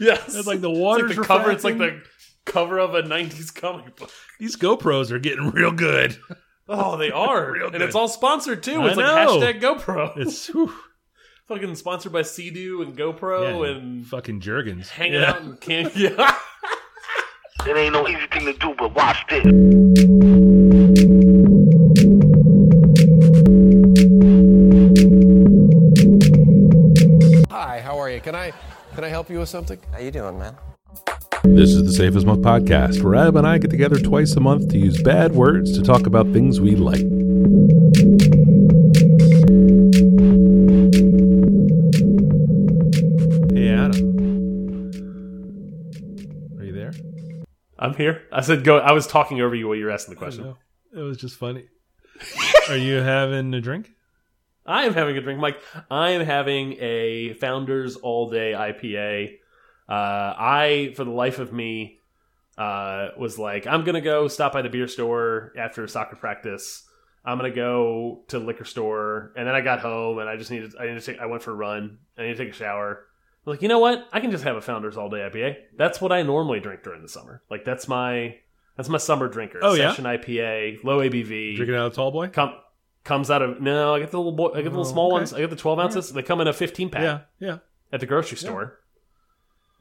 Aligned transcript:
Yes, 0.00 0.34
It's 0.34 0.46
like 0.46 0.60
the 0.62 0.70
It's 0.70 0.78
water's 0.78 1.10
like 1.10 1.16
the 1.18 1.24
cover. 1.24 1.50
It's 1.52 1.62
like 1.64 1.78
the 1.78 2.02
cover 2.46 2.78
of 2.78 2.94
a 2.94 3.02
'90s 3.02 3.54
comic 3.54 3.94
book. 3.96 4.10
These 4.38 4.56
GoPros 4.56 5.10
are 5.10 5.18
getting 5.18 5.50
real 5.50 5.72
good. 5.72 6.16
Oh, 6.68 6.96
they 6.96 7.10
are, 7.12 7.52
Real 7.52 7.64
and 7.64 7.72
good. 7.72 7.82
it's 7.82 7.94
all 7.94 8.08
sponsored 8.08 8.62
too. 8.62 8.80
I 8.80 8.88
It's 8.88 8.96
like 8.96 9.06
know. 9.06 9.38
hashtag 9.40 9.60
GoPro. 9.60 10.16
It's 10.16 10.46
whew, 10.46 10.72
fucking 11.48 11.74
sponsored 11.74 12.12
by 12.12 12.22
Sea-Doo 12.22 12.80
and 12.82 12.96
GoPro 12.96 13.64
yeah, 13.66 13.70
and 13.76 14.06
fucking 14.06 14.40
Jergens. 14.40 14.88
hanging 14.88 15.20
Yeah. 15.20 15.30
out 15.32 15.42
in 15.42 15.56
can. 15.58 15.90
Yeah. 15.96 16.34
It 17.66 17.76
ain't 17.76 17.92
no 17.92 18.08
easy 18.08 18.26
thing 18.32 18.46
to 18.46 18.54
do, 18.54 18.74
but 18.78 18.94
watch 18.94 19.18
this. 19.28 20.39
Help 29.20 29.28
you 29.28 29.38
with 29.40 29.50
something? 29.50 29.78
How 29.92 29.98
you 29.98 30.10
doing, 30.10 30.38
man? 30.38 30.56
This 31.44 31.74
is 31.74 31.84
the 31.84 31.92
Safest 31.92 32.16
as 32.16 32.24
Milk 32.24 32.40
podcast, 32.40 33.02
where 33.02 33.16
Ab 33.16 33.36
and 33.36 33.46
I 33.46 33.58
get 33.58 33.70
together 33.70 33.98
twice 33.98 34.32
a 34.32 34.40
month 34.40 34.70
to 34.70 34.78
use 34.78 35.02
bad 35.02 35.32
words 35.32 35.76
to 35.76 35.82
talk 35.82 36.06
about 36.06 36.32
things 36.32 36.58
we 36.58 36.74
like. 36.74 37.00
Hey, 43.52 43.68
Adam. 43.68 44.00
Are 46.58 46.64
you 46.64 46.72
there? 46.72 46.94
I'm 47.78 47.92
here. 47.92 48.22
I 48.32 48.40
said 48.40 48.64
go. 48.64 48.78
I 48.78 48.92
was 48.92 49.06
talking 49.06 49.42
over 49.42 49.54
you 49.54 49.68
while 49.68 49.76
you 49.76 49.84
were 49.84 49.90
asking 49.90 50.14
the 50.14 50.18
question. 50.18 50.54
It 50.96 51.00
was 51.00 51.18
just 51.18 51.36
funny. 51.36 51.66
Are 52.70 52.76
you 52.78 52.94
having 52.94 53.52
a 53.52 53.60
drink? 53.60 53.92
I 54.70 54.84
am 54.84 54.94
having 54.94 55.16
a 55.16 55.20
drink, 55.20 55.40
Mike. 55.40 55.60
I 55.90 56.10
am 56.10 56.24
having 56.24 56.76
a 56.80 57.34
Founders 57.34 57.96
All 57.96 58.30
Day 58.30 58.52
IPA. 58.52 59.38
Uh, 59.88 59.92
I, 60.38 60.92
for 60.94 61.02
the 61.04 61.10
life 61.10 61.40
of 61.40 61.52
me, 61.52 61.98
uh, 62.56 63.08
was 63.18 63.36
like, 63.36 63.66
I'm 63.66 63.84
gonna 63.84 64.00
go 64.00 64.28
stop 64.28 64.52
by 64.52 64.62
the 64.62 64.68
beer 64.68 64.86
store 64.86 65.52
after 65.58 65.86
soccer 65.88 66.14
practice. 66.14 66.86
I'm 67.24 67.36
gonna 67.36 67.50
go 67.50 68.22
to 68.28 68.38
liquor 68.38 68.64
store, 68.64 69.32
and 69.36 69.46
then 69.46 69.54
I 69.56 69.60
got 69.60 69.80
home 69.80 70.18
and 70.20 70.28
I 70.28 70.36
just 70.36 70.52
needed. 70.52 70.74
I 70.78 70.84
needed 70.84 71.00
to 71.02 71.12
take. 71.12 71.20
I 71.20 71.26
went 71.26 71.42
for 71.42 71.50
a 71.50 71.54
run. 71.54 71.98
I 72.16 72.22
need 72.22 72.36
to 72.36 72.44
take 72.44 72.54
a 72.54 72.56
shower. 72.56 73.06
I'm 73.44 73.52
like, 73.52 73.62
you 73.62 73.68
know 73.68 73.80
what? 73.80 74.06
I 74.12 74.20
can 74.20 74.30
just 74.30 74.44
have 74.44 74.54
a 74.54 74.60
Founders 74.60 74.96
All 74.96 75.08
Day 75.08 75.18
IPA. 75.18 75.56
That's 75.76 76.00
what 76.00 76.12
I 76.12 76.22
normally 76.22 76.60
drink 76.60 76.84
during 76.84 77.02
the 77.02 77.08
summer. 77.08 77.42
Like 77.50 77.64
that's 77.64 77.88
my 77.88 78.36
that's 78.76 78.88
my 78.88 78.98
summer 78.98 79.26
drinker. 79.26 79.58
Oh, 79.62 79.74
yeah? 79.74 79.90
Session 79.90 80.04
IPA, 80.04 80.84
low 80.84 80.98
ABV. 81.00 81.56
Drinking 81.56 81.74
out 81.74 81.88
of 81.88 81.94
tall 81.94 82.12
boy? 82.12 82.28
Come 82.28 82.54
comes 83.04 83.30
out 83.30 83.42
of 83.42 83.60
no. 83.60 83.94
I 83.94 84.00
get 84.00 84.10
the 84.10 84.18
little 84.18 84.32
boy. 84.32 84.48
I 84.54 84.62
get 84.62 84.64
the 84.64 84.78
little 84.78 84.80
Oh, 84.86 84.92
small 84.92 85.06
okay. 85.08 85.12
ones. 85.14 85.32
I 85.32 85.40
get 85.40 85.50
the 85.50 85.56
twelve 85.56 85.78
ounces. 85.78 86.12
They 86.12 86.22
come 86.22 86.40
in 86.40 86.48
a 86.48 86.52
fifteen 86.52 86.90
pack 86.90 87.02
Yeah, 87.02 87.20
yeah. 87.48 87.58
at 87.92 88.00
the 88.00 88.06
grocery 88.06 88.36
store. 88.38 88.78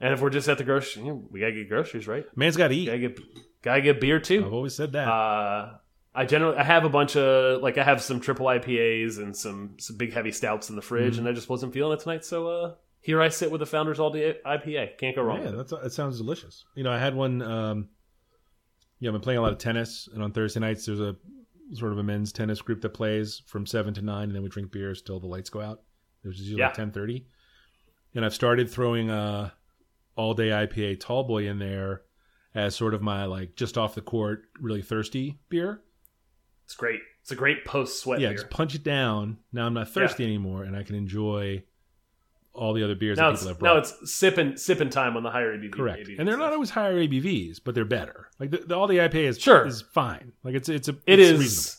And 0.01 0.13
if 0.13 0.21
we're 0.21 0.29
just 0.29 0.47
at 0.47 0.57
the 0.57 0.63
grocery, 0.63 1.03
you 1.03 1.09
know, 1.09 1.27
we 1.29 1.41
gotta 1.41 1.51
get 1.51 1.67
groceries, 1.67 2.07
right? 2.07 2.25
Man's 2.35 2.55
got 2.55 2.69
to 2.69 2.75
eat. 2.75 2.85
Gotta 2.85 2.99
get 2.99 3.19
gotta 3.61 3.81
get 3.81 3.99
beer 3.99 4.19
too. 4.19 4.45
I've 4.45 4.53
always 4.53 4.73
said 4.75 4.93
that. 4.93 5.07
Uh, 5.07 5.73
I 6.15 6.25
generally 6.25 6.57
I 6.57 6.63
have 6.63 6.85
a 6.85 6.89
bunch 6.89 7.15
of 7.17 7.61
like 7.61 7.77
I 7.77 7.83
have 7.83 8.01
some 8.01 8.19
triple 8.21 8.45
IPAs 8.45 9.17
and 9.17 9.35
some 9.35 9.75
some 9.79 9.97
big 9.97 10.13
heavy 10.13 10.31
stouts 10.31 10.69
in 10.69 10.75
the 10.77 10.81
fridge, 10.81 11.13
Mm-hmm. 11.13 11.19
and 11.19 11.27
I 11.27 11.33
just 11.33 11.49
wasn't 11.49 11.73
feeling 11.73 11.97
it 11.97 12.01
tonight. 12.01 12.23
So 12.23 12.47
uh, 12.47 12.73
here 13.01 13.21
I 13.21 13.27
sit 13.29 13.51
with 13.51 13.59
the 13.59 13.65
Founders 13.65 13.99
All 13.99 14.09
Day 14.09 14.37
IPA. 14.45 14.97
Can't 14.97 15.15
go 15.15 15.21
wrong. 15.23 15.43
Yeah, 15.43 15.51
that's 15.51 15.71
that 15.71 15.91
sounds 15.91 16.17
delicious. 16.17 16.63
You 16.75 16.83
know, 16.83 16.91
I 16.91 16.97
had 16.97 17.13
one. 17.13 17.41
Um, 17.41 17.89
yeah, 18.99 19.09
I've 19.09 19.13
been 19.13 19.21
playing 19.21 19.39
a 19.39 19.41
lot 19.41 19.51
of 19.51 19.57
tennis, 19.59 20.07
and 20.13 20.23
on 20.23 20.31
Thursday 20.31 20.59
nights 20.61 20.85
there's 20.85 20.99
a 21.01 21.15
sort 21.73 21.91
of 21.91 21.97
a 21.97 22.03
men's 22.03 22.31
tennis 22.31 22.61
group 22.61 22.81
that 22.81 22.89
plays 22.89 23.41
from 23.45 23.65
seven 23.65 23.93
to 23.95 24.01
nine, 24.01 24.23
and 24.23 24.35
then 24.35 24.43
we 24.43 24.49
drink 24.49 24.71
beers 24.71 25.01
till 25.01 25.19
the 25.19 25.27
lights 25.27 25.49
go 25.49 25.61
out. 25.61 25.81
It 26.23 26.27
was 26.27 26.39
usually 26.39 26.59
Yeah. 26.59 26.67
like 26.67 26.75
ten 26.75 26.91
thirty, 26.91 27.25
and 28.15 28.25
I've 28.25 28.33
started 28.33 28.69
throwing 28.69 29.09
a 29.09 29.53
all 30.15 30.33
day 30.33 30.49
IPA 30.49 30.99
tall 30.99 31.23
boy 31.23 31.47
in 31.47 31.59
there 31.59 32.01
as 32.55 32.75
sort 32.75 32.93
of 32.93 33.01
my 33.01 33.25
like 33.25 33.55
just 33.55 33.77
off 33.77 33.95
the 33.95 34.01
court, 34.01 34.43
really 34.59 34.81
thirsty 34.81 35.39
beer. 35.49 35.81
It's 36.65 36.75
great. 36.75 36.99
It's 37.21 37.31
a 37.31 37.35
great 37.35 37.63
post 37.65 37.99
sweat 38.01 38.19
yeah, 38.19 38.29
beer. 38.29 38.37
just 38.37 38.49
punch 38.49 38.75
it 38.75 38.83
down. 38.83 39.37
Now 39.53 39.65
I'm 39.65 39.73
not 39.73 39.89
thirsty 39.89 40.23
anymore, 40.23 40.63
and 40.63 40.75
I 40.75 40.83
can 40.83 40.95
enjoy 40.95 41.63
all 42.59 42.73
the 42.73 42.83
other 42.83 42.95
beers 42.95 43.17
Now 43.17 43.29
that 43.31 43.37
people 43.37 43.47
have 43.49 43.59
brought. 43.59 43.73
now 43.73 43.79
it's 43.79 44.11
sipping 44.13 44.57
sipping 44.57 44.89
time 44.89 45.15
on 45.17 45.23
the 45.23 45.31
higher 45.31 45.57
ABV. 45.57 45.71
Correct, 45.71 46.07
ABV 46.07 46.19
and 46.19 46.27
they're 46.27 46.37
not 46.37 46.53
always 46.53 46.69
higher 46.69 46.95
ABVs, 46.95 47.59
but 47.63 47.73
they're 47.75 47.85
better. 47.85 48.29
Like 48.39 48.51
the, 48.51 48.57
the, 48.57 48.75
all 48.75 48.87
the 48.87 48.97
IPA 48.97 49.23
is 49.29 49.39
Sure. 49.39 49.65
is 49.65 49.81
fine. 49.81 50.33
Like 50.43 50.55
it's 50.55 50.69
it's 50.69 50.87
a 50.89 50.95
It 51.07 51.19
it's 51.19 51.29
is. 51.31 51.39
reasonable. 51.39 51.75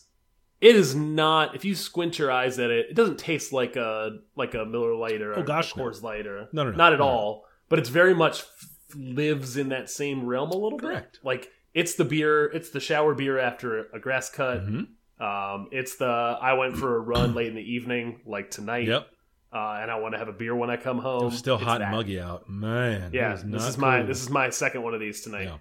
It 0.63 0.77
is 0.77 0.95
not. 0.95 1.55
If 1.55 1.65
you 1.65 1.75
squint 1.75 2.19
your 2.19 2.31
eyes 2.31 2.59
at 2.59 2.71
it, 2.71 2.87
it 2.91 2.95
doesn't 2.95 3.19
taste 3.19 3.53
like 3.53 3.77
a 3.77 4.19
like 4.37 4.55
a 4.55 4.65
Miller 4.67 4.95
Lite 4.95 5.23
or 5.23 5.39
Oh, 5.39 5.43
a, 5.43 5.45
gosh, 5.45 5.75
a 5.75 5.79
no. 5.79 5.85
Light 6.03 6.27
or 6.27 6.49
No, 6.53 6.65
no, 6.65 6.71
no. 6.71 6.77
not 6.77 6.93
at 6.93 6.99
No, 6.99 7.05
all. 7.07 7.45
But 7.71 7.79
it's 7.79 7.89
very 7.89 8.15
much 8.15 8.41
f- 8.41 8.97
lives 8.97 9.57
in 9.57 9.69
that 9.71 9.89
same 9.89 10.27
realm 10.27 10.51
a 10.51 10.57
little 10.57 10.79
Correct. 10.79 11.13
bit. 11.23 11.25
Like 11.25 11.49
it's 11.73 11.95
the 11.95 12.05
beer. 12.05 12.47
It's 12.47 12.71
the 12.71 12.81
shower 12.81 13.15
beer 13.15 13.39
after 13.39 13.87
a 13.95 13.99
grass 14.01 14.29
cut. 14.29 14.67
Mhm. 14.67 14.87
Um, 15.21 15.69
it's 15.71 15.97
the 15.97 16.07
I 16.07 16.55
went 16.55 16.77
for 16.77 16.97
a 16.97 17.01
run 17.01 17.35
late 17.35 17.49
in 17.49 17.55
the 17.55 17.63
evening, 17.63 18.21
like 18.27 18.51
tonight. 18.51 18.87
Yep, 18.89 19.07
Uh, 19.53 19.78
and 19.83 19.91
I 19.91 19.99
want 19.99 20.15
to 20.15 20.19
have 20.19 20.28
a 20.28 20.33
beer 20.33 20.55
when 20.55 20.71
I 20.71 20.77
come 20.77 20.99
home. 20.99 21.33
it 21.33 21.37
still 21.37 21.56
It's 21.56 21.65
hot 21.65 21.83
and 21.83 21.91
muggy 21.91 22.21
out. 22.21 22.49
Man, 22.49 23.11
Yeah, 23.12 23.37
this 23.44 23.66
is 23.66 23.77
my 23.78 24.03
this 24.03 24.22
is 24.22 24.31
my 24.31 24.50
second 24.50 24.83
one 24.83 24.94
of 24.94 25.00
these 25.00 25.22
tonight. 25.22 25.44
Yeah. 25.44 25.59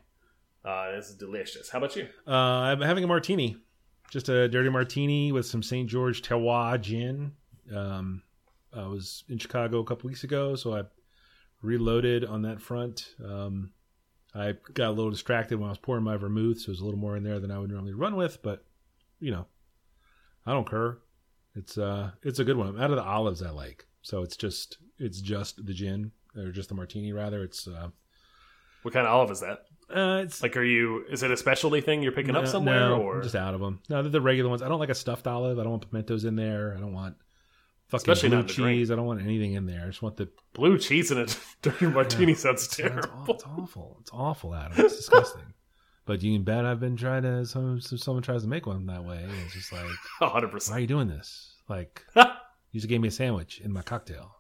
Uh, 0.70 0.92
this 0.96 1.10
is 1.10 1.16
delicious. 1.16 1.70
How 1.70 1.80
about 1.80 1.96
you? 1.96 2.08
Uh, 2.28 2.32
I'm 2.32 2.82
having 2.82 3.04
a 3.04 3.08
martini, 3.08 3.58
just 4.12 4.30
a 4.30 4.48
dirty 4.48 4.70
martini 4.70 5.32
with 5.32 5.46
some 5.46 5.64
St. 5.64 5.90
George 5.90 6.22
Terroir 6.22 6.80
gin. 6.80 7.32
Um, 7.76 8.22
I 8.76 8.86
was 8.86 9.24
in 9.30 9.38
Chicago 9.40 9.80
a 9.80 9.84
couple 9.86 10.08
weeks 10.08 10.24
ago, 10.24 10.56
so 10.56 10.76
I 10.76 10.84
reloaded 11.62 12.26
on 12.26 12.44
that 12.44 12.62
front. 12.62 13.16
Um, 13.24 13.72
I 14.36 14.54
got 14.74 14.90
a 14.90 14.92
little 14.92 15.10
distracted 15.12 15.58
when 15.58 15.68
I 15.68 15.72
was 15.72 15.80
pouring 15.80 16.04
my 16.04 16.18
vermouth, 16.18 16.60
so 16.60 16.68
there's 16.68 16.82
a 16.82 16.86
little 16.86 17.00
more 17.00 17.18
in 17.18 17.24
there 17.24 17.40
than 17.40 17.50
I 17.50 17.58
would 17.58 17.72
normally 17.72 17.94
run 17.94 18.16
with. 18.16 18.42
But 18.44 18.64
you 19.20 19.32
know, 19.32 19.48
I 20.46 20.54
don't 20.54 20.70
care. 20.70 21.00
It's 21.56 21.78
uh, 21.78 22.12
it's 22.24 22.40
a 22.40 22.44
good 22.44 22.58
one. 22.58 22.80
Out 22.82 22.92
of 22.92 22.96
the 22.98 23.04
olives, 23.04 23.42
I 23.42 23.50
like. 23.50 23.86
So 24.02 24.22
it's 24.24 24.38
just 24.38 24.78
it's 24.98 25.20
just 25.22 25.66
the 25.66 25.74
gin 25.74 26.12
or 26.38 26.52
just 26.52 26.70
the 26.70 26.76
martini 26.76 27.12
rather. 27.14 27.44
It's 27.44 27.68
uh, 27.68 27.90
What 28.84 28.94
kind 28.94 29.06
of 29.08 29.14
olive 29.14 29.32
is 29.32 29.40
that? 29.42 29.60
uh 29.94 30.22
it's 30.24 30.44
Like, 30.44 30.56
are 30.56 30.64
you? 30.64 31.04
Is 31.10 31.24
it 31.24 31.32
a 31.32 31.38
specialty 31.38 31.82
thing 31.82 32.04
you're 32.04 32.12
picking 32.12 32.36
up 32.36 32.46
somewhere, 32.48 32.90
no, 32.90 33.02
or 33.02 33.18
I'm 33.18 33.24
just 33.24 33.36
out 33.36 33.56
of 33.56 33.60
them. 33.60 33.82
No, 33.90 34.02
they're 34.04 34.12
the 34.12 34.22
regular 34.22 34.50
ones. 34.50 34.62
I 34.62 34.68
don't 34.70 34.80
like 34.80 34.90
a 34.90 34.96
stuffed 34.96 35.26
olive. 35.28 35.58
I 35.60 35.64
don't 35.64 35.72
want 35.72 35.90
pimentos 35.90 36.26
in 36.26 36.36
there. 36.36 36.76
I 36.78 36.80
don't 36.80 36.94
want 36.94 37.16
fucking 37.88 37.98
Especially 38.12 38.30
blue 38.30 38.38
not 38.38 38.42
in 38.42 38.48
the 38.48 38.54
drink. 38.54 38.78
cheese. 38.78 38.92
I 38.92 38.96
don't 38.96 39.08
want 39.08 39.22
anything 39.22 39.54
in 39.54 39.66
there. 39.66 39.82
I 39.84 39.88
just 39.88 40.04
want 40.04 40.18
the. 40.18 40.30
blue 40.54 40.78
cheese 40.78 41.10
in 41.10 41.18
a 41.18 41.26
dirty 41.64 41.88
martini? 41.88 42.36
Sounds 42.36 42.66
It's, 42.66 42.76
terrible. 42.78 43.10
aw- 43.28 43.34
it's 43.34 43.44
awful. 43.44 43.98
It's 44.02 44.12
awful, 44.14 44.54
Adam. 44.54 44.74
It's 44.86 44.98
disgusting. 44.98 45.54
But 46.06 46.22
you 46.24 46.34
can 46.36 46.44
bet 46.44 46.66
I've 46.66 46.80
been 46.80 46.96
trying 46.98 47.24
to. 47.24 47.46
Some, 47.46 47.80
some 47.82 47.98
someone 47.98 48.24
tries 48.24 48.42
to 48.44 48.48
make 48.48 48.66
one 48.66 48.86
that 48.88 49.04
way. 49.04 49.18
and 49.24 49.32
It's 49.46 49.54
just 49.54 49.72
like, 49.72 49.86
100%. 50.22 50.70
why 50.70 50.78
are 50.78 50.80
you 50.80 50.88
doing 50.88 51.08
this? 51.08 51.54
Like, 51.68 52.04
you 52.16 52.24
just 52.76 52.88
gave 52.88 53.02
me 53.02 53.08
a 53.08 53.12
sandwich 53.12 53.60
in 53.64 53.72
my 53.72 53.82
cocktail. 53.82 54.36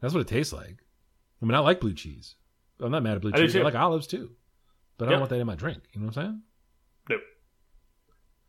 That's 0.00 0.14
what 0.14 0.20
it 0.20 0.28
tastes 0.28 0.52
like. 0.52 0.78
I 1.42 1.44
mean, 1.46 1.54
I 1.54 1.58
like 1.60 1.80
blue 1.80 1.94
cheese. 1.94 2.34
I'm 2.80 2.90
not 2.92 3.02
mad 3.02 3.16
at 3.16 3.22
blue 3.22 3.32
I 3.34 3.38
cheese. 3.38 3.56
I 3.56 3.60
like 3.60 3.74
olives 3.74 4.06
too. 4.06 4.30
But 4.96 5.08
I 5.08 5.10
don't 5.12 5.20
want 5.20 5.30
that 5.30 5.40
in 5.40 5.46
my 5.46 5.54
drink. 5.54 5.82
You 5.92 6.00
know 6.00 6.06
what 6.06 6.16
I'm 6.16 6.22
saying? 6.24 6.42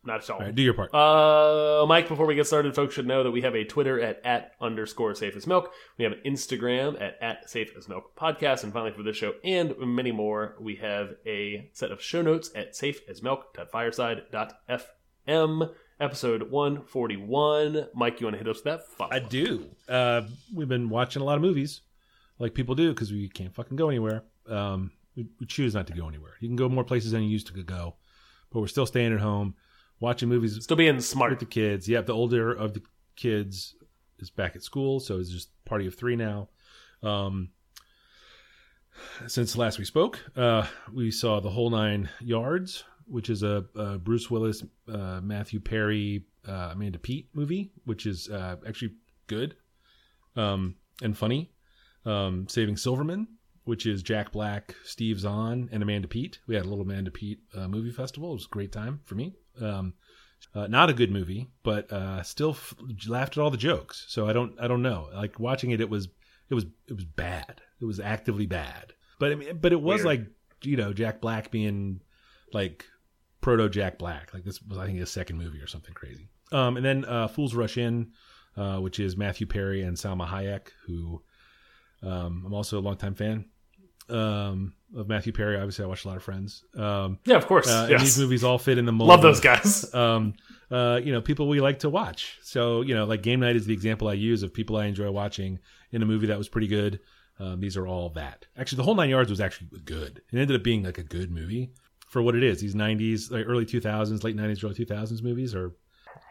Not 0.03 0.23
at 0.23 0.29
all. 0.29 0.39
All 0.39 0.45
right, 0.45 0.55
do 0.55 0.61
your 0.61 0.73
part. 0.73 0.93
Uh, 0.93 1.85
Mike, 1.85 2.07
before 2.07 2.25
we 2.25 2.33
get 2.33 2.47
started, 2.47 2.73
folks 2.73 2.95
should 2.95 3.05
know 3.05 3.21
that 3.23 3.31
we 3.31 3.41
have 3.41 3.53
a 3.53 3.65
Twitter 3.65 3.99
at, 3.99 4.25
at 4.25 4.53
underscore 4.61 5.13
safe 5.13 5.35
as 5.35 5.45
milk. 5.45 5.73
We 5.97 6.05
have 6.05 6.13
an 6.13 6.21
Instagram 6.25 7.01
at, 7.01 7.17
at 7.21 7.49
safe 7.49 7.73
as 7.77 7.89
milk 7.89 8.15
podcast. 8.15 8.63
And 8.63 8.71
finally, 8.71 8.91
for 8.91 9.03
this 9.03 9.17
show 9.17 9.33
and 9.43 9.77
many 9.77 10.13
more, 10.13 10.55
we 10.59 10.75
have 10.77 11.15
a 11.25 11.69
set 11.73 11.91
of 11.91 12.01
show 12.01 12.21
notes 12.21 12.49
at 12.55 12.77
safe 12.77 13.01
as 13.09 13.19
safeasmilk.fireside.fm. 13.21 15.69
Episode 15.99 16.43
141. 16.49 17.87
Mike, 17.93 18.21
you 18.21 18.27
want 18.27 18.35
to 18.35 18.37
hit 18.37 18.47
us 18.47 18.55
with 18.57 18.63
that? 18.63 18.87
Follow. 18.87 19.11
I 19.11 19.19
do. 19.19 19.65
Uh, 19.89 20.21
we've 20.55 20.69
been 20.69 20.87
watching 20.87 21.21
a 21.21 21.25
lot 21.25 21.35
of 21.35 21.41
movies, 21.41 21.81
like 22.39 22.53
people 22.53 22.73
do, 22.73 22.93
because 22.93 23.11
we 23.11 23.27
can't 23.27 23.53
fucking 23.53 23.75
go 23.75 23.89
anywhere. 23.89 24.23
Um, 24.47 24.91
we, 25.17 25.27
we 25.41 25.45
choose 25.45 25.75
not 25.75 25.87
to 25.87 25.93
go 25.93 26.07
anywhere. 26.07 26.35
You 26.39 26.47
can 26.47 26.55
go 26.55 26.69
more 26.69 26.85
places 26.85 27.11
than 27.11 27.23
you 27.23 27.29
used 27.29 27.47
to 27.47 27.63
go, 27.63 27.97
but 28.49 28.61
we're 28.61 28.67
still 28.67 28.85
staying 28.85 29.11
at 29.13 29.19
home, 29.19 29.55
watching 29.99 30.29
movies 30.29 30.61
Still 30.63 30.77
being 30.77 30.99
smart 31.01 31.31
with 31.31 31.39
the 31.39 31.45
kids. 31.45 31.87
Yep, 31.87 32.07
the 32.07 32.13
older 32.13 32.51
of 32.51 32.73
the 32.73 32.81
kids 33.15 33.75
is 34.19 34.29
back 34.29 34.55
at 34.55 34.63
school, 34.63 34.99
so 34.99 35.19
it's 35.19 35.29
just 35.29 35.49
party 35.65 35.87
of 35.87 35.95
three 35.95 36.15
now. 36.15 36.49
Um, 37.03 37.49
since 39.27 39.57
last 39.57 39.79
we 39.79 39.85
spoke, 39.85 40.19
uh, 40.35 40.65
we 40.93 41.11
saw 41.11 41.39
the 41.39 41.49
whole 41.49 41.69
nine 41.69 42.09
yards, 42.19 42.83
which 43.05 43.29
is 43.29 43.43
a, 43.43 43.65
a 43.75 43.97
Bruce 43.97 44.29
Willis, 44.29 44.63
uh, 44.91 45.21
Matthew 45.21 45.59
Perry, 45.59 46.25
uh, 46.47 46.69
Amanda 46.73 46.99
Peet 46.99 47.29
movie, 47.33 47.71
which 47.85 48.05
is 48.05 48.29
uh, 48.29 48.57
actually 48.67 48.93
good 49.27 49.55
um, 50.35 50.75
and 51.01 51.17
funny. 51.17 51.51
Um, 52.05 52.47
Saving 52.47 52.77
Silverman, 52.77 53.27
which 53.65 53.85
is 53.85 54.01
Jack 54.01 54.31
Black, 54.31 54.75
Steve 54.83 55.19
Zahn, 55.19 55.69
and 55.71 55.83
Amanda 55.83 56.07
Peet. 56.07 56.39
We 56.47 56.55
had 56.55 56.65
a 56.65 56.69
little 56.69 56.83
Amanda 56.83 57.11
Peet 57.11 57.39
uh, 57.55 57.67
movie 57.67 57.91
festival. 57.91 58.31
It 58.31 58.35
was 58.35 58.45
a 58.45 58.49
great 58.49 58.71
time 58.71 59.01
for 59.05 59.15
me. 59.15 59.35
Um, 59.61 59.93
uh, 60.55 60.67
not 60.67 60.89
a 60.89 60.93
good 60.93 61.11
movie, 61.11 61.47
but 61.63 61.91
uh, 61.91 62.23
still 62.23 62.51
f- 62.51 62.73
laughed 63.07 63.37
at 63.37 63.41
all 63.41 63.51
the 63.51 63.57
jokes. 63.57 64.05
So 64.07 64.27
I 64.27 64.33
don't, 64.33 64.53
I 64.59 64.67
don't 64.67 64.81
know. 64.81 65.09
Like 65.13 65.39
watching 65.39 65.71
it, 65.71 65.81
it 65.81 65.89
was, 65.89 66.07
it 66.49 66.53
was, 66.55 66.65
it 66.87 66.93
was 66.93 67.05
bad. 67.05 67.61
It 67.81 67.85
was 67.85 67.99
actively 67.99 68.45
bad. 68.45 68.93
but 69.19 69.31
I 69.31 69.35
mean, 69.35 69.57
but 69.59 69.71
it 69.73 69.81
was 69.81 70.03
Weird. 70.03 70.05
like 70.05 70.27
you 70.63 70.75
know 70.77 70.91
Jack 70.93 71.21
Black 71.21 71.51
being 71.51 72.01
like 72.51 72.85
proto 73.41 73.69
Jack 73.69 73.97
Black. 73.99 74.33
Like 74.33 74.43
this 74.43 74.61
was 74.61 74.77
I 74.77 74.85
think 74.85 74.97
his 74.99 75.11
second 75.11 75.37
movie 75.37 75.59
or 75.59 75.67
something 75.67 75.93
crazy. 75.93 76.29
Um, 76.51 76.77
and 76.77 76.85
then 76.85 77.05
uh, 77.05 77.27
Fools 77.27 77.53
Rush 77.53 77.77
In, 77.77 78.11
uh, 78.57 78.77
which 78.79 78.99
is 78.99 79.15
Matthew 79.15 79.45
Perry 79.47 79.83
and 79.83 79.95
Salma 79.95 80.27
Hayek, 80.27 80.69
who 80.87 81.21
um, 82.01 82.43
I'm 82.45 82.53
also 82.53 82.79
a 82.79 82.81
longtime 82.81 83.15
fan 83.15 83.45
um, 84.11 84.73
of 84.95 85.07
Matthew 85.07 85.31
Perry. 85.33 85.55
Obviously, 85.55 85.85
I 85.85 85.87
watched 85.87 86.05
a 86.05 86.07
lot 86.07 86.17
of 86.17 86.23
Friends. 86.23 86.63
Um, 86.75 87.19
Yeah, 87.25 87.37
of 87.37 87.47
course. 87.47 87.67
uh, 87.67 87.87
yes. 87.89 88.01
These 88.01 88.19
movies 88.19 88.43
all 88.43 88.57
fit 88.57 88.77
in 88.77 88.85
the 88.85 88.91
mold. 88.91 89.09
Love 89.09 89.21
those 89.21 89.39
guys. 89.39 89.93
um, 89.93 90.33
uh, 90.71 90.99
you 91.03 91.11
know, 91.11 91.21
people 91.21 91.47
we 91.47 91.59
like 91.61 91.79
to 91.79 91.89
watch. 91.89 92.37
So, 92.41 92.81
you 92.81 92.93
know, 92.93 93.05
like 93.05 93.21
Game 93.23 93.39
Night 93.39 93.55
is 93.55 93.65
the 93.65 93.73
example 93.73 94.07
I 94.07 94.13
use 94.13 94.43
of 94.43 94.53
people 94.53 94.77
I 94.77 94.85
enjoy 94.85 95.09
watching 95.11 95.59
in 95.91 96.01
a 96.01 96.05
movie 96.05 96.27
that 96.27 96.37
was 96.37 96.49
pretty 96.49 96.67
good. 96.67 96.99
Um, 97.39 97.59
these 97.59 97.77
are 97.77 97.87
all 97.87 98.09
that. 98.11 98.45
Actually, 98.57 98.77
the 98.77 98.83
whole 98.83 98.95
nine 98.95 99.09
yards 99.09 99.29
was 99.29 99.39
actually 99.39 99.69
good. 99.85 100.21
It 100.31 100.37
ended 100.37 100.55
up 100.55 100.63
being 100.63 100.83
like 100.83 100.97
a 100.97 101.03
good 101.03 101.31
movie 101.31 101.71
for 102.09 102.21
what 102.21 102.35
it 102.35 102.43
is. 102.43 102.59
These 102.59 102.75
'90s, 102.75 103.31
like 103.31 103.45
early 103.47 103.65
2000s, 103.65 104.23
late 104.23 104.35
'90s, 104.35 104.63
early 104.63 104.75
2000s 104.75 105.23
movies 105.23 105.55
are. 105.55 105.71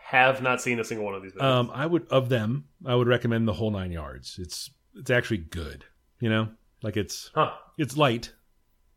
Have 0.04 0.42
not 0.42 0.60
seen 0.60 0.80
a 0.80 0.84
single 0.84 1.04
one 1.06 1.14
of 1.14 1.22
these. 1.22 1.32
Movies. 1.34 1.44
Um, 1.44 1.70
I 1.72 1.86
would 1.86 2.06
of 2.08 2.28
them, 2.28 2.64
I 2.84 2.94
would 2.94 3.08
recommend 3.08 3.46
the 3.48 3.52
whole 3.54 3.70
nine 3.70 3.90
yards. 3.90 4.38
It's 4.38 4.70
it's 4.94 5.10
actually 5.10 5.38
good. 5.38 5.84
You 6.20 6.28
know, 6.30 6.48
like 6.82 6.96
it's 6.96 7.30
huh. 7.34 7.52
It's 7.78 7.96
light. 7.96 8.32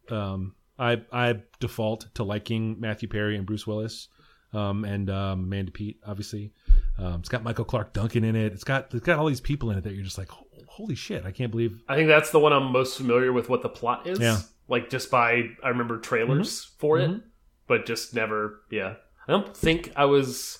Um, 0.09 0.55
I 0.77 1.01
I 1.11 1.41
default 1.59 2.07
to 2.15 2.23
liking 2.23 2.79
Matthew 2.79 3.07
Perry 3.07 3.37
and 3.37 3.45
Bruce 3.45 3.65
Willis, 3.67 4.09
um, 4.53 4.83
and 4.83 5.09
um, 5.09 5.43
Amanda 5.43 5.71
Peet. 5.71 5.99
Obviously, 6.05 6.51
um, 6.97 7.19
it's 7.19 7.29
got 7.29 7.43
Michael 7.43 7.65
Clarke 7.65 7.93
Duncan 7.93 8.23
in 8.23 8.35
it. 8.35 8.51
It's 8.53 8.63
got 8.63 8.93
it's 8.93 9.05
got 9.05 9.19
all 9.19 9.27
these 9.27 9.39
people 9.41 9.69
in 9.71 9.77
it 9.77 9.83
that 9.83 9.93
you're 9.93 10.03
just 10.03 10.17
like, 10.17 10.31
holy 10.67 10.95
shit! 10.95 11.25
I 11.25 11.31
can't 11.31 11.51
believe. 11.51 11.81
I 11.87 11.95
think 11.95 12.07
that's 12.07 12.31
the 12.31 12.39
one 12.39 12.51
I'm 12.51 12.71
most 12.71 12.97
familiar 12.97 13.31
with. 13.31 13.47
What 13.47 13.61
the 13.61 13.69
plot 13.69 14.07
is. 14.07 14.19
Yeah. 14.19 14.39
Like 14.67 14.89
just 14.89 15.11
by 15.11 15.43
I 15.63 15.69
remember 15.69 15.99
trailers 15.99 16.63
for 16.79 16.97
it, 16.97 17.09
Mhm. 17.11 17.21
but 17.67 17.85
just 17.85 18.15
never. 18.15 18.61
Yeah. 18.71 18.95
I 19.27 19.31
don't 19.33 19.55
think 19.55 19.91
I 19.95 20.05
was. 20.05 20.57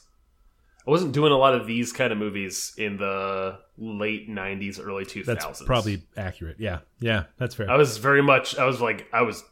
I 0.88 0.90
wasn't 0.90 1.12
doing 1.14 1.32
a 1.32 1.38
lot 1.38 1.54
of 1.54 1.68
these 1.68 1.94
kind 1.94 2.12
of 2.12 2.18
movies 2.18 2.74
in 2.78 2.98
the 2.98 3.60
late 3.78 4.30
'90s, 4.30 4.80
early 4.84 5.06
2000s. 5.06 5.26
That's 5.26 5.64
probably 5.64 6.04
accurate. 6.18 6.58
Yeah, 6.60 6.80
yeah, 7.00 7.26
that's 7.38 7.56
fair. 7.56 7.70
I 7.70 7.78
was 7.78 7.98
very 7.98 8.24
much. 8.24 8.58
I 8.58 8.66
was 8.66 8.82
like. 8.82 9.08
I 9.14 9.22
was 9.22 9.44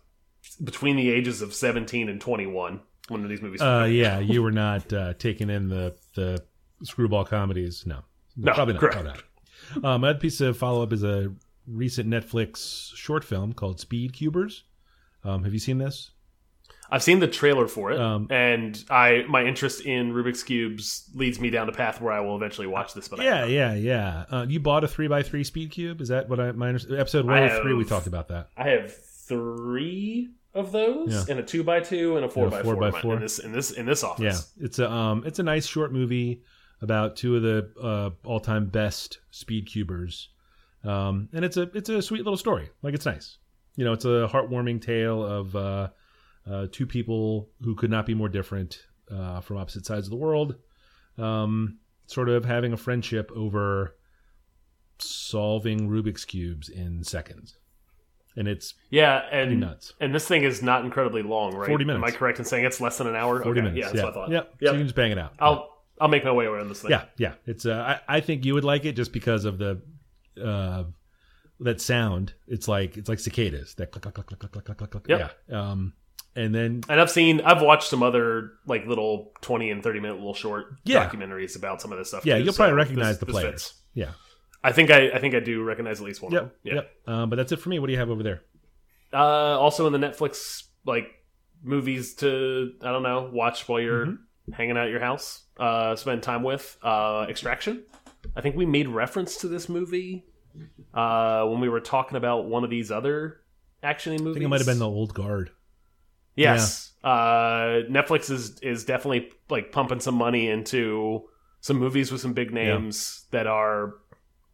between 0.63 0.95
the 0.95 1.09
ages 1.11 1.41
of 1.41 1.53
17 1.53 2.09
and 2.09 2.19
21 2.19 2.79
when 3.09 3.27
these 3.27 3.41
movies. 3.41 3.61
Uh, 3.61 3.87
yeah, 3.89 4.19
you 4.19 4.41
were 4.41 4.51
not 4.67 4.91
uh, 4.91 5.13
taking 5.15 5.49
in 5.49 5.69
the 5.69 5.95
the 6.15 6.41
screwball 6.83 7.25
comedies. 7.25 7.85
No, 7.85 7.99
No, 8.35 8.53
probably 8.53 8.73
not. 8.73 8.79
correct. 8.79 8.95
Probably 8.95 9.11
not. 9.11 9.23
Um, 9.85 10.03
another 10.03 10.17
piece 10.19 10.41
of 10.41 10.57
follow 10.57 10.81
up 10.81 10.91
is 10.93 11.03
a 11.03 11.31
recent 11.67 12.09
Netflix 12.09 12.91
short 12.95 13.23
film 13.23 13.53
called 13.53 13.79
Speed 13.79 14.13
Cubers. 14.13 14.63
Um, 15.23 15.43
have 15.43 15.53
you 15.53 15.59
seen 15.59 15.77
this? 15.77 16.11
I've 16.91 17.03
seen 17.03 17.19
the 17.19 17.27
trailer 17.27 17.67
for 17.67 17.91
it, 17.91 17.99
Um, 17.99 18.27
and 18.31 18.83
I 18.89 19.23
my 19.29 19.43
interest 19.43 19.81
in 19.85 20.11
Rubik's 20.13 20.43
cubes 20.43 21.09
leads 21.13 21.39
me 21.39 21.49
down 21.49 21.69
a 21.69 21.71
path 21.71 22.01
where 22.01 22.11
I 22.13 22.19
will 22.21 22.35
eventually 22.35 22.67
watch 22.67 22.93
this. 22.93 23.07
But 23.07 23.19
I 23.19 23.23
Yeah, 23.25 23.45
yeah, 23.45 23.73
yeah. 23.75 24.25
Uh, 24.31 24.45
you 24.49 24.59
bought 24.59 24.83
a 24.83 24.87
three 24.87 25.07
by 25.07 25.21
three 25.23 25.43
speed 25.43 25.71
cube. 25.71 26.01
Is 26.01 26.07
that 26.07 26.29
what 26.29 26.39
I 26.39 26.51
my 26.53 26.69
episode 26.69 27.25
one 27.25 27.37
hundred 27.47 27.61
three? 27.61 27.73
We 27.73 27.85
talked 27.85 28.07
about 28.07 28.27
that. 28.29 28.49
I 28.57 28.69
have 28.69 28.91
three 28.93 30.29
of 30.53 30.71
those, 30.71 31.11
Yeah. 31.13 31.23
and 31.29 31.39
a 31.39 31.43
two 31.43 31.63
by 31.63 31.79
two, 31.79 32.15
and 32.17 32.25
a 32.25 32.29
four 32.29 32.45
And 32.45 32.53
a 32.53 32.57
by 32.57 32.63
four 32.63 32.75
by 32.75 32.87
in 32.87 32.93
four. 32.93 33.13
in 33.15 33.21
this 33.21 33.39
in 33.39 33.51
this 33.51 33.71
in 33.71 33.85
this 33.85 34.03
office. 34.03 34.51
Yeah, 34.57 34.65
it's 34.65 34.79
a 34.79 34.91
um, 34.91 35.23
it's 35.25 35.39
a 35.39 35.43
nice 35.43 35.65
short 35.67 35.93
movie 35.93 36.41
about 36.81 37.15
two 37.17 37.35
of 37.35 37.41
the 37.43 37.69
uh, 37.81 38.09
all 38.27 38.39
time 38.39 38.67
best 38.67 39.19
speed 39.31 39.67
cubers, 39.67 40.29
um, 40.83 41.29
and 41.33 41.45
it's 41.45 41.57
a 41.57 41.63
it's 41.73 41.89
a 41.89 42.01
sweet 42.01 42.23
little 42.23 42.37
story. 42.37 42.69
Like 42.81 42.93
it's 42.95 43.05
nice. 43.05 43.37
You 43.75 43.85
know, 43.85 43.93
it's 43.93 44.05
a 44.05 44.27
heartwarming 44.31 44.81
tale 44.81 45.23
of 45.23 45.55
uh, 45.55 45.89
uh, 46.49 46.67
two 46.71 46.85
people 46.85 47.49
who 47.61 47.75
could 47.75 47.91
not 47.91 48.05
be 48.05 48.13
more 48.13 48.29
different 48.29 48.83
uh, 49.11 49.41
from 49.41 49.57
opposite 49.57 49.85
sides 49.85 50.07
of 50.07 50.11
the 50.11 50.17
world, 50.17 50.55
um, 51.17 51.79
sort 52.07 52.29
of 52.29 52.45
having 52.45 52.73
a 52.73 52.77
friendship 52.77 53.31
over 53.35 53.95
solving 54.99 55.89
Rubik's 55.89 56.25
cubes 56.25 56.69
in 56.69 57.03
seconds, 57.03 57.57
and 58.35 58.47
it's 58.47 58.73
yeah, 58.89 59.23
and 59.31 59.59
nuts. 59.59 59.93
and 59.99 60.13
this 60.13 60.27
thing 60.27 60.43
is 60.43 60.61
not 60.61 60.83
incredibly 60.83 61.21
long, 61.21 61.55
right? 61.55 61.67
40 61.67 61.85
minutes. 61.85 62.03
Am 62.03 62.13
I 62.13 62.15
correct 62.15 62.39
in 62.39 62.45
saying 62.45 62.65
it's 62.65 62.81
less 62.81 62.97
than 62.97 63.07
an 63.07 63.15
hour? 63.15 63.41
Forty 63.43 63.59
Okay, 63.59 63.69
minutes. 63.69 63.77
Yeah, 63.77 63.85
that's 63.85 63.97
yeah, 63.97 64.03
what 64.03 64.11
I 64.11 64.13
thought. 64.13 64.31
Yep. 64.31 64.53
So 64.63 64.71
you 64.71 64.77
can 64.77 64.87
just 64.87 64.95
bang 64.95 65.11
it 65.11 65.17
out. 65.17 65.33
I'll 65.39 65.83
I'll 66.01 66.07
make 66.07 66.23
my 66.23 66.31
way 66.31 66.45
around 66.45 66.69
this 66.69 66.81
thing. 66.81 66.91
Yeah, 66.91 67.05
yeah. 67.17 67.33
It's 67.45 67.65
uh, 67.65 67.99
I, 68.07 68.17
I 68.17 68.19
think 68.21 68.45
you 68.45 68.53
would 68.53 68.63
like 68.63 68.85
it 68.85 68.93
just 68.93 69.13
because 69.13 69.45
of 69.45 69.57
the 69.57 69.81
uh 70.41 70.85
that 71.59 71.81
sound. 71.81 72.33
It's 72.47 72.67
like 72.67 72.97
it's 72.97 73.09
like 73.09 73.19
cicadas. 73.19 73.75
That 73.75 73.91
click 73.91 74.03
click 74.03 74.13
click 74.13 74.27
click 74.27 74.51
click 74.51 74.65
click 74.65 74.77
click 74.77 74.89
click. 74.91 75.03
Yep. 75.07 75.31
Yeah. 75.49 75.71
Um 75.71 75.93
and 76.35 76.53
then 76.53 76.81
And 76.89 76.99
I've 77.01 77.09
seen, 77.11 77.41
I've 77.41 77.61
watched 77.61 77.89
some 77.89 78.03
other 78.03 78.51
like 78.65 78.85
little 78.85 79.31
twenty 79.41 79.71
and 79.71 79.83
thirty 79.83 79.99
minute 79.99 80.17
little 80.17 80.33
short 80.33 80.73
Yeah. 80.85 81.07
documentaries 81.09 81.55
about 81.55 81.81
some 81.81 81.91
of 81.91 81.97
this 81.97 82.09
stuff. 82.09 82.25
yeah, 82.25 82.37
too, 82.37 82.43
you'll 82.43 82.53
so 82.53 82.57
probably 82.57 82.75
recognize 82.75 83.17
this- 83.19 83.19
the 83.19 83.25
players. 83.25 83.73
Yeah. 83.93 84.11
I 84.63 84.71
think 84.73 84.91
I, 84.91 85.09
I 85.11 85.19
think 85.19 85.35
I 85.35 85.39
do 85.39 85.63
recognize 85.63 85.99
at 86.01 86.05
least 86.05 86.21
one. 86.21 86.33
of 86.35 86.41
them. 86.43 86.51
Yeah. 86.63 86.73
Yep. 86.75 86.91
Um, 87.07 87.29
but 87.29 87.37
that's 87.37 87.51
it 87.51 87.57
for 87.61 87.69
me. 87.69 87.79
What 87.79 87.87
do 87.87 87.93
you 87.93 87.99
have 87.99 88.09
over 88.09 88.23
there? 88.23 88.41
Uh, 89.13 89.17
also 89.57 89.87
in 89.87 89.93
the 89.93 89.99
Netflix 90.05 90.63
like 90.85 91.07
movies 91.63 92.13
to 92.15 92.73
I 92.81 92.91
don't 92.91 93.03
know 93.03 93.29
watch 93.33 93.67
while 93.67 93.79
you're 93.79 94.05
Mm-hmm. 94.05 94.51
hanging 94.53 94.77
out 94.77 94.85
at 94.85 94.91
your 94.91 94.99
house, 94.99 95.43
uh, 95.59 95.95
spend 95.95 96.23
time 96.23 96.43
with. 96.43 96.77
Uh, 96.83 97.25
Extraction. 97.29 97.83
I 98.35 98.41
think 98.41 98.55
we 98.55 98.65
made 98.65 98.87
reference 98.87 99.37
to 99.37 99.47
this 99.47 99.69
movie 99.69 100.25
uh, 100.93 101.45
when 101.45 101.59
we 101.61 101.69
were 101.69 101.79
talking 101.79 102.17
about 102.17 102.45
one 102.45 102.63
of 102.63 102.69
these 102.69 102.91
other 102.91 103.41
actiony 103.83 104.19
movies. 104.19 104.31
I 104.31 104.33
think 104.33 104.45
it 104.45 104.47
might 104.49 104.59
have 104.59 104.67
been 104.67 104.79
the 104.79 104.89
old 104.89 105.13
guard. 105.13 105.51
Yes. 106.39 106.91
Uh, 107.03 107.83
Netflix 107.89 108.29
is 108.29 108.59
is 108.59 108.83
definitely 108.85 109.31
like 109.49 109.71
pumping 109.71 109.99
some 109.99 110.15
money 110.15 110.49
into 110.49 111.23
some 111.61 111.77
movies 111.77 112.11
with 112.11 112.21
some 112.21 112.33
big 112.33 112.53
names 112.53 113.25
that 113.31 113.47
are 113.47 113.93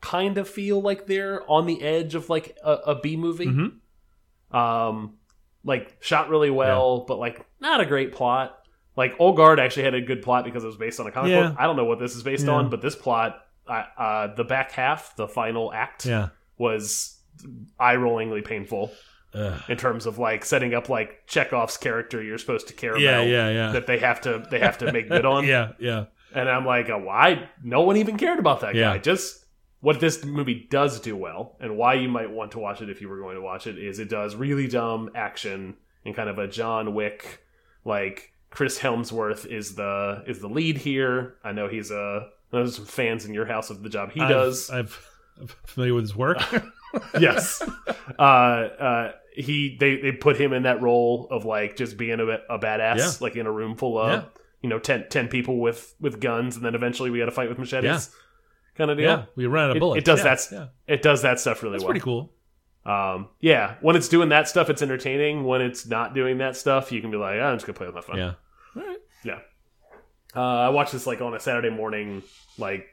kind 0.02 0.38
of 0.38 0.48
feel 0.48 0.82
like 0.82 1.08
they're 1.08 1.50
on 1.50 1.66
the 1.66 1.82
edge 1.82 2.14
of 2.16 2.30
like 2.30 2.58
a, 2.64 2.72
a 2.72 2.96
B 3.02 3.16
movie. 3.18 3.48
Mhm. 3.48 4.56
Um, 4.56 5.16
like 5.64 5.98
shot 6.00 6.30
really 6.30 6.52
well, 6.52 7.06
but 7.08 7.18
like 7.18 7.46
not 7.60 7.82
a 7.82 7.86
great 7.86 8.12
plot. 8.14 8.58
Like 8.96 9.14
Old 9.20 9.36
Guard 9.36 9.60
actually 9.60 9.84
had 9.84 9.94
a 9.96 10.02
good 10.02 10.22
plot 10.22 10.46
because 10.46 10.64
it 10.64 10.68
was 10.68 10.78
based 10.78 11.00
on 11.00 11.08
a 11.08 11.12
comic 11.12 11.32
Yeah. 11.32 11.50
book. 11.50 11.56
I 11.60 11.66
don't 11.66 11.76
know 11.76 11.86
what 11.86 12.00
this 12.00 12.16
is 12.16 12.24
based 12.24 12.46
Yeah. 12.46 12.54
on, 12.54 12.70
but 12.70 12.82
this 12.82 12.96
plot, 12.96 13.42
uh, 13.68 13.84
uh, 13.98 14.36
the 14.36 14.44
back 14.44 14.72
half, 14.72 15.16
the 15.16 15.28
final 15.28 15.74
act, 15.74 16.06
Yeah. 16.06 16.30
was 16.58 17.20
eye 17.80 17.96
rollingly 17.96 18.46
painful 18.46 18.92
Ugh. 19.36 19.62
in 19.70 19.78
terms 19.78 20.06
of 20.06 20.18
like 20.18 20.46
setting 20.46 20.74
up 20.74 20.88
like 20.90 21.28
Chekhov's 21.28 21.78
character 21.78 22.24
you're 22.24 22.38
supposed 22.38 22.68
to 22.70 22.74
care 22.74 22.98
Yeah, 22.98 23.18
about 23.20 23.28
yeah, 23.28 23.50
yeah. 23.50 23.54
yeah. 23.68 23.72
that 23.74 23.88
they 23.88 23.98
have 24.00 24.22
to 24.22 24.46
they 24.50 24.60
have 24.60 24.78
to 24.80 24.92
make 24.92 25.10
good 25.10 25.26
on. 25.34 25.46
yeah, 25.46 25.74
yeah. 25.80 26.06
And 26.34 26.50
I'm 26.50 26.66
like, 26.66 26.90
oh, 26.90 26.98
why? 27.00 27.50
No 27.64 27.82
one 27.82 27.98
even 27.98 28.18
cared 28.18 28.40
about 28.40 28.62
that 28.62 28.76
Yeah. 28.76 28.94
guy. 28.94 28.98
Just 29.00 29.46
what 29.82 30.00
this 30.00 30.26
movie 30.26 30.68
does 30.70 31.00
do 31.00 31.16
well, 31.16 31.56
and 31.60 31.78
why 31.78 31.94
you 31.94 32.10
might 32.10 32.32
want 32.32 32.52
to 32.54 32.60
watch 32.60 32.82
it 32.82 32.90
if 32.90 33.02
you 33.02 33.08
were 33.10 33.20
going 33.20 33.36
to 33.36 33.42
watch 33.42 33.68
it, 33.68 33.78
is 33.78 34.00
it 34.00 34.10
does 34.10 34.36
really 34.36 34.68
dumb 34.68 35.12
action 35.16 35.76
in 36.04 36.14
kind 36.14 36.30
of 36.30 36.38
a 36.40 36.48
John 36.48 36.94
Wick 36.94 37.44
like. 37.84 38.32
Chris 38.52 38.80
Hemsworth 38.80 39.46
is 39.46 39.76
the 39.76 40.24
is 40.28 40.40
the 40.40 40.48
lead 40.48 40.78
here. 40.78 41.36
I 41.44 41.52
know 41.52 41.68
he's 41.68 41.92
a 41.92 42.30
there's 42.52 42.78
some 42.78 42.86
fans 42.86 43.26
in 43.26 43.34
your 43.34 43.46
house 43.46 43.70
of 43.70 43.84
the 43.84 43.90
job 43.90 44.12
he 44.14 44.22
I've- 44.22 44.32
does. 44.34 44.70
I've, 44.70 44.98
I'm 45.38 45.48
familiar 45.66 45.94
with 45.94 46.06
his 46.06 46.16
work. 46.16 46.38
yes. 47.20 47.62
Uh, 48.18 48.22
uh, 48.22 49.12
he 49.36 49.78
they 49.80 49.98
they 49.98 50.12
put 50.12 50.40
him 50.40 50.54
in 50.54 50.64
that 50.64 50.82
role 50.82 51.28
of 51.32 51.46
like 51.46 51.76
just 51.76 51.98
being 51.98 52.20
a, 52.20 52.26
a 52.26 52.60
badass, 52.60 52.98
Yeah. 52.98 53.12
like 53.20 53.36
in 53.36 53.46
a 53.46 53.52
room 53.52 53.76
full 53.76 53.98
of 54.00 54.10
Yeah. 54.12 54.24
you 54.62 54.70
know 54.70 54.80
10, 54.80 55.06
10 55.10 55.28
people 55.28 55.60
with 55.60 55.96
with 56.00 56.20
guns, 56.20 56.56
and 56.56 56.66
then 56.66 56.76
eventually 56.76 57.10
we 57.10 57.20
got 57.20 57.26
to 57.26 57.32
fight 57.32 57.50
with 57.50 57.60
machetes, 57.60 57.84
Yeah. 58.14 58.78
kind 58.78 58.92
of 58.92 58.98
deal. 58.98 59.06
yeah, 59.10 59.26
we 59.36 59.46
ran 59.48 59.66
out 59.66 59.70
of 59.72 59.78
It, 59.78 59.80
bullets. 59.80 60.00
it 60.00 60.06
does 60.06 60.20
Yeah, 60.20 60.36
that. 60.36 60.48
Yeah, 60.88 60.94
It 60.96 61.02
does 61.02 61.22
that 61.24 61.40
stuff 61.40 61.62
really 61.64 61.74
that's 61.74 61.84
well. 61.84 61.90
pretty 61.92 62.04
cool. 62.04 62.32
Um, 62.86 63.30
yeah, 63.40 63.76
when 63.82 63.96
it's 63.96 64.08
doing 64.10 64.30
that 64.30 64.48
stuff, 64.48 64.70
it's 64.70 64.82
entertaining. 64.84 65.44
When 65.44 65.60
it's 65.62 65.88
not 65.88 66.14
doing 66.14 66.38
that 66.38 66.56
stuff, 66.56 66.92
you 66.92 67.02
can 67.02 67.10
be 67.10 67.18
like, 67.18 67.40
"Ah, 67.42 67.46
I'm 67.46 67.56
just 67.56 67.66
gonna 67.66 67.76
play 67.78 67.88
with 67.88 67.96
my 67.96 68.02
phone. 68.02 68.18
Yeah. 68.18 68.34
All 68.76 68.84
right. 68.86 68.98
Yeah. 69.24 69.40
Uh, 70.36 70.40
I 70.42 70.70
watched 70.70 70.92
this 70.92 71.08
like 71.08 71.20
on 71.22 71.34
a 71.34 71.40
Saturday 71.40 71.70
morning. 71.72 72.22
Like 72.60 72.86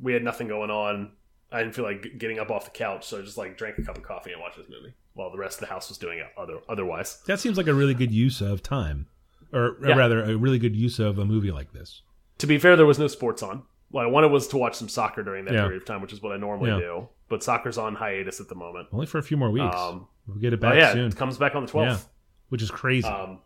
we 0.00 0.12
had 0.12 0.22
nothing 0.22 0.46
going 0.48 0.70
on. 0.70 1.12
I 1.52 1.58
didn't 1.62 1.74
feel 1.74 1.84
like 1.84 2.18
getting 2.18 2.38
up 2.38 2.50
off 2.50 2.64
the 2.64 2.70
couch, 2.70 3.06
so 3.06 3.18
I 3.18 3.22
just 3.22 3.36
like 3.36 3.58
drank 3.58 3.78
a 3.78 3.82
cup 3.82 3.96
of 3.98 4.02
coffee 4.02 4.32
and 4.32 4.40
watched 4.40 4.56
this 4.56 4.68
movie 4.68 4.94
while 5.14 5.30
the 5.30 5.38
rest 5.38 5.56
of 5.60 5.68
the 5.68 5.72
house 5.72 5.88
was 5.88 5.98
doing 5.98 6.18
it 6.18 6.26
other 6.36 6.58
otherwise. 6.68 7.18
That 7.26 7.38
seems 7.40 7.56
like 7.58 7.66
a 7.66 7.74
really 7.74 7.94
good 7.94 8.10
use 8.12 8.40
of 8.40 8.62
time, 8.62 9.06
or 9.52 9.76
Yeah. 9.86 9.94
rather, 9.94 10.22
a 10.24 10.36
really 10.36 10.58
good 10.58 10.74
use 10.76 10.98
of 10.98 11.18
a 11.18 11.24
movie 11.24 11.50
like 11.50 11.72
this. 11.72 12.02
To 12.38 12.46
be 12.46 12.58
fair, 12.58 12.76
there 12.76 12.86
was 12.86 12.98
no 12.98 13.06
sports 13.08 13.42
on. 13.42 13.62
What 13.90 14.04
I 14.06 14.08
wanted 14.08 14.32
was 14.32 14.48
to 14.48 14.56
watch 14.56 14.74
some 14.74 14.88
soccer 14.88 15.22
during 15.22 15.44
that 15.44 15.52
Yeah. 15.54 15.62
period 15.64 15.82
of 15.82 15.86
time, 15.86 16.00
which 16.00 16.12
is 16.14 16.22
what 16.22 16.32
I 16.32 16.38
normally 16.38 16.70
Yeah. 16.70 16.78
do. 16.78 17.08
But 17.28 17.42
soccer's 17.42 17.76
on 17.76 17.94
hiatus 17.94 18.40
at 18.40 18.48
the 18.48 18.54
moment. 18.54 18.88
Only 18.92 19.04
for 19.06 19.18
a 19.18 19.22
few 19.22 19.36
more 19.36 19.50
weeks. 19.50 19.76
Um, 19.76 20.06
we'll 20.26 20.38
get 20.38 20.52
it 20.54 20.58
oh 20.60 20.62
back 20.62 20.76
yeah, 20.76 20.92
soon. 20.94 21.08
it 21.10 21.16
comes 21.16 21.36
back 21.36 21.54
on 21.54 21.66
the 21.66 21.70
twelfth. 21.70 22.08
which 22.48 22.62
is 22.62 22.70
crazy. 22.70 23.06
Um, 23.08 23.40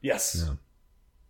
yes. 0.00 0.50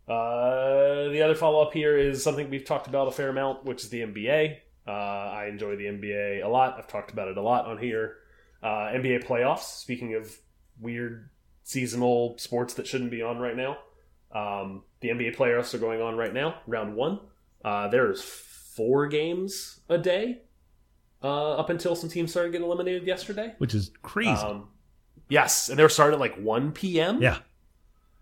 Uh, 0.09 1.09
the 1.09 1.21
other 1.23 1.35
follow 1.35 1.61
up 1.63 1.73
here 1.73 1.97
is 1.99 2.23
something 2.23 2.49
we've 2.51 2.65
talked 2.65 2.87
about 2.87 3.09
a 3.09 3.11
fair 3.11 3.29
amount, 3.29 3.65
which 3.65 3.83
is 3.83 3.91
the 3.91 4.03
NBA. 4.03 4.59
Uh, 4.87 4.91
I 4.91 5.47
enjoy 5.47 5.77
the 5.77 5.87
NBA 5.87 6.45
a 6.45 6.49
lot. 6.49 6.77
I've 6.79 6.87
talked 6.87 7.13
about 7.13 7.29
it 7.29 7.37
a 7.37 7.43
lot 7.43 7.67
on 7.67 7.79
here. 7.79 8.17
Uh, 8.63 8.91
NBA 8.93 9.25
playoffs. 9.25 9.79
Speaking 9.81 10.15
of 10.15 10.37
weird 10.81 11.29
seasonal 11.65 12.37
sports 12.39 12.75
that 12.75 12.87
shouldn't 12.87 13.11
be 13.11 13.23
on 13.23 13.39
right 13.39 13.57
now, 13.57 13.79
um, 14.33 14.83
the 15.01 15.09
NBA 15.09 15.37
playoffs 15.37 15.75
are 15.75 15.79
going 15.79 16.01
on 16.01 16.17
right 16.17 16.33
now. 16.33 16.61
Round 16.67 16.95
one. 16.95 17.21
Uh, 17.65 17.89
there's 17.89 18.23
four 18.23 19.07
games 19.09 19.81
a 19.89 19.99
day 19.99 20.43
uh, 21.23 21.55
up 21.55 21.71
until 21.71 21.97
some 21.97 22.09
teams 22.11 22.31
started 22.31 22.53
getting 22.53 22.67
eliminated 22.67 23.07
yesterday. 23.07 23.55
which 23.59 23.75
is 23.75 23.91
crazy. 24.03 24.31
Um, 24.31 24.69
yes, 25.29 25.69
and 25.69 25.79
they 25.79 25.83
were 25.83 25.89
starting 25.89 26.15
at 26.15 26.21
like 26.21 26.37
1 26.37 26.73
p.m. 26.73 27.21
yeah, 27.23 27.39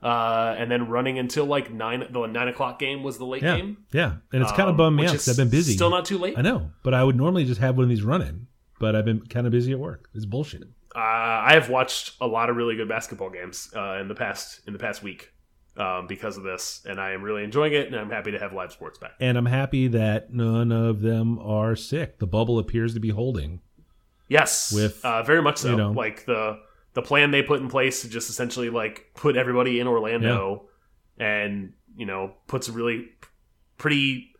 Uh, 0.05 0.55
and 0.59 0.71
then 0.71 0.89
running 0.91 1.19
until 1.19 1.47
like 1.47 1.73
9 1.73 2.09
the 2.11 2.27
9 2.27 2.49
o'clock 2.49 2.79
game 2.79 3.03
was 3.03 3.17
the 3.17 3.25
late 3.25 3.43
yeah, 3.43 3.57
game. 3.57 3.79
yeah. 3.91 4.17
And 4.35 4.43
it's 4.43 4.51
kind 4.53 4.65
of 4.65 4.69
Um, 4.71 4.77
bummed 4.77 4.97
me 4.99 5.05
out 5.07 5.13
because 5.13 5.29
I've 5.31 5.37
been 5.39 5.49
busy. 5.49 5.73
Still 5.73 5.89
not 5.89 6.05
too 6.05 6.19
late. 6.19 6.37
I 6.37 6.43
know, 6.43 6.71
but 6.83 6.93
I 6.93 7.03
would 7.03 7.17
normally 7.17 7.47
just 7.47 7.61
have 7.61 7.77
one 7.77 7.85
of 7.85 7.89
these 7.89 8.03
running, 8.03 8.47
but 8.79 8.95
I've 8.95 9.07
been 9.07 9.21
kind 9.27 9.47
of 9.47 9.51
busy 9.53 9.73
at 9.73 9.79
work. 9.79 10.11
It's 10.15 10.27
bullshit. 10.27 10.65
Uh, 10.95 10.99
I 10.99 11.55
have 11.55 11.71
watched 11.71 12.17
a 12.21 12.27
lot 12.27 12.51
of 12.51 12.57
really 12.57 12.77
good 12.77 12.89
basketball 12.89 13.31
games 13.31 13.73
uh, 13.75 13.97
in 14.01 14.09
the 14.09 14.15
past 14.15 14.61
in 14.67 14.75
the 14.75 14.79
past 14.79 15.03
week 15.03 15.33
um, 15.79 16.07
because 16.07 16.37
of 16.37 16.43
this, 16.43 16.83
and 16.85 17.01
I 17.01 17.13
am 17.13 17.23
really 17.23 17.43
enjoying 17.43 17.73
it, 17.73 17.87
and 17.87 17.97
I'm 17.97 18.11
happy 18.11 18.31
to 18.33 18.39
have 18.39 18.53
live 18.53 18.73
sports 18.73 18.99
back. 18.99 19.13
And 19.21 19.39
I'm 19.39 19.47
happy 19.47 19.89
that 19.89 20.33
none 20.35 20.71
of 20.71 21.01
them 21.01 21.39
are 21.39 21.75
sick. 21.77 22.19
The 22.19 22.27
bubble 22.27 22.59
appears 22.59 22.93
to 22.93 23.01
be 23.01 23.09
holding. 23.09 23.61
Yes, 24.29 24.71
With, 24.73 25.05
uh, 25.05 25.23
very 25.23 25.41
much 25.43 25.59
so. 25.59 25.71
you 25.71 25.77
know- 25.77 25.93
like 25.93 26.27
the 26.27 26.59
the 26.95 27.03
plan 27.03 27.31
they 27.31 27.43
put 27.43 27.61
in 27.61 27.69
place 27.69 28.03
to 28.03 28.09
just 28.09 28.31
essentially 28.31 28.71
like 28.71 29.11
put 29.15 29.37
everybody 29.37 29.79
in 29.81 29.87
Orlando, 29.87 30.69
and 31.19 31.73
you 31.97 32.07
know 32.07 32.33
puts 32.49 32.69
a 32.69 32.73
really 32.73 33.09
pretty 33.79 34.31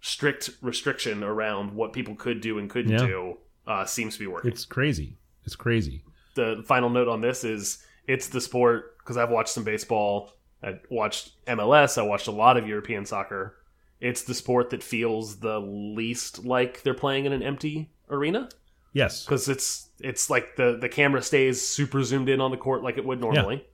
strict 0.00 0.50
restriction 0.62 1.22
around 1.22 1.74
what 1.74 1.92
people 1.92 2.14
could 2.14 2.40
do 2.40 2.58
and 2.58 2.70
couldn't 2.70 2.92
Yeah. 2.92 2.98
do. 3.06 3.38
Uh, 3.66 3.84
seems 3.84 4.14
to 4.14 4.20
be 4.20 4.26
working. 4.26 4.50
It's 4.50 4.64
crazy. 4.64 5.16
It's 5.44 5.56
crazy. 5.56 6.02
the 6.36 6.62
final 6.66 6.88
note 6.88 7.08
on 7.08 7.20
this 7.20 7.42
is 7.44 7.84
it's 8.06 8.28
the 8.28 8.40
sport 8.40 8.96
because 8.98 9.16
I've 9.16 9.30
watched 9.30 9.50
some 9.50 9.64
baseball, 9.64 10.32
I 10.62 10.78
watched 10.88 11.32
MLS, 11.46 11.98
I 11.98 12.02
watched 12.02 12.28
a 12.28 12.32
lot 12.32 12.56
of 12.56 12.66
European 12.68 13.04
soccer. 13.04 13.56
It's 14.00 14.22
the 14.22 14.32
sport 14.34 14.70
that 14.70 14.82
feels 14.82 15.40
the 15.40 15.58
least 15.58 16.44
like 16.44 16.82
they're 16.82 16.94
playing 16.94 17.26
in 17.26 17.32
an 17.32 17.42
empty 17.42 17.90
arena 18.08 18.48
Yes. 18.92 19.24
because 19.24 19.48
it's 19.48 19.88
it's 20.00 20.30
like 20.30 20.56
the 20.56 20.78
the 20.80 20.88
camera 20.88 21.22
stays 21.22 21.66
super 21.66 22.02
zoomed 22.02 22.28
in 22.28 22.40
on 22.40 22.50
the 22.50 22.56
court 22.56 22.82
like 22.82 22.98
it 22.98 23.04
would 23.04 23.20
normally. 23.20 23.66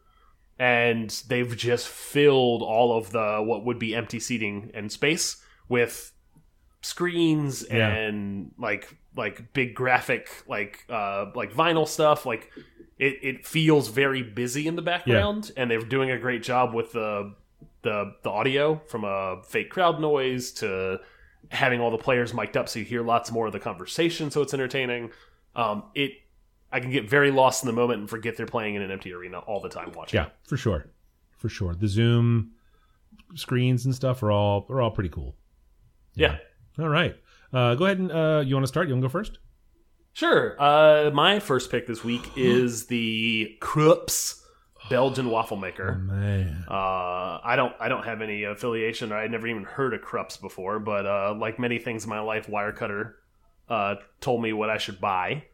And 0.59 1.11
they've 1.29 1.55
just 1.57 1.87
filled 1.89 2.63
all 2.63 2.97
of 2.97 3.11
the 3.13 3.43
what 3.45 3.65
would 3.65 3.79
be 3.79 3.95
empty 3.95 4.19
seating 4.21 4.71
and 4.75 4.91
space 4.91 5.43
with 5.69 6.13
screens 6.83 7.65
Yeah. 7.71 7.89
and 7.89 8.53
like 8.59 8.95
like 9.17 9.53
big 9.53 9.75
graphic 9.75 10.29
like 10.47 10.85
uh 10.91 11.27
like 11.35 11.53
vinyl 11.53 11.89
stuff 11.89 12.27
like 12.27 12.51
it, 12.99 13.19
it 13.23 13.47
feels 13.47 13.89
very 13.89 14.23
busy 14.23 14.67
in 14.67 14.77
the 14.77 14.83
background 14.83 15.51
and 15.57 15.71
they're 15.71 15.81
doing 15.81 16.11
a 16.11 16.19
great 16.19 16.43
job 16.43 16.75
with 16.75 16.93
the 16.93 17.35
the 17.83 18.15
the 18.23 18.31
audio 18.31 18.81
from 18.89 19.05
a 19.05 19.43
fake 19.45 19.71
crowd 19.71 20.01
noise 20.01 20.53
to 20.53 20.99
having 21.51 21.81
all 21.81 21.91
the 21.91 21.99
players 21.99 22.33
mic'd 22.35 22.57
up 22.57 22.69
so 22.69 22.79
you 22.79 22.85
hear 22.85 23.03
lots 23.03 23.31
more 23.31 23.47
of 23.47 23.53
the 23.53 23.61
conversation 23.61 24.31
so 24.31 24.43
it's 24.43 24.53
entertaining 24.55 25.11
um 25.55 25.85
it 25.95 26.13
i 26.73 26.81
can 26.81 26.91
get 26.91 27.09
very 27.09 27.31
lost 27.31 27.63
in 27.63 27.67
the 27.67 27.73
moment 27.73 28.01
and 28.01 28.11
forget 28.11 28.37
they're 28.37 28.47
playing 28.47 28.75
in 28.75 28.83
an 28.83 28.91
empty 28.91 29.13
arena 29.13 29.39
all 29.41 29.61
the 29.61 29.69
time 29.69 29.93
watching 29.93 30.19
Yeah, 30.19 30.29
for 30.47 30.57
sure. 30.57 30.87
For 31.37 31.49
sure. 31.51 31.75
The 31.75 31.87
Zoom 31.89 32.53
screens 33.35 33.85
and 33.85 33.95
stuff 33.95 34.23
are 34.23 34.31
all 34.33 34.67
are 34.71 34.81
all 34.81 34.91
pretty 34.91 35.11
cool. 35.11 35.37
yeah 36.15 36.39
All 36.79 36.89
right. 36.89 37.15
Uh, 37.53 37.75
go 37.75 37.85
ahead 37.85 37.99
and 37.99 38.11
uh, 38.11 38.43
you 38.45 38.55
want 38.55 38.65
to 38.65 38.69
start? 38.69 38.89
You 38.89 38.95
want 38.95 39.03
to 39.03 39.09
go 39.09 39.13
first? 39.13 39.39
Sure. 40.15 40.57
Uh, 40.61 41.11
my 41.13 41.39
first 41.39 41.71
pick 41.71 41.87
this 41.87 42.03
week 42.03 42.23
is 42.37 42.87
the 42.87 43.57
Krups 43.61 44.43
Belgian 44.89 45.31
waffle 45.31 45.57
maker. 45.57 45.95
Man. 45.95 46.65
Uh, 46.69 47.41
I 47.43 47.55
don't 47.57 47.75
I 47.81 47.89
don't 47.89 48.05
have 48.05 48.23
any 48.23 48.45
affiliation. 48.45 49.13
I 49.13 49.27
never 49.27 49.47
even 49.47 49.65
heard 49.65 49.95
of 49.95 50.03
Krups 50.03 50.37
before, 50.37 50.79
but 50.79 51.07
uh, 51.07 51.35
like 51.39 51.59
many 51.59 51.79
things 51.79 52.05
in 52.05 52.11
my 52.11 52.21
life, 52.21 52.47
Wirecutter 52.47 53.15
uh, 53.69 53.97
told 54.21 54.43
me 54.43 54.53
what 54.53 54.71
I 54.71 54.79
should 54.79 55.01
buy. 55.01 55.45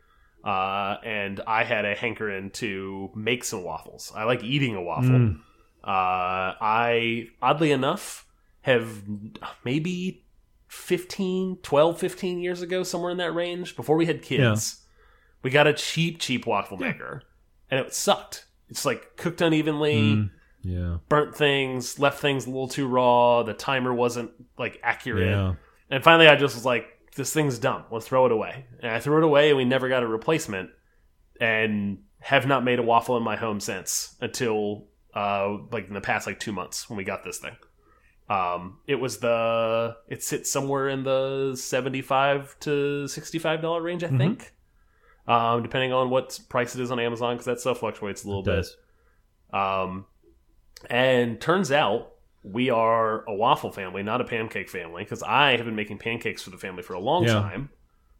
Uh, 0.44 0.96
and 1.04 1.40
I 1.46 1.62
had 1.62 1.84
a 1.84 1.94
hankering 1.94 2.50
to 2.50 3.10
make 3.14 3.44
some 3.44 3.62
waffles. 3.62 4.12
I 4.14 4.24
like 4.24 4.42
eating 4.42 4.74
a 4.74 4.82
waffle. 4.82 5.10
Mm. 5.10 5.40
Uh, 5.84 6.58
I, 6.60 7.28
oddly 7.40 7.70
enough, 7.70 8.26
have 8.62 9.02
maybe 9.64 10.24
15, 10.68 11.58
12, 11.62 11.98
15 11.98 12.40
years 12.40 12.62
ago, 12.62 12.82
somewhere 12.82 13.10
in 13.10 13.18
that 13.18 13.34
range, 13.34 13.76
before 13.76 13.96
we 13.96 14.06
had 14.06 14.22
kids, 14.22 14.84
we 15.42 15.50
got 15.50 15.66
a 15.66 15.72
cheap, 15.72 16.18
cheap 16.18 16.46
waffle 16.46 16.76
maker. 16.76 17.22
And 17.70 17.78
it 17.78 17.94
sucked. 17.94 18.46
It's 18.72 18.84
like 18.86 19.16
cooked 19.16 19.40
unevenly 19.42 20.00
Mm. 20.00 20.30
Yeah. 20.62 20.96
burnt 21.08 21.34
things, 21.36 21.98
left 21.98 22.20
things 22.20 22.46
a 22.46 22.50
little 22.50 22.68
too 22.68 22.86
raw. 22.88 23.42
The 23.42 23.52
timer 23.54 23.92
wasn't 23.92 24.30
like 24.58 24.80
accurate. 24.82 25.28
Yeah. 25.28 25.54
And 25.90 26.02
finally, 26.02 26.26
I 26.28 26.36
just 26.36 26.54
was 26.54 26.64
like, 26.64 26.86
"This 27.16 27.32
thing's 27.34 27.58
dumb. 27.58 27.84
Let's 27.90 28.06
throw 28.08 28.24
it 28.26 28.32
away." 28.32 28.64
And 28.80 28.90
I 28.90 28.98
threw 28.98 29.18
it 29.18 29.24
away, 29.24 29.48
and 29.50 29.56
we 29.58 29.64
never 29.66 29.88
got 29.88 30.02
a 30.02 30.06
replacement. 30.06 30.70
And 31.40 31.98
have 32.20 32.46
not 32.46 32.62
made 32.64 32.78
a 32.78 32.82
waffle 32.82 33.16
in 33.16 33.22
my 33.22 33.36
home 33.36 33.60
since 33.60 34.16
until 34.20 34.86
uh, 35.14 35.56
like 35.70 35.88
in 35.88 35.94
the 35.94 36.00
past 36.00 36.26
like 36.26 36.38
two 36.40 36.52
months 36.52 36.88
when 36.88 36.96
we 36.96 37.04
got 37.04 37.24
this 37.24 37.38
thing. 37.38 37.56
Um, 38.30 38.78
it 38.86 38.94
was 38.94 39.18
the 39.18 39.96
it 40.08 40.22
sits 40.22 40.50
somewhere 40.50 40.88
in 40.88 41.02
the 41.02 41.54
seventy 41.56 42.00
five 42.00 42.56
to 42.60 43.06
sixty 43.08 43.38
five 43.38 43.60
dollar 43.60 43.82
range, 43.82 44.02
I 44.04 44.08
Mhm. 44.08 44.18
think. 44.18 44.52
Um, 45.26 45.62
depending 45.62 45.92
on 45.92 46.10
what 46.10 46.38
price 46.48 46.74
it 46.74 46.80
is 46.80 46.90
on 46.90 46.98
Amazon, 46.98 47.34
because 47.34 47.46
that 47.46 47.60
stuff 47.60 47.78
fluctuates 47.78 48.24
a 48.24 48.26
little 48.26 48.42
It 48.42 48.46
bit. 48.46 48.56
does. 48.56 48.76
Um, 49.52 50.06
and 50.90 51.40
turns 51.40 51.70
out 51.70 52.12
we 52.42 52.70
are 52.70 53.24
a 53.28 53.34
waffle 53.34 53.70
family, 53.70 54.02
not 54.02 54.20
a 54.20 54.24
pancake 54.24 54.68
family, 54.68 55.04
because 55.04 55.22
I 55.22 55.56
have 55.56 55.64
been 55.64 55.76
making 55.76 55.98
pancakes 55.98 56.42
for 56.42 56.50
the 56.50 56.58
family 56.58 56.82
for 56.82 56.94
a 56.94 56.98
long 56.98 57.24
Yeah. 57.24 57.34
time, 57.34 57.70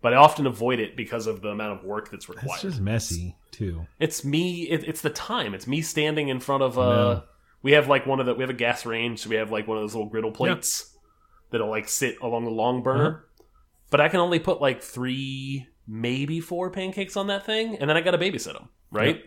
but 0.01 0.13
I 0.13 0.17
often 0.17 0.47
avoid 0.47 0.79
it 0.79 0.97
because 0.97 1.27
of 1.27 1.41
the 1.43 1.49
amount 1.49 1.79
of 1.81 1.85
work 1.85 2.11
that's 2.11 2.29
required. 2.29 2.55
It's 2.55 2.63
just 2.63 2.81
messy 2.81 3.37
too. 3.51 3.87
It's 3.99 4.25
me. 4.25 4.69
It, 4.71 4.85
it's 4.85 5.01
the 5.01 5.11
time. 5.11 5.55
It's 5.55 5.67
me 5.67 5.83
standing 5.83 6.29
in 6.29 6.39
front 6.39 6.63
of 6.63 6.79
a. 6.79 6.81
know. 6.81 7.23
We 7.65 7.73
have 7.73 7.89
like 7.89 8.07
one 8.07 8.21
of 8.21 8.27
the. 8.27 8.35
We 8.35 8.43
have 8.43 8.51
a 8.51 8.55
gas 8.55 8.87
range, 8.87 9.21
so 9.21 9.31
we 9.31 9.37
have 9.37 9.51
like 9.51 9.67
one 9.67 9.77
of 9.77 9.83
those 9.83 9.95
little 9.95 10.09
griddle 10.09 10.33
plates 10.33 10.97
that'll 11.51 11.69
like 11.71 11.89
sit 11.89 12.21
along 12.21 12.45
the 12.45 12.51
long 12.51 12.83
burner. 12.83 13.09
Uh-huh. 13.09 13.45
But 13.91 14.01
I 14.01 14.09
can 14.09 14.21
only 14.21 14.39
put 14.39 14.61
like 14.61 14.83
three, 14.83 15.67
maybe 15.87 16.41
four 16.41 16.71
pancakes 16.71 17.17
on 17.17 17.27
that 17.29 17.45
thing, 17.45 17.77
and 17.79 17.89
then 17.91 17.97
I 17.97 18.01
got 18.01 18.13
to 18.13 18.19
babysit 18.19 18.53
them. 18.55 18.69
Right. 18.91 19.23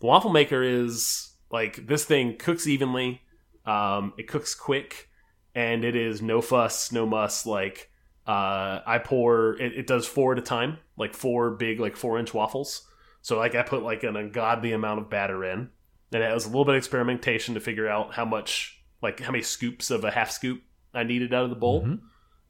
The 0.00 0.06
waffle 0.06 0.30
maker 0.32 0.62
is 0.62 1.32
like 1.50 1.86
this 1.86 2.04
thing 2.04 2.36
cooks 2.38 2.66
evenly. 2.66 3.22
Um, 3.64 4.12
it 4.18 4.28
cooks 4.28 4.54
quick, 4.54 5.08
and 5.54 5.84
it 5.84 5.96
is 5.96 6.20
no 6.22 6.40
fuss, 6.40 6.92
no 6.92 7.06
muss. 7.06 7.46
Like 7.46 7.90
uh, 8.26 8.80
I 8.86 9.00
pour 9.02 9.54
it, 9.60 9.72
it 9.76 9.86
does 9.86 10.06
four 10.06 10.32
at 10.32 10.38
a 10.38 10.42
time, 10.42 10.78
like 10.96 11.14
four 11.14 11.50
big, 11.52 11.80
like 11.80 11.96
four 11.96 12.18
inch 12.18 12.34
waffles. 12.34 12.86
So 13.22 13.36
like 13.38 13.54
I 13.54 13.62
put 13.62 13.82
like 13.82 14.02
an 14.04 14.16
ungodly 14.16 14.72
amount 14.72 15.00
of 15.00 15.10
batter 15.10 15.44
in, 15.44 15.70
and 16.12 16.22
it 16.22 16.32
was 16.34 16.44
a 16.44 16.48
little 16.48 16.64
bit 16.64 16.74
of 16.74 16.78
experimentation 16.78 17.54
to 17.54 17.60
figure 17.60 17.88
out 17.88 18.14
how 18.14 18.24
much, 18.24 18.80
like 19.02 19.20
how 19.20 19.32
many 19.32 19.42
scoops 19.42 19.90
of 19.90 20.04
a 20.04 20.10
half 20.10 20.30
scoop 20.30 20.62
I 20.94 21.02
needed 21.04 21.32
out 21.34 21.44
of 21.44 21.50
the 21.50 21.56
bowl 21.56 21.82
Mhm. 21.82 22.00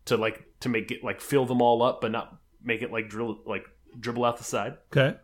to 0.07 0.16
like 0.16 0.45
to 0.61 0.69
make 0.69 0.90
it 0.90 1.02
like 1.05 1.21
fill 1.21 1.47
them 1.47 1.62
all 1.62 1.83
up, 1.83 2.00
but 2.00 2.11
not 2.12 2.37
make 2.66 2.82
it 2.82 2.92
like 2.92 3.08
drill 3.08 3.38
like 3.46 3.64
dribble 3.99 4.25
out 4.25 4.38
the 4.38 4.44
side. 4.44 4.76
Okay. 4.94 5.16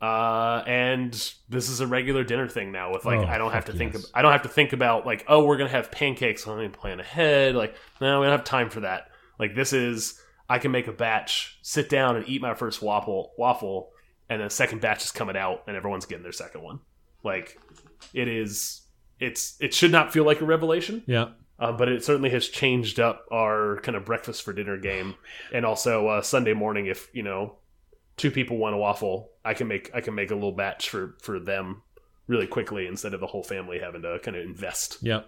Uh, 0.00 0.64
and 0.66 1.12
this 1.48 1.68
is 1.68 1.78
a 1.80 1.86
regular 1.86 2.24
dinner 2.24 2.48
thing 2.48 2.72
now. 2.72 2.92
With 2.92 3.04
like, 3.04 3.20
Oh, 3.20 3.24
I 3.24 3.38
don't 3.38 3.52
have 3.52 3.66
to 3.66 3.72
think. 3.72 3.94
I 4.12 4.22
don't 4.22 4.32
have 4.32 4.42
to 4.42 4.48
think 4.48 4.72
about 4.72 5.06
like, 5.06 5.24
oh, 5.28 5.44
we're 5.44 5.56
gonna 5.56 5.70
have 5.70 5.92
pancakes. 5.92 6.44
Let 6.46 6.58
me 6.58 6.68
plan 6.68 6.98
ahead. 6.98 7.54
Like, 7.54 7.76
no, 8.00 8.18
we 8.20 8.26
don't 8.26 8.32
have 8.36 8.44
time 8.44 8.68
for 8.68 8.80
that. 8.80 9.10
Like, 9.38 9.54
this 9.54 9.72
is 9.72 10.20
I 10.48 10.58
can 10.58 10.72
make 10.72 10.88
a 10.88 10.92
batch, 10.92 11.58
sit 11.62 11.88
down 11.88 12.16
and 12.16 12.28
eat 12.28 12.42
my 12.42 12.54
first 12.54 12.82
waffle, 12.82 13.32
waffle, 13.38 13.90
and 14.28 14.42
the 14.42 14.50
second 14.50 14.80
batch 14.80 15.04
is 15.04 15.12
coming 15.12 15.36
out, 15.36 15.62
and 15.68 15.76
everyone's 15.76 16.04
getting 16.06 16.24
their 16.24 16.32
second 16.32 16.62
one. 16.62 16.80
Like, 17.22 17.58
it 18.12 18.26
is. 18.26 18.80
It's 19.20 19.56
it 19.60 19.72
should 19.72 19.92
not 19.92 20.12
feel 20.12 20.24
like 20.24 20.40
a 20.40 20.44
revelation, 20.44 21.04
Yeah. 21.06 21.28
Uh, 21.62 21.72
but 21.72 21.88
it 21.88 22.04
certainly 22.04 22.30
has 22.30 22.48
changed 22.48 22.98
up 22.98 23.24
our 23.30 23.78
kind 23.82 23.96
of 23.96 24.04
breakfast 24.04 24.42
for 24.42 24.52
dinner 24.52 24.76
game, 24.76 25.14
and 25.52 25.64
also 25.64 26.08
uh, 26.08 26.22
Sunday 26.22 26.54
morning. 26.54 26.86
If 26.86 27.08
you 27.14 27.22
know, 27.22 27.54
two 28.16 28.30
people 28.30 28.56
want 28.58 28.74
a 28.74 28.78
waffle, 28.78 29.30
I 29.44 29.54
can 29.54 29.68
make 29.68 29.90
I 29.94 30.00
can 30.00 30.14
make 30.14 30.30
a 30.30 30.34
little 30.34 30.52
batch 30.52 30.88
for 30.90 31.14
for 31.22 31.38
them 31.38 31.82
really 32.26 32.46
quickly 32.46 32.86
instead 32.86 33.14
of 33.14 33.20
the 33.20 33.26
whole 33.26 33.42
family 33.42 33.78
having 33.78 34.02
to 34.02 34.18
kind 34.22 34.36
of 34.36 34.42
invest. 34.44 34.98
Yeah. 35.02 35.22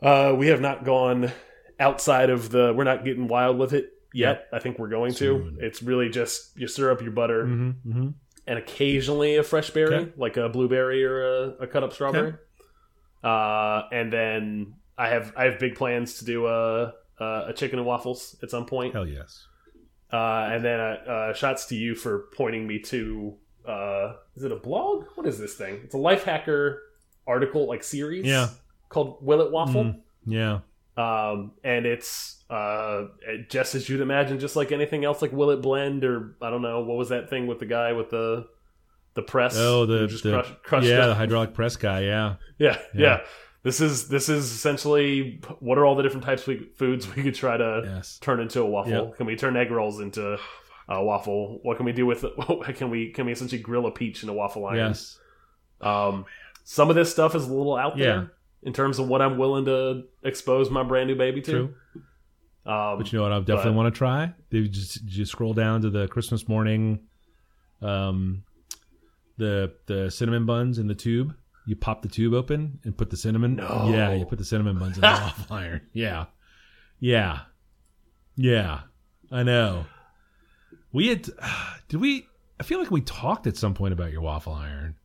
Uh, 0.00 0.34
we 0.36 0.48
have 0.48 0.60
not 0.60 0.84
gone 0.84 1.32
outside 1.80 2.30
of 2.30 2.50
the. 2.50 2.72
We're 2.76 2.84
not 2.84 3.04
getting 3.04 3.28
wild 3.28 3.58
with 3.58 3.72
it 3.72 3.92
yet. 4.14 4.46
I 4.52 4.58
think 4.60 4.78
we're 4.78 4.88
going 4.88 5.12
to. 5.14 5.56
It's 5.60 5.82
really 5.82 6.08
just 6.08 6.56
you 6.56 6.68
stir 6.68 6.90
up 6.92 7.02
your 7.02 7.10
butter 7.12 7.44
Mm-hmm. 7.44 7.90
Mm-hmm. 7.90 8.08
and 8.46 8.58
occasionally 8.58 9.36
a 9.36 9.42
fresh 9.42 9.70
berry, 9.70 9.94
Okay. 9.94 10.12
like 10.16 10.36
a 10.36 10.48
blueberry 10.48 11.04
or 11.04 11.22
a, 11.26 11.48
a 11.62 11.66
cut 11.66 11.82
up 11.82 11.92
strawberry. 11.92 12.34
Uh, 13.24 13.82
and 13.90 14.12
then 14.12 14.74
I 14.98 15.08
have 15.08 15.32
I 15.36 15.44
have 15.44 15.58
big 15.58 15.76
plans 15.76 16.18
to 16.18 16.24
do 16.24 16.46
a 16.46 16.92
a, 17.18 17.44
a 17.48 17.52
chicken 17.54 17.78
and 17.78 17.86
waffles 17.86 18.36
at 18.42 18.50
some 18.50 18.66
point. 18.66 18.92
Hell 18.92 19.06
yes. 19.06 19.46
Uh, 20.12 20.48
and 20.50 20.64
then 20.64 20.80
uh, 20.80 20.82
uh, 21.06 21.34
shots 21.34 21.66
to 21.66 21.74
you 21.76 21.94
for 21.94 22.26
pointing 22.36 22.66
me 22.66 22.78
to 22.80 23.34
uh, 23.66 24.14
is 24.34 24.42
it 24.44 24.52
a 24.52 24.56
blog? 24.56 25.04
What 25.14 25.26
is 25.26 25.38
this 25.38 25.54
thing? 25.54 25.80
It's 25.84 25.94
a 25.94 25.98
Lifehacker 25.98 26.78
article 27.26 27.66
like 27.68 27.84
series. 27.84 28.24
Yeah. 28.24 28.48
Called 28.88 29.18
Will 29.20 29.42
It 29.42 29.52
Waffle. 29.52 29.84
Mm, 29.84 30.00
yeah. 30.26 30.60
Um, 30.96 31.52
and 31.62 31.84
it's 31.86 32.42
uh, 32.50 33.04
just 33.48 33.74
as 33.74 33.88
you'd 33.88 34.00
imagine, 34.00 34.40
just 34.40 34.56
like 34.56 34.72
anything 34.72 35.04
else, 35.04 35.20
like 35.20 35.30
Will 35.32 35.50
It 35.50 35.60
Blend 35.60 36.04
or 36.04 36.36
I 36.40 36.50
don't 36.50 36.62
know 36.62 36.80
what 36.80 36.96
was 36.96 37.10
that 37.10 37.28
thing 37.30 37.46
with 37.46 37.58
the 37.58 37.66
guy 37.66 37.92
with 37.92 38.08
the 38.10 38.48
the 39.14 39.22
press? 39.22 39.56
Oh, 39.56 39.84
the, 39.84 40.06
just 40.06 40.24
the 40.24 40.30
crushed, 40.32 40.62
crushed 40.62 40.86
yeah, 40.86 41.04
it? 41.04 41.08
the 41.08 41.14
hydraulic 41.14 41.52
press 41.54 41.76
guy. 41.76 42.02
Yeah. 42.04 42.36
yeah, 42.58 42.78
Yeah. 42.94 43.00
yeah, 43.02 43.20
This 43.64 43.80
is 43.80 44.08
this 44.08 44.28
is 44.28 44.52
essentially 44.52 45.40
what 45.60 45.78
are 45.78 45.84
all 45.84 45.96
the 45.96 46.02
different 46.02 46.24
types 46.24 46.46
of 46.46 46.56
foods 46.76 47.12
we 47.14 47.22
could 47.22 47.34
try 47.34 47.56
to 47.56 47.82
Yes. 47.84 48.18
turn 48.20 48.40
into 48.40 48.60
a 48.62 48.66
waffle? 48.66 48.92
Yep. 48.92 49.16
Can 49.16 49.26
we 49.26 49.36
turn 49.36 49.56
egg 49.56 49.70
rolls 49.70 50.00
into 50.00 50.38
a 50.88 51.02
waffle? 51.04 51.58
What 51.62 51.76
can 51.76 51.84
we 51.84 51.92
do 51.92 52.06
with? 52.06 52.24
it? 52.24 52.32
Can 52.76 52.88
we 52.90 53.10
can 53.10 53.26
we 53.26 53.32
essentially 53.32 53.60
grill 53.60 53.86
a 53.86 53.90
peach 53.90 54.22
in 54.22 54.28
a 54.28 54.32
waffle 54.32 54.64
iron? 54.66 54.76
Yes. 54.76 55.18
Um, 55.80 56.24
some 56.64 56.88
of 56.88 56.96
this 56.96 57.10
stuff 57.10 57.34
is 57.34 57.46
a 57.48 57.52
little 57.52 57.76
out 57.76 57.96
Yeah. 57.98 58.04
there 58.06 58.32
in 58.62 58.72
terms 58.72 58.98
of 58.98 59.08
what 59.08 59.20
I'm 59.22 59.38
willing 59.38 59.64
to 59.66 60.04
expose 60.22 60.70
my 60.70 60.82
brand 60.82 61.08
new 61.08 61.16
baby 61.16 61.40
to. 61.42 61.50
True. 61.50 61.74
Um, 62.66 62.98
But 62.98 63.12
you 63.12 63.18
know 63.18 63.22
what? 63.24 63.32
I 63.32 63.38
definitely 63.40 63.70
but- 63.72 63.76
want 63.76 63.94
to 63.94 63.98
try. 63.98 64.34
They 64.50 64.62
just 64.68 65.04
just 65.06 65.32
scroll 65.32 65.52
down 65.54 65.82
to 65.82 65.90
the 65.90 66.06
Christmas 66.08 66.46
morning, 66.48 67.00
um, 67.82 68.44
the 69.36 69.74
the 69.86 70.10
cinnamon 70.10 70.46
buns 70.46 70.78
in 70.78 70.86
the 70.86 70.94
tube. 70.94 71.34
You 71.68 71.76
pop 71.76 72.00
the 72.00 72.08
tube 72.08 72.32
open 72.32 72.80
and 72.84 72.96
put 72.96 73.10
the 73.10 73.16
cinnamon. 73.18 73.56
No. 73.56 73.90
Yeah, 73.92 74.14
you 74.14 74.24
put 74.24 74.38
the 74.38 74.44
cinnamon 74.44 74.78
buns 74.78 74.96
in 74.96 75.02
the 75.02 75.06
waffle 75.06 75.54
iron. 75.54 75.82
Yeah, 75.92 76.24
yeah, 76.98 77.40
yeah. 78.36 78.80
I 79.30 79.42
know. 79.42 79.84
We 80.92 81.08
had. 81.08 81.28
Did 81.88 82.00
we? 82.00 82.26
I 82.58 82.62
feel 82.62 82.78
like 82.78 82.90
we 82.90 83.02
talked 83.02 83.46
at 83.46 83.56
some 83.58 83.74
point 83.74 83.92
about 83.92 84.10
your 84.12 84.22
waffle 84.22 84.54
iron, 84.54 84.96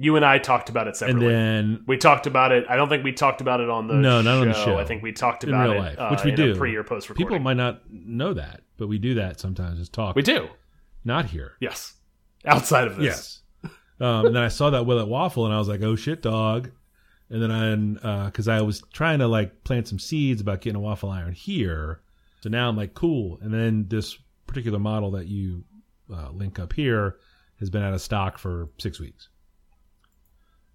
you 0.00 0.14
and 0.16 0.24
I 0.24 0.38
talked 0.38 0.70
about 0.70 0.86
it 0.88 1.00
and 1.02 1.20
then 1.20 1.84
we 1.86 1.98
talked 1.98 2.26
about 2.26 2.52
it. 2.52 2.64
I 2.70 2.76
don't 2.76 2.88
think 2.88 3.04
we 3.04 3.12
talked 3.12 3.40
about 3.42 3.60
it 3.60 3.68
on 3.68 3.86
the 3.86 3.94
No, 3.94 4.20
show. 4.20 4.22
not 4.22 4.38
on 4.42 4.48
the 4.48 4.54
show. 4.64 4.78
I 4.78 4.84
think 4.84 5.02
we 5.02 5.12
talked 5.12 5.44
about 5.44 5.66
in 5.66 5.72
real 5.72 5.82
it, 5.82 5.84
life, 5.84 5.98
uh, 5.98 6.08
which 6.08 6.24
we 6.24 6.30
do. 6.30 6.56
pre 6.56 6.74
or 6.74 6.84
post 6.84 7.10
recording. 7.10 7.26
People 7.26 7.38
might 7.42 7.58
not 7.58 7.82
know 7.90 8.32
that, 8.32 8.62
but 8.78 8.86
we 8.86 8.96
do 8.98 9.14
that 9.16 9.38
sometimes. 9.40 9.78
Just 9.78 9.92
talk. 9.92 10.16
we 10.16 10.22
do. 10.22 10.48
Not 11.04 11.26
here. 11.26 11.52
Yes. 11.60 11.94
Outside 12.46 12.86
of 12.86 12.96
this. 12.96 13.04
Yes. 13.04 13.39
Um, 14.00 14.26
and 14.26 14.34
then 14.36 14.42
I 14.42 14.48
saw 14.48 14.70
that 14.70 14.86
Will 14.86 14.98
It 14.98 15.08
Waffle, 15.08 15.44
and 15.44 15.54
I 15.54 15.58
was 15.58 15.68
like, 15.68 15.82
"Oh 15.82 15.94
shit, 15.96 16.22
dog!" 16.22 16.70
And 17.28 17.40
then 17.42 17.50
I, 17.52 18.26
because 18.26 18.48
I 18.48 18.60
was 18.62 18.82
trying 18.92 19.18
to 19.20 19.28
like 19.28 19.62
plant 19.62 19.86
some 19.88 19.98
seeds 19.98 20.40
about 20.40 20.62
getting 20.62 20.76
a 20.76 20.80
waffle 20.80 21.10
iron 21.10 21.32
here, 21.32 22.00
so 22.40 22.48
now 22.48 22.68
I'm 22.68 22.76
like, 22.76 22.94
"Cool." 22.94 23.38
And 23.42 23.52
then 23.52 23.86
this 23.88 24.16
particular 24.46 24.78
model 24.78 25.10
that 25.12 25.26
you 25.26 25.64
uh, 26.12 26.30
link 26.30 26.58
up 26.58 26.72
here 26.72 27.16
has 27.60 27.68
been 27.70 27.82
out 27.82 27.92
of 27.92 28.00
stock 28.00 28.38
for 28.38 28.70
six 28.78 28.98
weeks. 28.98 29.28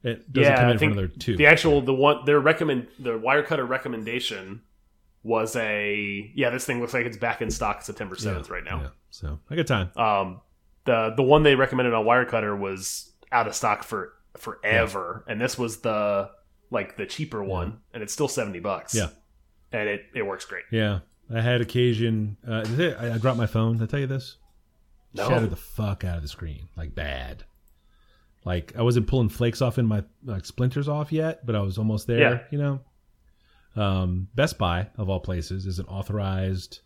It 0.03 0.31
doesn't 0.31 0.51
Yeah, 0.53 0.59
come 0.61 0.69
in 0.69 0.75
for 0.75 0.79
think 0.79 0.91
another 0.93 1.07
two. 1.07 1.35
The 1.35 1.47
actual 1.47 1.81
the 1.81 1.93
one 1.93 2.25
their 2.25 2.39
recommend 2.39 2.87
the 2.99 3.17
Wirecutter 3.17 3.67
recommendation 3.67 4.61
was 5.23 5.55
a 5.55 6.31
yeah. 6.35 6.51
This 6.51 6.63
thing 6.65 6.79
looks 6.79 6.93
like 6.93 7.07
it's 7.07 7.17
back 7.17 7.41
in 7.41 7.49
stock 7.49 7.81
September 7.81 8.15
Yeah, 8.15 8.21
seventh 8.21 8.49
right 8.51 8.63
now. 8.63 8.81
yeah. 8.81 8.89
So 9.09 9.39
I 9.49 9.55
got 9.55 9.65
time. 9.65 9.89
Um, 9.95 10.41
the 10.85 11.13
the 11.17 11.23
one 11.23 11.41
they 11.41 11.55
recommended 11.55 11.95
on 11.95 12.05
Wirecutter 12.05 12.57
was 12.57 13.11
out 13.31 13.47
of 13.47 13.55
stock 13.55 13.83
for 13.83 14.13
forever, 14.37 15.23
and 15.27 15.39
this 15.39 15.57
was 15.57 15.81
the 15.81 16.29
like 16.71 16.97
the 16.97 17.05
cheaper 17.05 17.43
one, 17.43 17.79
and 17.93 18.01
it's 18.03 18.13
still 18.13 18.27
seventy 18.27 18.59
bucks. 18.59 18.93
Yeah. 18.95 19.09
and 19.71 19.87
it 19.89 20.05
it 20.13 20.23
works 20.23 20.45
great. 20.45 20.63
Yeah, 20.71 20.99
I 21.33 21.41
had 21.41 21.61
occasion. 21.61 22.37
Uh, 22.47 22.65
I, 22.99 23.11
I 23.13 23.17
dropped 23.17 23.37
my 23.37 23.47
phone. 23.47 23.77
Did 23.77 23.83
I 23.83 23.85
tell 23.87 23.99
you 23.99 24.07
this? 24.07 24.37
No. 25.13 25.29
Shattered 25.29 25.49
the 25.49 25.55
fuck 25.55 26.03
out 26.03 26.17
of 26.17 26.21
the 26.23 26.27
screen, 26.27 26.67
like 26.75 26.93
bad. 26.93 27.43
Like 28.43 28.73
I 28.77 28.81
wasn't 28.81 29.07
pulling 29.07 29.29
flakes 29.29 29.61
off 29.61 29.77
in 29.79 29.85
my 29.85 30.03
like 30.23 30.45
splinters 30.45 30.87
off 30.87 31.11
yet, 31.11 31.45
but 31.45 31.55
I 31.55 31.61
was 31.61 31.77
almost 31.77 32.07
there. 32.07 32.19
Yeah. 32.19 32.39
You 32.51 32.57
know. 32.57 32.79
Um, 33.81 34.27
Best 34.35 34.57
Buy 34.57 34.87
of 34.97 35.09
all 35.09 35.19
places 35.19 35.65
is 35.65 35.79
an 35.79 35.85
authorized 35.87 36.79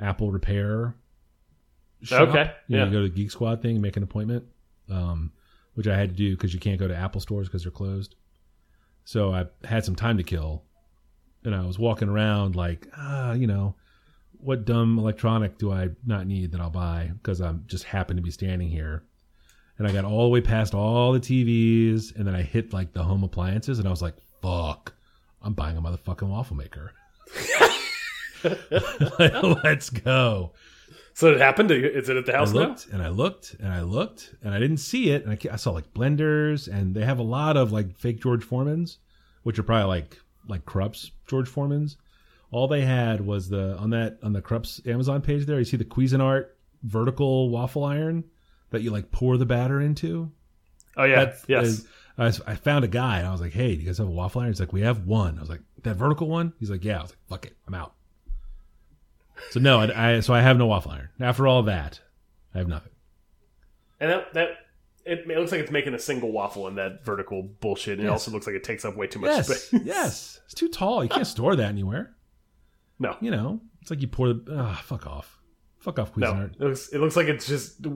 Apple 0.00 0.32
repair. 0.32 0.96
Shop. 2.02 2.28
Okay, 2.28 2.50
You, 2.68 2.76
know, 2.76 2.84
yeah. 2.84 2.90
you 2.90 2.92
go 2.92 3.02
to 3.02 3.08
the 3.08 3.14
Geek 3.14 3.30
Squad 3.30 3.62
thing, 3.62 3.80
make 3.80 3.96
an 3.96 4.02
appointment, 4.02 4.44
um, 4.90 5.32
which 5.74 5.86
I 5.86 5.96
had 5.96 6.10
to 6.10 6.14
do 6.14 6.36
because 6.36 6.54
you 6.54 6.60
can't 6.60 6.78
go 6.78 6.88
to 6.88 6.96
Apple 6.96 7.20
stores 7.20 7.48
because 7.48 7.62
they're 7.62 7.70
closed. 7.70 8.14
So 9.04 9.32
I 9.32 9.46
had 9.64 9.84
some 9.84 9.94
time 9.94 10.16
to 10.16 10.24
kill, 10.24 10.64
and 11.44 11.54
I 11.54 11.64
was 11.64 11.78
walking 11.78 12.08
around 12.08 12.56
like, 12.56 12.88
ah, 12.96 13.32
you 13.32 13.46
know, 13.46 13.76
what 14.38 14.64
dumb 14.64 14.98
electronic 14.98 15.58
do 15.58 15.72
I 15.72 15.88
not 16.04 16.26
need 16.26 16.52
that 16.52 16.60
I'll 16.60 16.70
buy 16.70 17.10
because 17.14 17.40
I'm 17.40 17.64
just 17.66 17.84
happen 17.84 18.16
to 18.16 18.22
be 18.22 18.30
standing 18.30 18.68
here. 18.68 19.04
And 19.78 19.86
I 19.86 19.92
got 19.92 20.04
all 20.04 20.24
the 20.24 20.30
way 20.30 20.40
past 20.40 20.74
all 20.74 21.12
the 21.12 21.20
TVs, 21.20 22.16
and 22.16 22.26
then 22.26 22.34
I 22.34 22.42
hit 22.42 22.72
like 22.72 22.92
the 22.92 23.02
home 23.02 23.22
appliances, 23.22 23.78
and 23.78 23.86
I 23.86 23.90
was 23.90 24.02
like, 24.02 24.16
fuck, 24.40 24.94
I'm 25.42 25.52
buying 25.52 25.76
a 25.76 25.82
motherfucking 25.82 26.28
waffle 26.28 26.56
maker. 26.56 26.92
Let's 29.64 29.90
go. 29.90 30.52
So 31.16 31.32
it 31.32 31.40
happened. 31.40 31.70
Is 31.70 32.10
it 32.10 32.16
at 32.18 32.26
the 32.26 32.34
I 32.34 32.36
house 32.36 32.52
now? 32.52 32.76
and 32.92 33.00
I 33.02 33.08
looked 33.08 33.54
and 33.58 33.72
I 33.72 33.80
looked 33.80 34.34
and 34.42 34.52
I 34.52 34.58
didn't 34.58 34.76
see 34.76 35.10
it. 35.12 35.24
And 35.24 35.32
I, 35.32 35.54
I 35.54 35.56
saw 35.56 35.70
like 35.70 35.94
blenders 35.94 36.68
and 36.68 36.94
they 36.94 37.06
have 37.06 37.18
a 37.18 37.22
lot 37.22 37.56
of 37.56 37.72
like 37.72 37.96
fake 37.96 38.20
George 38.20 38.44
Foremans, 38.44 38.98
which 39.42 39.58
are 39.58 39.62
probably 39.62 39.86
like 39.88 40.18
like 40.46 40.66
Krups 40.66 41.12
George 41.26 41.48
Foremans. 41.48 41.96
All 42.50 42.68
they 42.68 42.82
had 42.82 43.26
was 43.26 43.48
the 43.48 43.78
on 43.78 43.88
that 43.90 44.18
on 44.22 44.34
the 44.34 44.42
Krups 44.42 44.82
Amazon 44.86 45.22
page 45.22 45.46
there. 45.46 45.58
You 45.58 45.64
see 45.64 45.78
the 45.78 45.86
Cuisinart 45.86 46.48
vertical 46.82 47.48
waffle 47.48 47.84
iron 47.84 48.22
that 48.70 48.82
you 48.82 48.90
like 48.90 49.10
pour 49.10 49.38
the 49.38 49.46
batter 49.46 49.80
into. 49.80 50.30
Oh 50.98 51.04
yeah, 51.04 51.16
That's- 51.16 51.44
yes. 51.48 51.66
is- 51.66 51.88
I, 52.18 52.24
was- 52.24 52.40
I 52.46 52.56
found 52.56 52.84
a 52.84 52.88
guy 52.88 53.18
and 53.20 53.26
I 53.26 53.32
was 53.32 53.40
like, 53.40 53.52
"Hey, 53.54 53.74
do 53.74 53.80
you 53.80 53.86
guys 53.86 53.96
have 53.98 54.06
a 54.06 54.10
waffle 54.10 54.42
iron?" 54.42 54.50
He's 54.50 54.60
like, 54.60 54.72
"We 54.74 54.82
have 54.82 55.06
one." 55.06 55.36
I 55.38 55.40
was 55.40 55.48
like, 55.50 55.60
"That 55.82 55.96
vertical 55.96 56.28
one?" 56.28 56.52
He's 56.60 56.70
like, 56.70 56.84
"Yeah." 56.84 56.98
I 56.98 57.02
was 57.02 57.10
like, 57.10 57.18
"Fuck 57.28 57.46
it, 57.46 57.56
I'm 57.66 57.74
out." 57.74 57.92
So 59.50 59.60
no, 59.60 59.80
I, 59.80 60.16
I 60.16 60.20
so 60.20 60.32
I 60.34 60.40
have 60.40 60.56
no 60.58 60.66
waffle 60.66 60.92
iron. 60.92 61.08
After 61.20 61.46
all 61.46 61.62
that, 61.64 62.00
I 62.54 62.58
have 62.58 62.68
nothing. 62.68 62.92
and 64.00 64.10
that 64.10 64.34
that 64.34 64.48
it, 65.04 65.20
it 65.20 65.38
looks 65.38 65.52
like 65.52 65.60
it's 65.60 65.70
making 65.70 65.94
a 65.94 65.98
single 65.98 66.32
waffle 66.32 66.66
in 66.68 66.74
that 66.76 67.04
vertical 67.04 67.42
bullshit. 67.60 67.98
And 67.98 68.08
It 68.08 68.10
also 68.10 68.30
looks 68.30 68.46
like 68.46 68.56
it 68.56 68.64
takes 68.64 68.84
up 68.84 68.96
way 68.96 69.06
too 69.06 69.20
much 69.20 69.30
Yes, 69.30 69.46
space. 69.46 69.80
yes, 69.84 70.40
it's 70.46 70.54
too 70.54 70.68
tall. 70.68 71.02
You 71.04 71.08
can't 71.10 71.26
store 71.26 71.54
that 71.56 71.68
anywhere. 71.68 72.16
No, 72.98 73.16
You 73.20 73.30
know, 73.30 73.60
it's 73.82 73.90
like 73.90 74.00
you 74.00 74.08
pour 74.08 74.32
the. 74.32 74.42
Ah, 74.58 74.80
fuck 74.84 75.06
off, 75.06 75.38
fuck 75.80 75.98
off, 75.98 76.16
no. 76.16 76.32
Cuisinart. 76.32 76.54
It 76.54 76.60
looks 76.60 76.88
it 76.88 76.98
looks 76.98 77.14
like 77.16 77.26
it's 77.28 77.46
just 77.46 77.86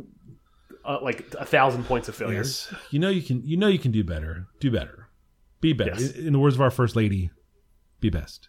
uh, 0.85 0.99
like 1.03 1.33
a 1.39 1.45
thousand 1.47 1.85
points 1.85 2.09
of 2.09 2.15
failure. 2.15 2.39
Yes, 2.39 2.73
you 2.91 2.99
know 2.99 3.09
you 3.09 3.23
can. 3.23 3.43
You 3.47 3.57
know 3.57 3.69
you 3.69 3.79
can 3.79 3.93
do 3.93 4.05
better. 4.05 4.47
Do 4.61 4.71
better. 4.71 5.09
Be 5.61 5.73
better. 5.73 5.99
Yes. 5.99 6.13
In, 6.13 6.29
in 6.29 6.33
the 6.35 6.39
words 6.39 6.55
of 6.55 6.61
our 6.61 6.71
first 6.71 6.97
lady, 6.97 7.31
be 8.01 8.09
best. 8.11 8.49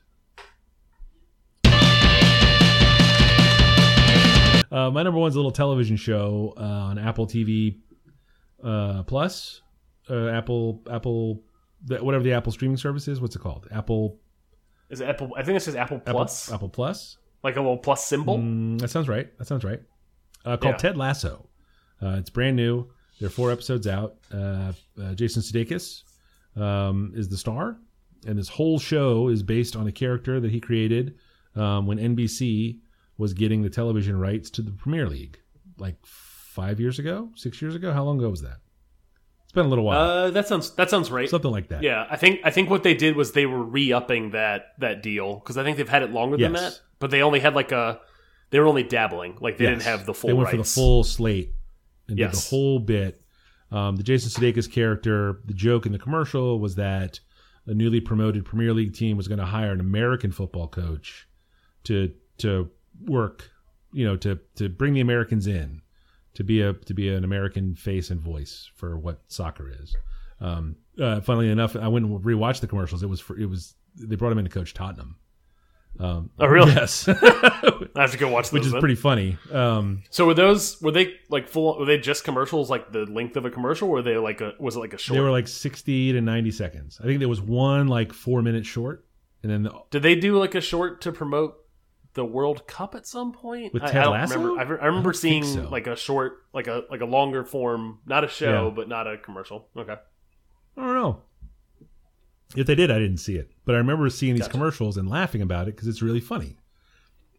Uh, 4.71 4.89
my 4.89 5.03
number 5.03 5.19
one's 5.19 5.36
a 5.36 5.38
little 5.38 5.51
television 5.51 5.97
show 5.97 6.53
uh, 6.57 6.62
on 6.62 6.97
Apple 6.97 7.27
TV 7.27 7.79
uh, 8.63 9.03
Plus, 9.03 9.62
uh, 10.10 10.27
Apple 10.29 10.81
Apple, 10.91 11.43
the, 11.86 11.97
whatever 12.03 12.23
the 12.23 12.34
Apple 12.34 12.51
streaming 12.51 12.77
service 12.77 13.07
is. 13.07 13.19
What's 13.19 13.36
it 13.36 13.39
called? 13.39 13.67
Apple 13.71 14.19
Is 14.89 15.01
it 15.01 15.10
Apple? 15.10 15.31
I 15.38 15.43
think 15.43 15.55
it's 15.57 15.65
just 15.65 15.77
Apple 15.77 15.97
Apple 15.97 16.13
Plus, 16.13 16.51
Apple 16.51 16.69
Plus. 16.69 17.17
like 17.43 17.55
a 17.57 17.60
little 17.62 17.77
plus 17.77 18.05
symbol. 18.05 18.38
Mm, 18.38 18.79
that 18.79 18.89
sounds 18.89 19.10
right. 19.10 19.36
That 19.38 19.45
sounds 19.47 19.63
right. 19.63 19.81
Uh, 20.45 20.57
called 20.57 20.75
Yeah. 20.75 20.77
Ted 20.77 20.97
Lasso. 20.97 21.47
Uh, 22.01 22.15
it's 22.19 22.29
brand 22.29 22.55
new. 22.55 22.88
There 23.19 23.27
are 23.27 23.31
four 23.31 23.51
episodes 23.51 23.88
out. 23.88 24.15
Uh, 24.34 24.73
uh, 25.01 25.13
Jason 25.13 25.41
Sudeikis 25.43 26.03
um, 26.55 27.12
is 27.15 27.29
the 27.29 27.38
star, 27.38 27.77
and 28.25 28.38
this 28.39 28.49
whole 28.49 28.79
show 28.79 29.27
is 29.27 29.43
based 29.43 29.75
on 29.75 29.86
a 29.88 29.91
character 29.91 30.39
that 30.39 30.49
he 30.49 30.60
created 30.60 31.15
um, 31.55 31.86
when 31.86 31.97
NBC 31.99 32.79
was 33.21 33.34
getting 33.34 33.62
the 33.62 33.69
television 33.69 34.19
rights 34.19 34.49
to 34.49 34.63
the 34.63 34.71
Premier 34.71 35.07
League, 35.07 35.39
like 35.77 35.95
five 36.03 36.79
years 36.79 36.97
ago, 36.97 37.29
six 37.36 37.62
years 37.62 37.75
ago. 37.75 37.93
How 37.93 38.03
long 38.03 38.17
ago 38.17 38.29
was 38.29 38.41
that? 38.41 38.57
It's 39.43 39.53
been 39.53 39.67
a 39.67 39.69
little 39.69 39.86
while. 39.86 39.99
Uh, 39.99 40.31
that 40.31 40.47
sounds 40.47 40.71
that 40.71 40.89
sounds 40.89 41.12
right. 41.12 41.29
Something 41.29 41.51
like 41.51 41.67
that. 41.69 41.84
Yeah, 41.84 42.07
I 42.10 42.17
think 42.17 42.39
I 42.43 42.49
think 42.49 42.69
what 42.71 42.81
they 42.81 42.95
did 42.95 43.15
was 43.15 43.34
they 43.34 43.45
were 43.45 43.62
re-upping 43.62 44.31
that 44.31 44.73
that 44.79 45.03
deal 45.03 45.36
because 45.36 45.57
I 45.57 45.63
think 45.63 45.77
they've 45.77 45.88
had 45.88 46.01
it 46.01 46.10
longer 46.10 46.36
than 46.36 46.53
that, 46.53 46.79
but 46.99 47.12
they 47.12 47.21
only 47.21 47.39
had 47.39 47.53
like 47.53 47.71
a 47.71 48.01
they 48.49 48.60
were 48.60 48.65
only 48.67 48.84
dabbling, 48.84 49.38
like 49.39 49.57
they 49.57 49.67
didn't 49.67 49.84
have 49.84 50.05
the 50.05 50.15
full. 50.15 50.29
They 50.29 50.34
went 50.34 50.47
rights. 50.47 50.51
for 50.51 50.57
the 50.57 50.81
full 50.81 51.03
slate 51.03 51.53
and 52.07 52.17
did 52.17 52.31
the 52.31 52.47
whole 52.49 52.79
bit. 52.79 53.21
Um, 53.71 53.95
the 53.95 54.03
Jason 54.03 54.29
Sudeikis 54.29 54.69
character, 54.69 55.39
the 55.45 55.53
joke 55.53 55.86
in 55.86 55.91
the 55.91 55.99
commercial 55.99 56.60
was 56.60 56.75
that 56.75 57.19
a 57.67 57.73
newly 57.73 58.01
promoted 58.01 58.43
Premier 58.43 58.73
League 58.73 58.93
team 58.93 59.15
was 59.15 59.27
going 59.27 59.39
to 59.39 59.45
hire 59.45 59.71
an 59.71 59.79
American 59.79 60.31
football 60.31 60.67
coach 60.67 61.27
to 61.84 62.12
to 62.39 62.69
work, 63.05 63.49
you 63.93 64.05
know, 64.05 64.15
to 64.17 64.39
to 64.55 64.69
bring 64.69 64.93
the 64.93 65.01
Americans 65.01 65.47
in 65.47 65.81
to 66.35 66.43
be 66.43 66.61
a 66.61 66.73
to 66.73 66.93
be 66.93 67.09
an 67.09 67.23
American 67.23 67.75
face 67.75 68.09
and 68.09 68.19
voice 68.21 68.69
for 68.75 68.97
what 68.97 69.21
soccer 69.27 69.69
is. 69.69 69.95
Um, 70.39 70.75
uh, 70.99 71.21
funnily 71.21 71.49
enough, 71.49 71.75
I 71.75 71.87
went 71.87 72.05
and 72.05 72.19
rewatched 72.23 72.61
the 72.61 72.67
commercials. 72.67 73.03
It 73.03 73.07
was 73.09 73.19
for 73.19 73.37
it 73.37 73.45
was 73.47 73.75
they 73.95 74.15
brought 74.15 74.31
him 74.31 74.37
in 74.39 74.45
to 74.45 74.51
coach 74.51 74.73
Tottenham. 74.73 75.17
Um, 75.99 76.29
Oh, 76.39 76.47
really? 76.47 76.71
Yes, 76.71 77.05
I 77.09 77.13
have 77.97 78.11
to 78.13 78.17
go 78.17 78.29
watch 78.29 78.45
those. 78.49 78.53
which 78.53 78.65
is 78.65 78.71
then. 78.71 78.79
pretty 78.79 78.95
funny. 78.95 79.37
Um, 79.51 80.03
So 80.09 80.25
were 80.25 80.33
those 80.33 80.81
were 80.81 80.91
they 80.91 81.15
like 81.29 81.49
full? 81.49 81.77
Were 81.77 81.85
they 81.85 81.97
just 81.97 82.23
commercials, 82.23 82.69
like 82.69 82.91
the 82.93 83.05
length 83.05 83.35
of 83.35 83.43
a 83.45 83.49
commercial? 83.51 83.89
Or 83.89 83.95
were 83.95 84.01
they 84.01 84.15
like 84.17 84.39
a 84.39 84.53
was 84.57 84.77
it 84.77 84.79
like 84.79 84.93
a 84.93 84.97
short? 84.97 85.15
they 85.17 85.21
were 85.21 85.31
like 85.31 85.49
sixty 85.49 86.13
to 86.13 86.21
ninety 86.21 86.51
seconds. 86.51 86.97
I 87.03 87.05
think 87.07 87.19
there 87.19 87.27
was 87.29 87.41
one 87.41 87.87
like 87.87 88.13
four 88.13 88.41
minute 88.41 88.65
short, 88.65 89.05
and 89.43 89.51
then 89.51 89.63
the, 89.63 89.73
Did 89.89 90.01
they 90.03 90.15
do 90.15 90.37
like 90.39 90.55
a 90.55 90.61
short 90.61 91.01
to 91.01 91.11
promote 91.11 91.55
the 92.13 92.26
World 92.26 92.67
Cup 92.67 92.95
at 92.95 93.08
some 93.08 93.32
point? 93.32 93.74
With 93.74 93.84
I, 93.84 93.88
Ted 93.88 93.97
I 93.97 94.04
don't 94.04 94.13
Lasso? 94.13 94.39
remember. 94.39 94.60
I, 94.60 94.63
I 94.63 94.84
I 94.84 94.86
remember 94.88 95.12
don't 95.12 95.19
seeing 95.19 95.43
so. 95.43 95.67
like 95.69 95.88
a 95.88 95.95
short, 95.95 96.43
like 96.54 96.67
a 96.67 96.84
like 96.89 97.02
a 97.02 97.06
longer 97.06 97.43
form, 97.43 98.00
not 98.06 98.24
a 98.24 98.28
show, 98.28 98.65
Yeah. 98.67 98.74
but 98.76 98.88
not 98.89 99.08
a 99.08 99.17
commercial. 99.17 99.67
Okay. 99.78 99.95
I 100.78 100.82
don't 100.82 100.93
know. 100.93 101.21
If 102.56 102.67
they 102.67 102.76
did, 102.76 102.91
I 102.91 103.00
didn't 103.00 103.17
see 103.17 103.38
it, 103.38 103.52
but 103.65 103.76
I 103.76 103.78
remember 103.78 104.10
seeing 104.10 104.34
these 104.36 104.41
Gotcha. 104.43 104.52
commercials 104.52 104.97
and 104.97 105.10
laughing 105.10 105.41
about 105.41 105.67
it 105.69 105.76
because 105.76 105.88
it's 105.88 106.02
really 106.02 106.19
funny. 106.19 106.58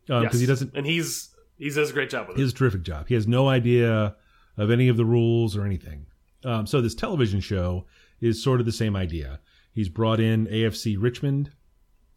Because 0.06 0.24
Yes. 0.32 0.40
he 0.40 0.46
doesn't. 0.46 0.74
and 0.74 0.86
he's 0.86 1.34
he 1.58 1.68
does 1.68 1.90
a 1.90 1.92
great 1.92 2.08
job 2.10 2.28
with 2.28 2.36
He 2.36 2.42
it. 2.42 2.46
does 2.46 2.52
a 2.52 2.56
terrific 2.56 2.82
job. 2.82 3.08
He 3.08 3.14
has 3.14 3.26
no 3.28 3.48
idea 3.48 4.16
of 4.56 4.70
any 4.70 4.88
of 4.88 4.96
the 4.96 5.04
rules 5.04 5.56
or 5.56 5.64
anything. 5.66 6.06
Um, 6.44 6.66
so 6.66 6.80
this 6.80 6.94
television 6.94 7.40
show 7.40 7.86
is 8.20 8.42
sort 8.42 8.58
of 8.60 8.66
the 8.66 8.72
same 8.72 8.96
idea. 8.96 9.40
He's 9.72 9.88
brought 9.88 10.18
in 10.18 10.46
AFC 10.46 10.96
Richmond. 10.98 11.50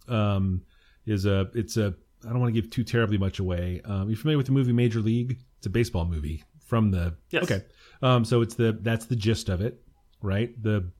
Um, 0.07 0.61
is 1.05 1.25
a 1.25 1.49
it's 1.53 1.77
a 1.77 1.95
I 2.25 2.29
don't 2.29 2.39
want 2.39 2.53
to 2.53 2.59
give 2.61 2.69
too 2.69 2.83
terribly 2.83 3.17
much 3.17 3.39
away. 3.39 3.81
Um, 3.85 4.09
you 4.09 4.15
familiar 4.15 4.37
with 4.37 4.47
the 4.47 4.51
movie 4.53 4.73
Major 4.73 4.99
League? 4.99 5.39
It's 5.57 5.67
a 5.67 5.69
baseball 5.69 6.05
movie 6.05 6.43
from 6.65 6.91
the 6.91 7.15
Yes. 7.29 7.43
okay. 7.43 7.63
Um, 8.01 8.25
so 8.25 8.41
it's 8.41 8.55
the 8.55 8.77
that's 8.81 9.05
the 9.05 9.15
gist 9.15 9.49
of 9.49 9.61
it, 9.61 9.81
right? 10.21 10.51
The 10.61 10.91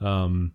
um, 0.00 0.52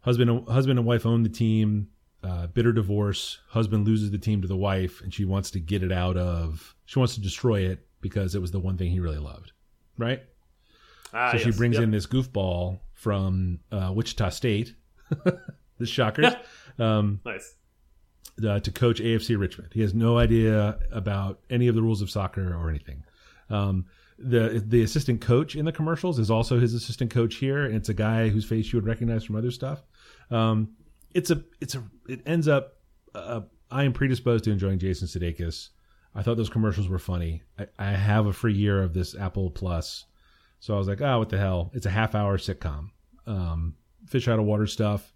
husband 0.00 0.48
husband 0.48 0.78
and 0.78 0.86
wife 0.86 1.06
own 1.06 1.22
the 1.22 1.28
team. 1.28 1.88
Uh, 2.22 2.46
bitter 2.46 2.72
divorce. 2.72 3.38
Husband 3.48 3.86
loses 3.86 4.10
the 4.10 4.16
team 4.18 4.40
to 4.40 4.48
the 4.48 4.56
wife, 4.56 5.02
and 5.02 5.12
she 5.12 5.26
wants 5.26 5.50
to 5.50 5.60
get 5.60 5.82
it 5.82 5.92
out 5.92 6.16
of. 6.16 6.74
She 6.86 6.98
wants 6.98 7.14
to 7.16 7.20
destroy 7.20 7.60
it 7.66 7.86
because 8.00 8.34
it 8.34 8.40
was 8.40 8.50
the 8.50 8.60
one 8.60 8.78
thing 8.78 8.90
he 8.90 8.98
really 9.00 9.18
loved, 9.18 9.52
right? 9.98 10.22
Ah, 11.12 11.32
so 11.32 11.38
she 11.38 11.50
brings 11.50 11.74
Yep. 11.74 11.82
in 11.84 11.90
this 11.90 12.06
goofball 12.06 12.80
from 12.94 13.58
uh, 13.70 13.92
Wichita 13.94 14.30
State, 14.30 14.74
the 15.78 15.84
Shockers, 15.86 16.32
um, 16.78 17.20
nice. 17.26 17.54
Uh, 18.46 18.60
to 18.60 18.70
coach 18.70 19.00
AFC 19.00 19.38
Richmond. 19.38 19.72
He 19.72 19.80
has 19.80 19.94
no 19.94 20.18
idea 20.18 20.78
about 20.92 21.40
any 21.50 21.68
of 21.68 21.74
the 21.74 21.82
rules 21.82 22.02
of 22.02 22.10
soccer 22.10 22.54
or 22.54 22.68
anything. 22.68 23.04
Um, 23.50 23.86
the 24.18 24.62
the 24.64 24.82
assistant 24.82 25.20
coach 25.20 25.56
in 25.56 25.64
the 25.64 25.72
commercials 25.72 26.18
is 26.18 26.30
also 26.30 26.58
his 26.60 26.74
assistant 26.74 27.10
coach 27.10 27.36
here, 27.36 27.64
and 27.64 27.74
it's 27.74 27.88
a 27.88 27.94
guy 27.94 28.28
whose 28.28 28.44
face 28.44 28.72
you 28.72 28.76
would 28.76 28.86
recognize 28.86 29.24
from 29.24 29.36
other 29.36 29.50
stuff. 29.50 29.82
Um, 30.30 30.76
it's 31.12 31.30
a 31.30 31.42
it's 31.60 31.74
a 31.74 31.84
it 32.08 32.20
ends 32.26 32.48
up. 32.48 32.74
Uh, 33.14 33.42
I 33.70 33.84
am 33.84 33.92
predisposed 33.92 34.44
to 34.44 34.52
enjoying 34.52 34.78
Jason 34.78 35.08
Sudeikis. 35.08 35.70
I 36.14 36.22
thought 36.22 36.36
those 36.36 36.50
commercials 36.50 36.88
were 36.88 36.98
funny. 36.98 37.42
I, 37.58 37.66
I 37.78 37.90
have 37.92 38.26
a 38.26 38.32
free 38.32 38.54
year 38.54 38.82
of 38.82 38.94
this 38.94 39.16
Apple 39.16 39.50
Plus, 39.50 40.04
so 40.60 40.74
I 40.74 40.78
was 40.78 40.86
like, 40.86 41.00
oh, 41.00 41.18
what 41.18 41.28
the 41.28 41.38
hell? 41.38 41.70
It's 41.74 41.86
a 41.86 41.90
half 41.90 42.14
hour 42.14 42.38
sitcom, 42.38 42.90
um, 43.26 43.74
fish 44.06 44.28
out 44.28 44.38
of 44.38 44.44
water 44.44 44.66
stuff. 44.66 45.12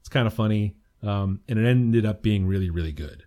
It's 0.00 0.08
kind 0.08 0.26
of 0.26 0.34
funny, 0.34 0.76
um, 1.02 1.40
and 1.48 1.58
it 1.58 1.66
ended 1.66 2.06
up 2.06 2.22
being 2.22 2.46
really 2.46 2.70
really 2.70 2.92
good. 2.92 3.24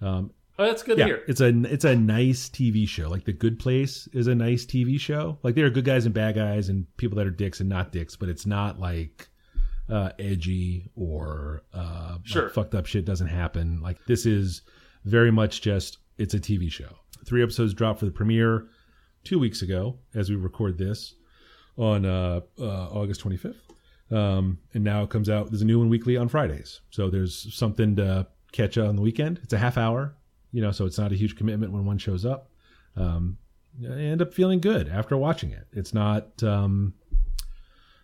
Um, 0.00 0.32
Oh, 0.58 0.66
that's 0.66 0.82
good 0.82 0.98
yeah, 0.98 1.04
to 1.06 1.10
hear. 1.14 1.22
it's 1.26 1.40
a 1.40 1.48
it's 1.72 1.86
a 1.86 1.96
nice 1.96 2.50
TV 2.50 2.86
show. 2.86 3.08
Like 3.08 3.24
The 3.24 3.32
Good 3.32 3.58
Place 3.58 4.06
is 4.12 4.26
a 4.26 4.34
nice 4.34 4.66
TV 4.66 5.00
show. 5.00 5.38
Like 5.42 5.54
there 5.54 5.64
are 5.64 5.70
good 5.70 5.86
guys 5.86 6.04
and 6.04 6.14
bad 6.14 6.34
guys 6.34 6.68
and 6.68 6.84
people 6.98 7.16
that 7.16 7.26
are 7.26 7.30
dicks 7.30 7.60
and 7.60 7.68
not 7.70 7.92
dicks, 7.92 8.14
but 8.14 8.28
it's 8.28 8.44
not 8.44 8.78
like 8.78 9.30
uh, 9.88 10.10
edgy 10.18 10.90
or 10.94 11.62
uh, 11.72 12.10
like, 12.18 12.26
Sure. 12.26 12.50
fucked 12.50 12.74
up 12.74 12.84
shit 12.84 13.06
doesn't 13.06 13.28
happen. 13.28 13.80
Like 13.80 14.04
this 14.04 14.26
is 14.26 14.60
very 15.06 15.30
much 15.30 15.62
just 15.62 15.96
it's 16.18 16.34
a 16.34 16.38
TV 16.38 16.70
show. 16.70 16.94
Three 17.24 17.42
episodes 17.42 17.72
dropped 17.72 18.00
for 18.00 18.04
the 18.04 18.12
premiere 18.12 18.66
two 19.24 19.38
weeks 19.38 19.62
ago 19.62 19.98
as 20.14 20.28
we 20.28 20.36
record 20.36 20.76
this 20.76 21.14
on 21.78 22.04
uh, 22.04 22.40
uh, 22.58 22.64
August 22.90 23.22
25th. 23.24 23.56
Um, 24.10 24.58
and 24.74 24.82
now 24.82 25.02
it 25.02 25.10
comes 25.10 25.28
out. 25.28 25.50
There's 25.50 25.62
a 25.62 25.66
new 25.66 25.78
one 25.78 25.88
weekly 25.88 26.16
on 26.16 26.28
Fridays, 26.28 26.80
so 26.90 27.10
there's 27.10 27.54
something 27.54 27.96
to 27.96 28.26
catch 28.52 28.76
on 28.76 28.96
the 28.96 29.02
weekend. 29.02 29.40
It's 29.42 29.52
a 29.52 29.58
half 29.58 29.78
hour, 29.78 30.16
you 30.52 30.60
know, 30.60 30.72
so 30.72 30.84
it's 30.86 30.98
not 30.98 31.12
a 31.12 31.14
huge 31.14 31.36
commitment 31.36 31.72
when 31.72 31.84
one 31.84 31.98
shows 31.98 32.24
up. 32.24 32.50
Um, 32.96 33.38
I 33.82 34.00
end 34.00 34.20
up 34.20 34.34
feeling 34.34 34.60
good 34.60 34.88
after 34.88 35.16
watching 35.16 35.52
it. 35.52 35.66
It's 35.72 35.94
not, 35.94 36.42
um, 36.42 36.94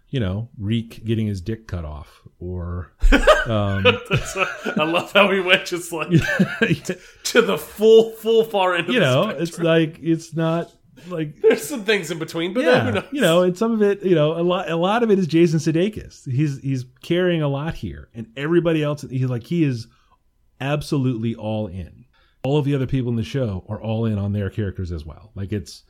you 0.09 0.21
know, 0.21 0.49
Reek 0.59 1.05
getting 1.05 1.27
his 1.27 1.41
dick 1.41 1.67
cut 1.67 1.85
off 1.85 2.23
or, 2.39 2.93
um, 3.47 3.85
I 3.87 4.85
love 4.85 5.13
how 5.13 5.29
we 5.29 5.41
went 5.41 5.67
just 5.67 5.91
like 5.93 6.11
to 6.11 7.43
the 7.43 7.59
full 7.59 8.13
full 8.13 8.45
far 8.45 8.77
end. 8.77 8.89
You 8.89 9.01
know, 9.01 9.25
spectrum. 9.25 9.43
it's 9.43 9.59
like 9.59 9.99
it's 10.01 10.35
not 10.37 10.73
like 11.09 11.37
there's 11.41 11.67
some 11.67 11.85
things 11.85 12.11
in 12.11 12.19
between, 12.19 12.55
but 12.55 12.65
yeah, 12.65 12.85
who 12.85 12.93
knows? 12.93 13.05
you 13.13 13.21
know, 13.21 13.43
and 13.43 13.57
some 13.57 13.73
of 13.73 13.83
it, 13.83 14.03
you 14.03 14.15
know, 14.15 14.39
a 14.39 14.43
lot, 14.43 14.71
a 14.71 14.77
lot 14.77 15.03
of 15.03 15.11
it 15.11 15.19
is 15.19 15.27
Jason 15.27 15.59
Sudeikis. 15.59 16.31
He's 16.31 16.59
he's 16.61 16.85
carrying 17.03 17.43
a 17.43 17.49
lot 17.49 17.75
here, 17.75 18.09
and 18.15 18.27
everybody 18.37 18.83
else, 18.83 19.03
he's 19.03 19.29
like 19.29 19.45
he 19.45 19.65
is 19.65 19.87
absolutely 20.61 21.35
all 21.35 21.67
in. 21.67 22.05
All 22.43 22.59
of 22.59 22.65
the 22.65 22.75
other 22.75 22.87
people 22.87 23.11
in 23.11 23.17
the 23.17 23.25
show 23.25 23.65
are 23.69 23.81
all 23.81 24.07
in 24.07 24.19
on 24.19 24.33
their 24.33 24.51
characters 24.51 24.93
as 24.93 25.05
well. 25.05 25.33
Like 25.35 25.53
it's 25.53 25.83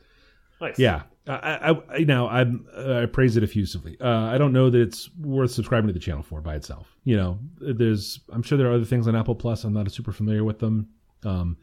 nice. 0.59 0.79
yeah. 0.79 1.03
I, 1.29 1.75
I, 1.91 1.99
know 1.99 2.29
I'm 2.29 2.65
uh, 2.73 3.01
I 3.01 3.05
praise 3.05 3.35
it 3.35 3.43
effusively. 3.43 3.97
Uh, 3.99 4.07
I 4.07 4.37
don't 4.37 4.53
know 4.53 4.69
that 4.69 4.79
it's 4.79 5.13
worth 5.17 5.51
subscribing 5.51 5.87
to 5.87 5.93
the 5.93 5.99
channel 5.99 6.23
for 6.23 6.39
by 6.39 6.55
itself. 6.55 6.87
You 7.03 7.17
know, 7.17 7.39
there's 7.59 8.21
I'm 8.31 8.41
sure 8.41 8.57
there 8.57 8.67
are 8.67 8.73
other 8.73 8.85
things 8.85 9.09
on 9.09 9.15
Apple 9.15 9.35
Plus. 9.35 9.65
I'm 9.65 9.73
not 9.73 9.91
super 9.91 10.13
familiar 10.13 10.45
with 10.45 10.59
them. 10.59 10.87
Um, 11.25 11.57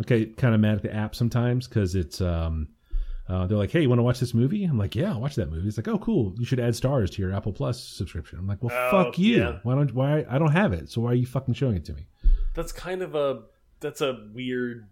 okay, 0.00 0.26
kind 0.26 0.54
of 0.54 0.60
mad 0.60 0.76
at 0.76 0.82
the 0.82 0.94
app 0.94 1.14
sometimes 1.14 1.68
because 1.68 1.94
it's 1.94 2.20
um, 2.20 2.68
uh, 3.30 3.46
they're 3.46 3.56
like, 3.56 3.70
hey, 3.70 3.80
you 3.82 3.88
want 3.88 3.98
to 4.00 4.02
watch 4.02 4.18
this 4.18 4.34
movie? 4.34 4.64
I'm 4.64 4.76
like, 4.76 4.94
yeah, 4.96 5.12
I'll 5.12 5.20
watch 5.20 5.36
that 5.36 5.50
movie. 5.50 5.68
It's 5.68 5.76
like, 5.76 5.86
oh, 5.88 5.98
cool. 5.98 6.34
You 6.38 6.44
should 6.44 6.58
add 6.60 6.74
stars 6.74 7.10
to 7.12 7.22
your 7.22 7.32
Apple 7.32 7.52
Plus 7.52 7.82
subscription. 7.82 8.38
I'm 8.38 8.46
like, 8.48 8.62
well, 8.62 8.74
Oh, 8.76 9.04
fuck 9.04 9.18
you. 9.18 9.36
yeah. 9.38 9.58
Why 9.62 9.74
don't 9.76 9.94
why 9.94 10.24
I 10.28 10.38
don't 10.38 10.52
have 10.52 10.72
it? 10.72 10.90
So 10.90 11.00
why 11.02 11.12
are 11.12 11.14
you 11.14 11.26
fucking 11.26 11.54
showing 11.54 11.76
it 11.76 11.84
to 11.86 11.92
me? 11.94 12.06
that's 12.54 12.72
kind 12.72 13.00
of 13.02 13.14
a 13.14 13.42
that's 13.78 14.00
a 14.00 14.26
weird 14.34 14.88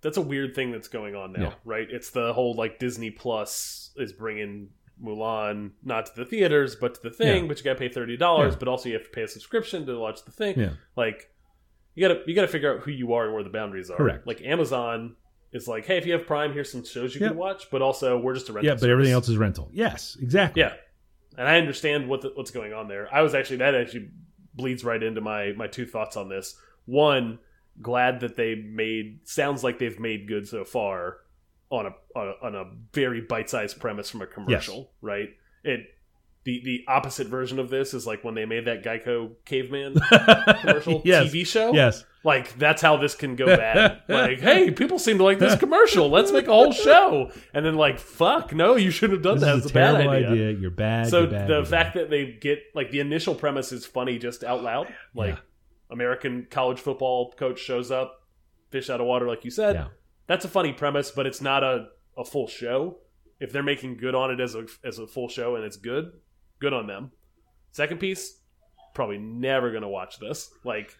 that's 0.00 0.16
a 0.16 0.22
weird 0.22 0.54
thing 0.54 0.72
that's 0.72 0.88
going 0.88 1.14
on 1.14 1.32
now, 1.34 1.42
Yeah. 1.42 1.54
right? 1.64 1.86
It's 1.90 2.10
the 2.10 2.32
whole 2.32 2.54
like 2.54 2.78
Disney 2.78 3.10
Plus 3.10 3.90
is 3.96 4.12
bringing 4.12 4.70
Mulan 5.02 5.72
not 5.84 6.06
to 6.06 6.12
the 6.16 6.24
theaters 6.24 6.74
but 6.76 6.94
to 6.94 7.02
the 7.02 7.10
thing, 7.10 7.42
Yeah. 7.44 7.48
but 7.48 7.58
you 7.58 7.64
got 7.64 7.74
to 7.74 7.78
pay 7.78 7.88
thirty 7.88 8.16
dollars, 8.16 8.56
but 8.56 8.68
also 8.68 8.88
you 8.88 8.94
have 8.94 9.04
to 9.04 9.10
pay 9.10 9.22
a 9.22 9.28
subscription 9.28 9.84
to 9.86 9.98
watch 9.98 10.24
the 10.24 10.32
thing. 10.32 10.70
Like 10.96 11.30
you 11.94 12.08
got 12.08 12.14
to 12.14 12.20
you 12.26 12.34
got 12.34 12.42
to 12.42 12.48
figure 12.48 12.74
out 12.74 12.80
who 12.80 12.90
you 12.90 13.12
are 13.12 13.26
and 13.26 13.34
where 13.34 13.42
the 13.44 13.50
boundaries 13.50 13.90
are. 13.90 13.96
Correct. 13.98 14.26
Like 14.26 14.40
Amazon 14.42 15.16
is 15.52 15.68
like, 15.68 15.84
hey, 15.86 15.98
if 15.98 16.06
you 16.06 16.12
have 16.12 16.26
Prime, 16.26 16.52
here's 16.52 16.70
some 16.72 16.84
shows 16.84 17.14
you 17.14 17.20
Yep. 17.20 17.30
can 17.30 17.38
watch, 17.38 17.70
but 17.70 17.82
also 17.82 18.18
we're 18.18 18.34
just 18.34 18.48
a 18.48 18.52
rental. 18.52 18.72
Yeah, 18.74 18.78
but 18.80 18.90
everything 18.90 19.12
else 19.12 19.28
is 19.28 19.36
rental. 19.36 19.68
Yes, 19.72 20.16
exactly. 20.20 20.60
Yeah, 20.62 20.74
and 21.36 21.46
I 21.48 21.58
understand 21.58 22.08
what 22.08 22.22
the, 22.22 22.32
what's 22.34 22.50
going 22.50 22.72
on 22.72 22.88
there. 22.88 23.08
I 23.12 23.22
was 23.22 23.34
actually 23.34 23.58
that 23.58 23.74
actually 23.74 24.10
bleeds 24.54 24.84
right 24.84 25.02
into 25.02 25.20
my 25.20 25.52
my 25.56 25.66
two 25.66 25.86
thoughts 25.86 26.16
on 26.16 26.28
this. 26.28 26.56
One, 26.86 27.38
glad 27.80 28.20
that 28.20 28.36
they 28.36 28.54
made 28.54 29.20
sounds 29.24 29.62
like 29.62 29.78
they've 29.78 29.98
made 30.00 30.26
good 30.28 30.48
so 30.48 30.64
far 30.64 31.18
on 31.70 31.86
a 31.86 31.90
on 32.18 32.28
a, 32.28 32.46
on 32.46 32.54
a 32.54 32.64
very 32.92 33.20
bite 33.20 33.48
sized 33.50 33.80
premise 33.80 34.10
from 34.10 34.22
a 34.22 34.26
commercial, 34.26 34.92
right? 35.00 35.30
It 35.64 35.86
the 36.44 36.60
the 36.64 36.84
opposite 36.88 37.28
version 37.28 37.58
of 37.58 37.70
this 37.70 37.94
is 37.94 38.06
like 38.06 38.24
when 38.24 38.34
they 38.34 38.44
made 38.44 38.64
that 38.66 38.82
Geico 38.82 39.32
caveman 39.44 39.94
commercial 40.60 41.02
yes. 41.04 41.32
TV 41.32 41.46
show. 41.46 41.72
Yes. 41.72 42.04
Like 42.24 42.56
that's 42.56 42.80
how 42.80 42.96
this 42.98 43.14
can 43.16 43.34
go 43.34 43.46
bad. 43.46 44.02
like, 44.08 44.38
hey, 44.40 44.70
people 44.70 44.98
seem 44.98 45.18
to 45.18 45.24
like 45.24 45.38
this 45.40 45.56
commercial. 45.58 46.08
Let's 46.08 46.30
make 46.30 46.46
a 46.46 46.52
whole 46.52 46.72
show. 46.72 47.30
And 47.52 47.66
then 47.66 47.74
like, 47.74 47.98
fuck, 47.98 48.54
no, 48.54 48.76
you 48.76 48.90
shouldn't 48.92 49.18
have 49.18 49.22
done 49.24 49.38
This 49.40 49.44
that. 49.44 49.56
It's 49.56 49.66
a 49.66 49.70
a 49.70 49.72
bad 49.72 49.94
idea. 49.96 50.30
idea. 50.30 50.50
You're 50.52 50.70
bad. 50.70 51.08
So 51.08 51.22
you're 51.22 51.30
bad, 51.30 51.48
the 51.48 51.64
fact 51.64 51.94
bad. 51.94 52.04
that 52.04 52.10
they 52.10 52.26
get 52.40 52.60
like 52.74 52.90
the 52.92 53.00
initial 53.00 53.34
premise 53.34 53.72
is 53.72 53.84
funny 53.84 54.18
just 54.18 54.44
out 54.44 54.62
loud. 54.62 54.92
Like 55.14 55.34
Yeah. 55.34 55.40
American 55.90 56.46
college 56.50 56.78
football 56.80 57.32
coach 57.32 57.58
shows 57.58 57.90
up, 57.90 58.22
fish 58.70 58.88
out 58.88 59.00
of 59.00 59.06
water, 59.06 59.26
like 59.26 59.44
you 59.44 59.50
said. 59.50 59.74
Yeah. 59.74 59.88
That's 60.28 60.44
a 60.44 60.48
funny 60.48 60.72
premise, 60.72 61.10
but 61.10 61.26
it's 61.26 61.40
not 61.42 61.64
a, 61.64 61.88
a 62.16 62.24
full 62.24 62.46
show. 62.46 62.98
If 63.40 63.50
they're 63.52 63.62
making 63.64 63.96
good 63.96 64.14
on 64.14 64.30
it 64.30 64.38
as 64.40 64.54
a 64.54 64.66
as 64.84 65.00
a 65.00 65.06
full 65.08 65.28
show 65.28 65.56
and 65.56 65.64
it's 65.64 65.76
good, 65.76 66.12
good 66.60 66.72
on 66.72 66.86
them. 66.86 67.10
Second 67.72 67.98
piece, 67.98 68.38
probably 68.94 69.18
never 69.18 69.72
gonna 69.72 69.88
watch 69.88 70.20
this. 70.20 70.50
Like 70.64 70.96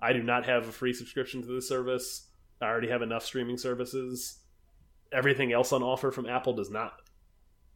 I 0.00 0.12
do 0.12 0.22
not 0.22 0.46
have 0.46 0.68
a 0.68 0.72
free 0.72 0.92
subscription 0.92 1.42
to 1.42 1.48
this 1.48 1.68
service. 1.68 2.28
I 2.60 2.66
already 2.66 2.88
have 2.88 3.02
enough 3.02 3.24
streaming 3.24 3.58
services. 3.58 4.38
Everything 5.12 5.52
else 5.52 5.72
on 5.72 5.82
offer 5.82 6.10
from 6.10 6.26
Apple 6.26 6.52
does 6.54 6.70
not 6.70 6.92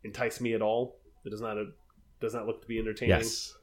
entice 0.05 0.41
me 0.41 0.55
at 0.55 0.63
all. 0.63 0.99
It 1.25 1.31
does 1.31 1.41
not 1.41 1.57
does 2.21 2.35
not 2.35 2.47
look 2.47 2.61
to 2.63 2.69
be 2.69 2.79
entertaining 2.79 3.17
yes. 3.19 3.55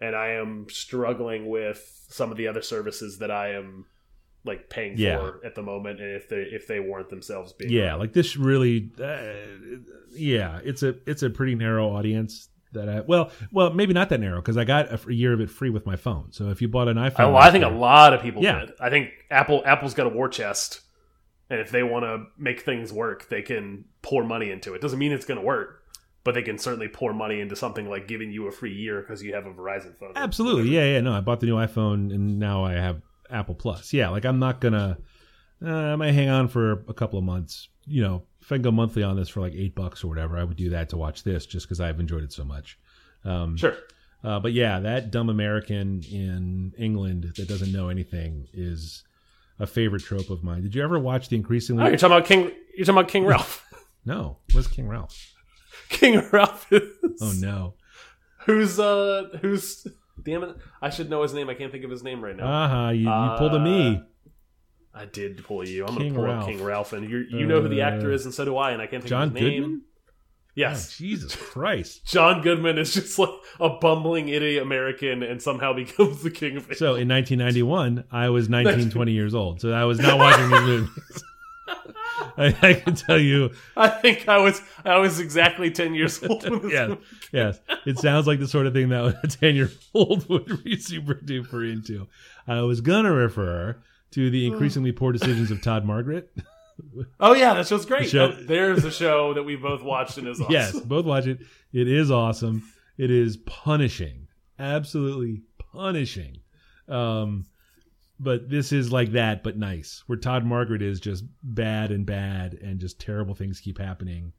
and 0.00 0.14
I 0.14 0.32
am 0.32 0.66
struggling 0.68 1.48
with 1.48 2.04
some 2.08 2.30
of 2.30 2.36
the 2.36 2.48
other 2.48 2.60
services 2.62 3.18
that 3.18 3.30
I 3.30 3.54
am 3.54 3.86
like 4.44 4.68
paying 4.68 4.94
Yeah. 4.98 5.18
for 5.18 5.40
at 5.44 5.54
the 5.54 5.62
moment, 5.62 6.00
and 6.00 6.10
if 6.14 6.28
they 6.28 6.36
if 6.42 6.66
they 6.66 6.80
warrant 6.80 7.08
themselves 7.08 7.52
being 7.54 7.72
Yeah, 7.72 7.94
like 7.94 8.12
this 8.12 8.36
really. 8.36 8.90
Uh, 9.02 9.78
yeah, 10.12 10.60
it's 10.64 10.82
a 10.82 10.96
it's 11.08 11.22
a 11.22 11.30
pretty 11.30 11.54
narrow 11.54 11.88
audience 11.88 12.48
that 12.74 12.88
I 12.88 13.00
well, 13.00 13.30
well, 13.50 13.72
maybe 13.72 13.92
not 13.94 14.08
that 14.10 14.20
narrow 14.20 14.40
because 14.40 14.56
I 14.56 14.64
got 14.64 14.92
a 14.92 15.12
year 15.12 15.32
of 15.32 15.40
it 15.40 15.50
free 15.50 15.70
with 15.70 15.86
my 15.86 15.96
phone. 15.96 16.30
So 16.32 16.50
if 16.50 16.60
you 16.62 16.68
bought 16.68 16.88
an 16.88 16.96
iPhone, 16.96 17.32
well, 17.32 17.36
I 17.38 17.50
think 17.50 17.64
a 17.64 17.68
lot 17.68 18.12
of 18.12 18.20
people 18.22 18.42
Yeah. 18.42 18.60
did. 18.60 18.72
I 18.80 18.90
think 18.90 19.10
Apple 19.30 19.62
Apple's 19.64 19.94
got 19.94 20.06
a 20.06 20.10
war 20.10 20.28
chest, 20.28 20.80
and 21.50 21.60
if 21.60 21.70
they 21.70 21.82
want 21.82 22.04
to 22.04 22.24
make 22.38 22.60
things 22.60 22.92
work, 22.92 23.28
they 23.28 23.42
can 23.42 23.84
pour 24.02 24.24
money 24.24 24.50
into 24.50 24.74
it. 24.74 24.80
Doesn't 24.80 24.98
mean 24.98 25.12
it's 25.12 25.24
going 25.26 25.40
to 25.40 25.46
work, 25.46 25.82
but 26.24 26.34
they 26.34 26.42
can 26.42 26.58
certainly 26.58 26.88
pour 26.88 27.12
money 27.12 27.40
into 27.40 27.56
something 27.56 27.88
like 27.88 28.06
giving 28.08 28.30
you 28.30 28.46
a 28.46 28.52
free 28.52 28.72
year 28.74 29.00
because 29.00 29.22
you 29.22 29.34
have 29.34 29.46
a 29.46 29.50
Verizon 29.52 29.96
phone. 29.98 30.12
Absolutely. 30.16 30.70
Yeah, 30.70 30.84
yeah. 30.84 31.00
No, 31.00 31.12
I 31.12 31.20
bought 31.20 31.40
the 31.40 31.46
new 31.46 31.56
iPhone 31.56 32.14
and 32.14 32.38
now 32.38 32.64
I 32.64 32.72
have 32.74 33.00
Apple 33.30 33.54
Plus. 33.54 33.92
Yeah, 33.92 34.08
like 34.10 34.24
I'm 34.24 34.38
not 34.38 34.60
gonna. 34.60 34.98
Uh, 35.64 35.70
I 35.72 35.96
might 35.96 36.12
hang 36.12 36.28
on 36.28 36.48
for 36.48 36.84
a 36.88 36.94
couple 36.94 37.18
of 37.18 37.24
months. 37.24 37.68
You 37.86 38.02
know, 38.02 38.22
if 38.44 38.52
I 38.52 38.56
can 38.56 38.62
go 38.62 38.70
monthly 38.70 39.02
on 39.02 39.16
this 39.16 39.28
for 39.28 39.40
like 39.40 39.54
eight 39.54 39.74
bucks 39.74 40.04
or 40.04 40.08
whatever, 40.08 40.36
I 40.36 40.44
would 40.44 40.56
do 40.56 40.70
that 40.70 40.90
to 40.90 40.96
watch 40.96 41.22
this 41.24 41.46
just 41.46 41.66
because 41.66 41.80
I've 41.80 41.98
enjoyed 41.98 42.22
it 42.22 42.32
so 42.32 42.44
much. 42.44 42.78
Um, 43.24 43.56
Sure. 43.56 43.74
uh, 44.22 44.38
but 44.40 44.52
yeah, 44.52 44.80
that 44.80 45.10
dumb 45.10 45.30
American 45.30 46.02
in 46.10 46.72
England 46.78 47.32
that 47.36 47.48
doesn't 47.48 47.72
know 47.72 47.88
anything 47.88 48.46
is 48.52 49.02
a 49.58 49.66
favorite 49.66 50.02
trope 50.02 50.30
of 50.30 50.42
mine. 50.44 50.62
Did 50.62 50.74
you 50.74 50.82
ever 50.82 50.98
watch 50.98 51.28
the 51.30 51.36
increasingly? 51.36 51.84
Oh, 51.84 51.86
you're 51.88 51.96
talking 51.96 52.16
about 52.16 52.26
King. 52.28 52.50
You're 52.76 52.84
talking 52.84 52.98
about 52.98 53.08
King 53.08 53.24
Ralph. 53.24 53.64
no, 54.04 54.38
what's 54.52 54.66
King 54.66 54.88
Ralph? 54.88 55.16
King 55.88 56.22
Ralph 56.32 56.66
is 56.72 56.82
Oh 57.22 57.32
no. 57.38 57.74
who's 58.46 58.78
uh 58.78 59.38
who's 59.40 59.86
damn 60.22 60.42
it 60.42 60.56
I 60.82 60.90
should 60.90 61.08
know 61.10 61.22
his 61.22 61.32
name 61.34 61.48
I 61.48 61.54
can't 61.54 61.70
think 61.72 61.84
of 61.84 61.90
his 61.90 62.02
name 62.02 62.22
right 62.22 62.36
now. 62.36 62.46
Uh 62.46 62.68
huh. 62.68 62.88
You, 62.90 63.08
you 63.08 63.30
pulled 63.38 63.54
a 63.54 63.60
me. 63.60 64.02
I 64.94 65.06
did 65.06 65.42
pull 65.44 65.66
you. 65.66 65.84
I'm 65.86 65.96
King 65.96 66.14
gonna 66.14 66.14
pull 66.14 66.24
Ralph. 66.24 66.42
up 66.44 66.48
King 66.48 66.62
Ralph, 66.62 66.92
and 66.92 67.08
you 67.10 67.26
you 67.30 67.46
know 67.46 67.60
who 67.60 67.68
the 67.68 67.80
actor 67.82 68.10
Uh, 68.10 68.14
is, 68.14 68.24
and 68.24 68.32
so 68.34 68.44
do 68.44 68.56
I, 68.56 68.70
and 68.70 68.80
I 68.80 68.86
can't 68.86 69.02
think 69.02 69.10
John 69.10 69.28
of 69.28 69.34
his 69.34 69.42
name. 69.42 69.62
Goodman. 69.62 69.82
Yes, 70.56 70.88
Oh, 70.88 71.04
Jesus 71.04 71.34
Christ. 71.34 72.04
John 72.06 72.40
Goodman 72.40 72.78
is 72.78 72.94
just 72.94 73.18
like 73.18 73.30
a 73.58 73.70
bumbling 73.70 74.28
idiot 74.28 74.62
American, 74.62 75.24
and 75.24 75.42
somehow 75.42 75.72
becomes 75.74 76.22
the 76.22 76.30
king 76.30 76.56
of. 76.56 76.64
So 76.76 76.94
in 76.94 77.08
1991, 77.08 78.04
I 78.12 78.28
was 78.28 78.48
19, 78.48 78.90
20 78.90 79.12
years 79.12 79.34
old. 79.34 79.60
So 79.60 79.72
I 79.72 79.84
was 79.84 79.98
not 79.98 80.16
watching 80.16 80.48
these 80.50 80.60
movies. 80.60 81.24
I, 82.36 82.56
I 82.62 82.74
can 82.74 82.94
tell 82.94 83.18
you, 83.18 83.50
I 83.76 83.88
think 83.88 84.28
I 84.28 84.38
was 84.38 84.60
I 84.84 84.98
was 84.98 85.18
exactly 85.20 85.70
ten 85.70 85.94
years 85.94 86.22
old. 86.22 86.42
When 86.48 86.62
this 86.62 86.72
yes, 86.72 86.96
yes. 87.32 87.60
It 87.86 87.98
sounds 87.98 88.26
like 88.26 88.38
the 88.38 88.46
sort 88.48 88.66
of 88.66 88.72
thing 88.72 88.88
that 88.90 89.18
a 89.22 89.26
10 89.26 89.54
year 89.56 89.70
old 89.92 90.28
would 90.28 90.62
be 90.64 90.78
super 90.78 91.14
duper 91.14 91.70
into. 91.70 92.06
I 92.46 92.60
was 92.62 92.80
going 92.80 93.04
to 93.04 93.12
refer 93.12 93.76
to 94.14 94.30
the 94.30 94.46
increasingly 94.46 94.92
poor 94.92 95.12
decisions 95.12 95.50
of 95.50 95.62
Todd 95.62 95.84
Margaret. 95.84 96.30
Oh 97.20 97.34
yeah, 97.34 97.54
that 97.54 97.68
show's 97.68 97.86
great. 97.86 98.08
Show- 98.08 98.32
That- 98.32 98.48
there's 98.48 98.84
a 98.84 98.90
show 98.90 99.34
that 99.34 99.44
we 99.44 99.54
both 99.56 99.82
watched 99.82 100.18
and 100.18 100.26
is 100.26 100.40
awesome. 100.40 100.52
Yes, 100.52 100.78
both 100.80 101.04
watch 101.04 101.26
it. 101.26 101.40
It 101.72 101.86
is 101.88 102.10
awesome. 102.10 102.62
It 102.98 103.10
is 103.12 103.36
punishing, 103.36 104.26
absolutely 104.58 105.42
punishing. 105.72 106.38
Um, 106.88 107.46
but 108.20 108.48
this 108.48 108.72
is 108.72 108.90
like 108.92 109.12
that, 109.12 109.42
but 109.42 109.56
nice. 109.56 110.02
Where 110.06 110.18
Todd 110.18 110.44
Margaret 110.44 110.82
is 110.82 111.00
just 111.00 111.24
bad 111.42 111.90
and 111.92 112.04
bad, 112.06 112.54
and 112.54 112.78
just 112.80 113.00
terrible 113.00 113.34
things 113.34 113.60
keep 113.60 113.78
happening. 113.78 114.32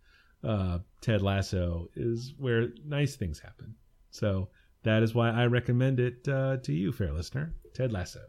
Uh, 0.44 0.80
Ted 1.02 1.22
Lasso 1.22 1.90
is 1.96 2.34
where 2.38 2.70
nice 2.86 3.16
things 3.16 3.40
happen. 3.40 3.76
So 4.12 4.50
that 4.84 5.04
is 5.04 5.14
why 5.16 5.30
I 5.32 5.48
recommend 5.48 6.00
it 6.00 6.28
uh, 6.28 6.58
to 6.58 6.74
you, 6.74 6.92
fair 6.92 7.12
listener. 7.12 7.54
Ted 7.74 7.92
Lasso. 7.92 8.22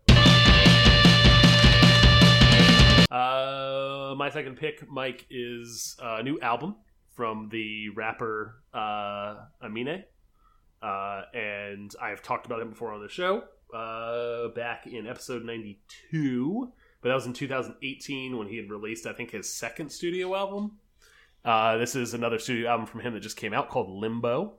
Uh, 3.11 4.15
my 4.17 4.31
second 4.31 4.57
pick, 4.57 4.89
Mike, 4.91 5.27
is 5.31 5.97
a 6.03 6.23
new 6.23 6.41
album 6.41 6.77
from 7.13 7.49
the 7.51 7.89
rapper 7.91 8.57
uh, 8.75 9.37
Amine. 9.63 10.05
Uh, 10.83 11.23
and 11.33 11.95
I've 12.01 12.23
talked 12.23 12.47
about 12.47 12.61
him 12.61 12.71
before 12.71 12.93
on 12.93 13.01
the 13.01 13.09
show 13.09 13.45
uh, 13.75 14.49
back 14.49 14.87
in 14.87 15.07
episode 15.07 15.45
92. 15.45 16.73
But 17.01 17.09
that 17.09 17.15
was 17.15 17.27
in 17.27 17.33
2018 17.33 18.37
when 18.37 18.49
he 18.49 18.57
had 18.57 18.71
released, 18.71 19.07
I 19.07 19.13
think, 19.13 19.31
his 19.31 19.53
second 19.53 19.91
studio 19.91 20.35
album. 20.35 20.79
Uh, 21.45 21.77
this 21.77 21.95
is 21.95 22.15
another 22.15 22.39
studio 22.39 22.71
album 22.71 22.87
from 22.87 23.01
him 23.01 23.15
that 23.15 23.21
just 23.21 23.37
came 23.37 23.55
out 23.55 23.69
called 23.69 23.89
Limbo. 23.89 24.55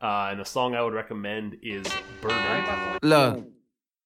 Uh, 0.00 0.28
and 0.30 0.40
the 0.40 0.44
song 0.44 0.74
I 0.74 0.82
would 0.82 0.94
recommend 0.94 1.58
is 1.62 1.86
Burning. 2.22 2.98
Look. 3.02 3.46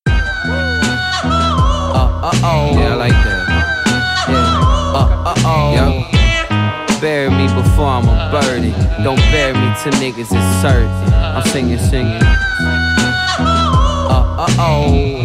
Uh, 0.07 2.21
uh 2.25 2.41
oh. 2.43 2.84
Don't 9.03 9.19
bury 9.31 9.53
me 9.53 9.73
till 9.83 9.93
niggas 10.01 10.33
is 10.33 10.63
certain. 10.63 10.89
I'm 11.13 11.47
singing, 11.49 11.79
singing. 11.79 12.23
Uh, 14.09 14.37
uh 14.39 14.47
oh. 14.59 15.23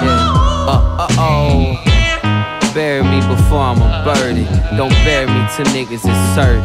Yeah. 0.00 0.32
Uh, 0.68 0.96
uh 0.98 1.08
oh. 1.18 2.72
Bury 2.74 3.01
before 3.36 3.60
I'm 3.60 3.80
a 3.80 4.04
birdie. 4.04 4.44
Don't 4.76 4.92
bury 5.04 5.26
me 5.26 5.40
to 5.56 5.62
niggas 5.72 6.04
is 6.04 6.34
certain. 6.34 6.62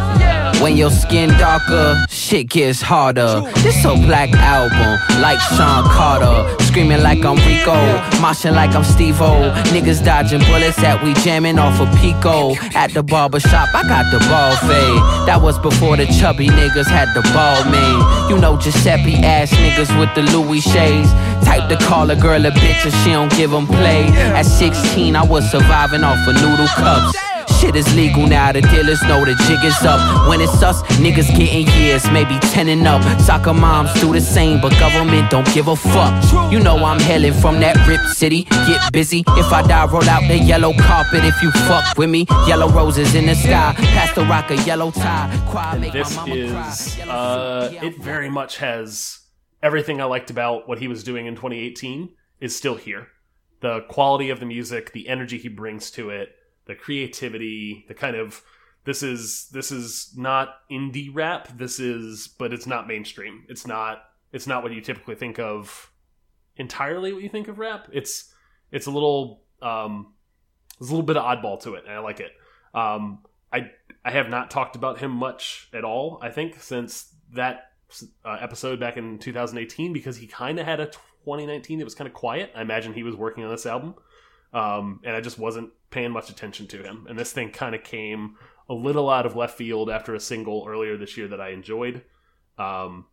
When 0.61 0.75
your 0.75 0.89
skin 0.89 1.29
darker, 1.37 2.03
shit 2.09 2.49
gets 2.49 2.81
harder. 2.81 3.41
This 3.63 3.85
a 3.85 3.93
black 3.95 4.31
album, 4.33 4.99
like 5.21 5.39
Sean 5.55 5.83
Carter. 5.85 6.37
Screaming 6.63 7.01
like 7.01 7.23
I'm 7.23 7.37
Rico, 7.47 7.77
moshing 8.21 8.55
like 8.55 8.75
I'm 8.75 8.83
Steve 8.83 9.21
O. 9.21 9.51
Niggas 9.73 10.03
dodging 10.03 10.41
bullets 10.41 10.77
that 10.77 11.03
we 11.03 11.13
jamming 11.25 11.59
off 11.59 11.79
of 11.79 11.89
Pico. 11.99 12.55
At 12.75 12.93
the 12.93 13.03
barber 13.03 13.39
shop, 13.39 13.69
I 13.73 13.83
got 13.83 14.11
the 14.11 14.19
ball 14.27 14.55
fade. 14.67 15.27
That 15.27 15.41
was 15.41 15.57
before 15.59 15.95
the 15.95 16.07
chubby 16.07 16.47
niggas 16.47 16.87
had 16.87 17.13
the 17.13 17.21
ball 17.33 17.63
made. 17.71 18.29
You 18.29 18.41
know 18.41 18.57
Giuseppe 18.57 19.15
ass 19.23 19.51
niggas 19.51 19.91
with 19.99 20.13
the 20.15 20.23
Louis 20.33 20.61
shades. 20.61 21.11
Type 21.45 21.69
to 21.69 21.77
call 21.85 22.09
a 22.09 22.15
girl 22.15 22.45
a 22.45 22.51
bitch 22.51 22.83
and 22.83 22.93
she 23.01 23.11
don't 23.11 23.31
give 23.37 23.53
'em 23.53 23.67
play. 23.67 24.07
At 24.35 24.45
16, 24.45 25.15
I 25.15 25.23
was 25.23 25.49
surviving 25.49 26.03
off 26.03 26.27
of 26.27 26.35
noodle 26.57 26.73
cups. 26.75 27.17
Shit 27.59 27.75
is 27.75 27.95
legal 27.95 28.27
now, 28.27 28.51
the 28.51 28.61
dealers 28.61 29.01
know 29.03 29.25
the 29.25 29.33
jig 29.47 29.63
is 29.65 29.83
up. 29.83 30.27
When 30.27 30.41
it's 30.41 30.61
us, 30.61 30.83
niggas 30.99 31.27
getting 31.35 31.67
years, 31.81 32.09
maybe 32.11 32.37
10 32.39 32.67
and 32.67 32.87
up. 32.87 33.01
Soccer 33.19 33.53
moms 33.53 33.91
do 33.99 34.13
the 34.13 34.21
same, 34.21 34.61
but 34.61 34.71
government 34.79 35.31
don't 35.31 35.47
give 35.53 35.67
a 35.67 35.75
fuck. 35.75 36.51
You 36.51 36.59
know 36.59 36.77
I'm 36.85 36.99
hailing 36.99 37.33
from 37.33 37.59
that 37.61 37.75
rip 37.87 38.01
city. 38.13 38.43
Get 38.43 38.91
busy. 38.93 39.23
If 39.29 39.51
I 39.51 39.63
die, 39.63 39.87
roll 39.87 40.07
out 40.07 40.27
the 40.27 40.37
yellow 40.37 40.73
carpet. 40.73 41.23
If 41.23 41.41
you 41.41 41.51
fuck 41.51 41.97
with 41.97 42.09
me, 42.11 42.27
yellow 42.45 42.69
roses 42.69 43.15
in 43.15 43.25
the 43.25 43.35
sky. 43.35 43.73
Past 43.75 44.15
the 44.15 44.25
rock, 44.25 44.51
a 44.51 44.55
yellow 44.63 44.91
tie. 44.91 45.27
Cry, 45.49 45.77
make 45.79 45.93
this 45.93 46.15
my 46.15 46.27
mama 46.27 46.35
is 46.35 46.99
uh 47.01 47.73
it 47.81 47.97
very 47.97 48.29
much 48.29 48.57
has 48.57 49.19
everything 49.63 49.99
i 50.01 50.03
liked 50.03 50.29
about 50.29 50.67
what 50.67 50.79
he 50.79 50.87
was 50.87 51.03
doing 51.03 51.25
in 51.25 51.35
2018 51.35 52.09
is 52.39 52.55
still 52.55 52.75
here 52.75 53.07
the 53.61 53.81
quality 53.89 54.29
of 54.29 54.39
the 54.39 54.45
music 54.45 54.91
the 54.93 55.07
energy 55.07 55.37
he 55.37 55.47
brings 55.47 55.89
to 55.91 56.09
it 56.09 56.36
the 56.67 56.75
creativity 56.75 57.85
the 57.87 57.93
kind 57.93 58.15
of 58.15 58.43
this 58.85 59.03
is 59.03 59.49
this 59.51 59.71
is 59.71 60.13
not 60.15 60.59
indie 60.71 61.09
rap 61.13 61.49
this 61.57 61.79
is 61.79 62.27
but 62.27 62.53
it's 62.53 62.67
not 62.67 62.87
mainstream 62.87 63.43
it's 63.49 63.67
not 63.67 64.03
it's 64.31 64.47
not 64.47 64.63
what 64.63 64.71
you 64.71 64.81
typically 64.81 65.15
think 65.15 65.39
of 65.39 65.91
entirely 66.57 67.13
what 67.13 67.23
you 67.23 67.29
think 67.29 67.47
of 67.47 67.59
rap 67.59 67.87
it's 67.91 68.33
it's 68.71 68.85
a 68.85 68.91
little 68.91 69.43
um 69.61 70.13
there's 70.79 70.89
a 70.89 70.93
little 70.93 71.05
bit 71.05 71.17
of 71.17 71.23
oddball 71.23 71.61
to 71.61 71.75
it 71.75 71.83
and 71.85 71.93
i 71.93 71.99
like 71.99 72.19
it 72.19 72.31
um 72.73 73.19
i 73.51 73.69
I 74.07 74.11
have 74.11 74.29
not 74.29 74.49
talked 74.49 74.77
about 74.77 74.99
him 74.99 75.11
much 75.11 75.67
at 75.73 75.83
all, 75.83 76.17
I 76.21 76.29
think, 76.29 76.61
since 76.61 77.13
that 77.33 77.71
uh, 78.23 78.37
episode 78.39 78.79
back 78.79 78.95
in 78.95 79.19
2018 79.19 79.91
because 79.91 80.15
he 80.15 80.27
kind 80.27 80.57
of 80.59 80.65
had 80.65 80.79
a 80.79 80.85
2019 80.85 81.79
that 81.79 81.83
was 81.83 81.93
kind 81.93 82.07
of 82.07 82.13
quiet. 82.13 82.53
I 82.55 82.61
imagine 82.61 82.93
he 82.93 83.03
was 83.03 83.17
working 83.17 83.43
on 83.43 83.51
this 83.51 83.65
album. 83.65 83.95
Um, 84.53 85.01
and 85.03 85.15
I 85.15 85.21
just 85.21 85.37
wasn't 85.37 85.71
paying 85.89 86.11
much 86.11 86.29
attention 86.29 86.67
to 86.67 86.83
him. 86.83 87.05
And 87.09 87.17
this 87.17 87.31
thing 87.31 87.51
kind 87.51 87.75
of 87.75 87.83
came 87.83 88.35
a 88.69 88.73
little 88.73 89.09
out 89.09 89.25
of 89.25 89.35
left 89.35 89.57
field 89.57 89.89
after 89.89 90.13
a 90.15 90.19
single 90.19 90.65
earlier 90.67 90.97
this 90.97 91.17
year 91.17 91.27
that 91.27 91.41
I 91.41 91.49
enjoyed. 91.49 92.03
Um, 92.57 93.05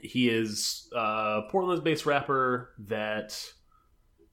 he 0.00 0.28
is 0.28 0.88
a 0.94 1.42
Portland 1.50 1.82
based 1.84 2.06
rapper 2.06 2.70
that 2.78 3.52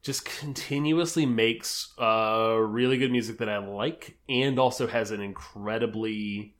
just 0.03 0.25
continuously 0.25 1.25
makes 1.25 1.93
uh, 1.99 2.55
really 2.59 2.97
good 2.97 3.11
music 3.11 3.39
that 3.39 3.49
I 3.49 3.57
like, 3.57 4.17
and 4.29 4.59
also 4.59 4.87
has 4.87 5.11
an 5.11 5.21
incredibly 5.21 6.55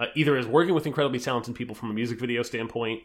uh, 0.00 0.06
either 0.14 0.36
is 0.36 0.46
working 0.46 0.74
with 0.74 0.86
incredibly 0.86 1.18
talented 1.18 1.54
people 1.54 1.74
from 1.74 1.90
a 1.90 1.94
music 1.94 2.20
video 2.20 2.42
standpoint, 2.42 3.02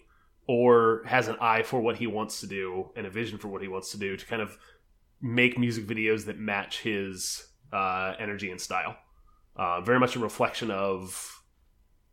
or 0.48 1.04
has 1.06 1.28
an 1.28 1.38
eye 1.42 1.64
for 1.64 1.80
what 1.80 1.98
he 1.98 2.06
wants 2.06 2.42
to 2.42 2.48
do 2.48 2.92
and 2.96 3.08
a 3.08 3.10
vision 3.10 3.38
for 3.38 3.48
what 3.48 3.62
he 3.62 3.68
wants 3.68 3.92
to 3.92 3.98
do 3.98 4.16
to 4.18 4.26
kind 4.26 4.42
of 4.42 4.58
make 5.24 5.58
music 5.58 5.88
videos 5.88 6.26
that 6.26 6.38
match 6.38 6.82
his 6.82 7.48
uh, 7.72 8.14
energy 8.20 8.52
and 8.52 8.60
style. 8.60 8.98
Uh, 9.56 9.80
very 9.82 10.00
much 10.00 10.16
a 10.16 10.20
reflection 10.20 10.70
of 10.70 11.42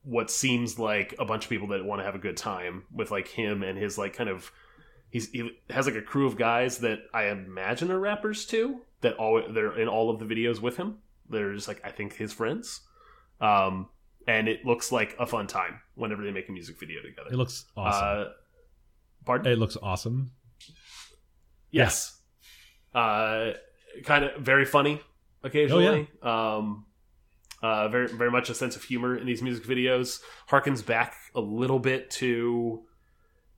what 0.03 0.31
seems 0.31 0.79
like 0.79 1.15
a 1.19 1.25
bunch 1.25 1.45
of 1.45 1.51
people 1.51 1.69
that 1.69 1.85
want 1.85 2.01
to 2.01 2.05
have 2.05 2.15
a 2.15 2.19
good 2.19 2.37
time 2.37 2.85
with 2.93 3.11
like 3.11 3.29
him 3.29 3.63
and 3.63 3.77
his 3.77 3.99
like 3.99 4.15
kind 4.15 4.31
of 4.31 4.51
he's 5.11 5.29
he 5.31 5.51
has 5.69 5.87
like 5.87 5.97
a 5.97 6.03
crew 6.03 6.27
of 6.27 6.39
guys 6.39 6.79
that 6.79 7.01
I 7.13 7.27
imagine 7.27 7.91
are 7.91 7.99
rappers 7.99 8.47
too 8.47 8.81
that 9.03 9.15
all 9.15 9.43
they're 9.53 9.79
in 9.79 9.89
all 9.89 10.09
of 10.09 10.19
the 10.21 10.25
videos 10.25 10.61
with 10.61 10.77
him. 10.77 10.99
They're 11.29 11.53
just 11.55 11.69
like 11.69 11.81
I 11.85 11.91
think 11.91 12.15
his 12.15 12.33
friends. 12.33 12.81
Um, 13.41 13.89
and 14.27 14.49
it 14.49 14.65
looks 14.65 14.93
like 14.93 15.17
a 15.19 15.27
fun 15.27 15.47
time 15.49 15.81
whenever 15.95 16.23
they 16.23 16.31
make 16.31 16.49
a 16.49 16.53
music 16.53 16.79
video 16.79 17.03
together. 17.03 17.31
It 17.31 17.37
looks 17.37 17.65
awesome. 17.77 18.05
Uh, 18.07 18.25
pardon? 19.25 19.53
it 19.53 19.59
looks 19.59 19.77
awesome. 19.83 20.31
Yes. 21.71 22.20
Uh, 22.95 23.53
kind 24.05 24.25
of 24.25 24.41
very 24.41 24.65
funny 24.65 25.01
occasionally. 25.43 26.09
Um, 26.23 26.87
uh, 27.63 27.89
very 27.89 28.09
very 28.09 28.31
much 28.31 28.49
a 28.51 28.55
sense 28.55 28.75
of 28.77 28.83
humor 28.83 29.17
in 29.17 29.27
these 29.27 29.43
music 29.43 29.65
videos. 29.65 30.21
Harkens 30.51 30.85
back 30.85 31.15
a 31.35 31.41
little 31.41 31.79
bit 31.79 32.11
to 32.13 32.83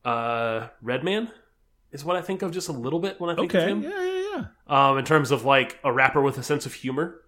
uh, 0.05 0.69
Redman 0.83 1.31
is 1.93 2.05
what 2.05 2.17
I 2.17 2.23
think 2.23 2.43
of 2.43 2.53
just 2.53 2.69
a 2.69 2.73
little 2.73 2.99
bit 2.99 3.21
when 3.21 3.31
I 3.31 3.35
think 3.37 3.53
of 3.55 3.61
Okay. 3.61 3.71
him. 3.71 3.83
Yeah, 3.83 4.03
yeah, 4.03 4.23
yeah. 4.37 4.45
Um, 4.91 4.99
in 4.99 5.05
terms 5.05 5.31
of 5.31 5.45
like 5.45 5.79
a 5.85 5.93
rapper 5.93 6.21
with 6.21 6.39
a 6.39 6.43
sense 6.43 6.67
of 6.67 6.73
humor, 6.75 7.21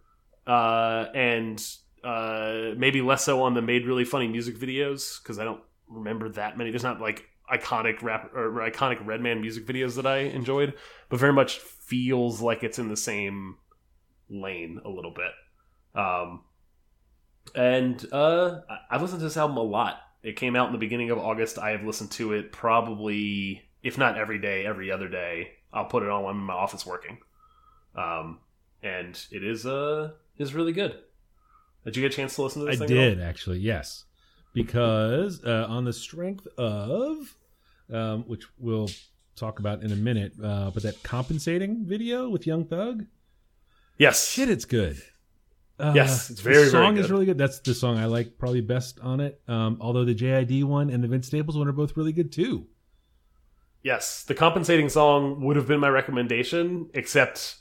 uh, 0.46 1.06
and 1.14 1.64
uh, 2.02 2.70
maybe 2.76 3.00
less 3.02 3.24
so 3.24 3.42
on 3.42 3.54
the 3.54 3.62
made 3.62 3.86
really 3.86 4.04
funny 4.04 4.26
music 4.28 4.58
videos 4.58 5.22
because 5.22 5.38
I 5.38 5.44
don't 5.44 5.60
remember 5.88 6.28
that 6.30 6.58
many. 6.58 6.70
There's 6.70 6.82
not 6.82 7.00
like 7.00 7.28
iconic 7.52 8.02
rap 8.02 8.32
or 8.34 8.50
iconic 8.70 9.04
Redman 9.06 9.40
music 9.40 9.66
videos 9.66 9.96
that 9.96 10.06
I 10.06 10.18
enjoyed, 10.18 10.74
but 11.08 11.20
very 11.20 11.32
much 11.32 11.58
feels 11.58 12.40
like 12.40 12.62
it's 12.62 12.78
in 12.78 12.88
the 12.88 12.96
same 12.96 13.56
lane 14.30 14.80
a 14.84 14.88
little 14.88 15.12
bit. 15.12 15.32
Um, 16.00 16.42
and 17.54 18.04
uh, 18.12 18.60
I- 18.68 18.78
I've 18.90 19.02
listened 19.02 19.20
to 19.20 19.24
this 19.26 19.36
album 19.36 19.56
a 19.56 19.62
lot. 19.62 20.00
It 20.22 20.36
came 20.36 20.56
out 20.56 20.66
in 20.66 20.72
the 20.72 20.78
beginning 20.78 21.10
of 21.10 21.18
August. 21.18 21.58
I 21.58 21.70
have 21.70 21.84
listened 21.84 22.10
to 22.12 22.32
it 22.32 22.50
probably, 22.50 23.62
if 23.82 23.98
not 23.98 24.16
every 24.16 24.38
day, 24.38 24.64
every 24.64 24.90
other 24.90 25.08
day. 25.08 25.50
I'll 25.72 25.84
put 25.84 26.02
it 26.02 26.08
on 26.08 26.22
when 26.24 26.34
I'm 26.34 26.40
in 26.40 26.46
my 26.46 26.54
office 26.54 26.86
working. 26.86 27.18
Um, 27.94 28.38
and 28.82 29.20
it 29.30 29.44
is 29.44 29.66
uh 29.66 30.12
is 30.38 30.54
really 30.54 30.72
good. 30.72 30.98
Did 31.84 31.96
you 31.96 32.02
get 32.02 32.12
a 32.12 32.16
chance 32.16 32.34
to 32.36 32.42
listen 32.42 32.62
to 32.62 32.68
I 32.68 32.70
this? 32.72 32.80
all? 32.80 32.86
did 32.86 33.20
actually, 33.20 33.58
yes, 33.58 34.04
because 34.54 35.44
uh, 35.44 35.66
on 35.68 35.84
the 35.84 35.92
strength 35.92 36.46
of, 36.56 37.36
um, 37.92 38.22
which 38.26 38.44
we'll 38.58 38.88
talk 39.36 39.58
about 39.58 39.82
in 39.82 39.92
a 39.92 39.96
minute, 39.96 40.32
uh, 40.42 40.70
but 40.70 40.82
that 40.84 41.02
compensating 41.02 41.84
video 41.84 42.28
with 42.28 42.46
Young 42.46 42.64
Thug, 42.64 43.04
Yes. 43.98 44.28
shit, 44.30 44.48
it's 44.48 44.64
good. 44.64 44.96
Uh, 45.78 45.92
Yes, 45.94 46.30
it's 46.30 46.40
the 46.40 46.44
very, 46.50 46.56
very 46.68 46.70
song 46.70 46.96
is 46.98 47.10
really 47.10 47.26
good. 47.26 47.36
That's 47.36 47.58
the 47.58 47.74
song 47.74 47.98
I 47.98 48.06
like 48.06 48.38
probably 48.38 48.60
best 48.60 49.00
on 49.00 49.18
it. 49.20 49.40
Um, 49.48 49.76
although 49.80 50.04
the 50.04 50.14
JID 50.14 50.62
one 50.64 50.88
and 50.88 51.02
the 51.02 51.08
Vince 51.08 51.26
Staples 51.26 51.56
one 51.58 51.66
are 51.68 51.72
both 51.72 51.96
really 51.96 52.12
good 52.12 52.30
too. 52.32 52.66
Yes, 53.82 54.22
the 54.22 54.34
compensating 54.34 54.88
song 54.88 55.44
would 55.44 55.56
have 55.56 55.66
been 55.66 55.80
my 55.80 55.88
recommendation, 55.88 56.88
except 56.94 57.56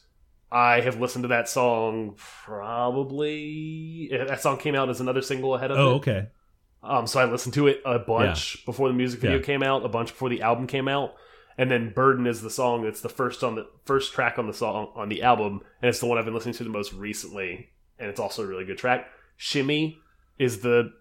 I 0.52 0.80
have 0.82 1.00
listened 1.02 1.24
to 1.24 1.28
that 1.30 1.50
song 1.50 2.16
probably. 2.18 4.10
That 4.12 4.42
song 4.42 4.58
came 4.58 4.76
out 4.76 4.90
as 4.90 5.02
another 5.02 5.22
single 5.22 5.56
ahead 5.56 5.72
of 5.72 5.78
Oh, 5.78 5.92
it. 5.92 5.96
okay. 5.96 6.28
Um, 6.84 7.08
so 7.08 7.20
I 7.20 7.26
listened 7.26 7.54
to 7.56 7.68
it 7.68 7.82
a 7.86 7.98
bunch 8.00 8.66
before 8.66 8.88
the 8.90 8.94
music 8.94 9.22
video 9.22 9.38
Yeah. 9.38 9.44
came 9.44 9.64
out, 9.64 9.86
a 9.86 9.90
bunch 9.90 10.10
before 10.10 10.30
the 10.30 10.42
album 10.42 10.68
came 10.68 10.88
out, 10.88 11.14
and 11.58 11.72
then 11.72 11.94
"Burden" 11.94 12.28
is 12.28 12.42
the 12.42 12.50
song 12.50 12.84
that's 12.84 13.02
the 13.02 13.10
first 13.10 13.44
on 13.44 13.56
the 13.56 13.68
first 13.86 14.14
track 14.14 14.38
on 14.38 14.48
the 14.48 14.54
song 14.54 14.92
on 14.96 15.08
the 15.10 15.24
album, 15.24 15.62
and 15.82 15.90
it's 15.90 16.00
the 16.00 16.06
one 16.08 16.18
I've 16.18 16.26
been 16.26 16.34
listening 16.34 16.56
to 16.56 16.64
the 16.64 16.70
most 16.70 16.92
recently, 16.94 17.70
and 18.00 18.10
it's 18.10 18.20
also 18.20 18.44
a 18.44 18.48
really 18.48 18.66
good 18.66 18.78
track. 18.78 19.08
"Shimmy" 19.38 20.00
is 20.38 20.60
the 20.60 20.92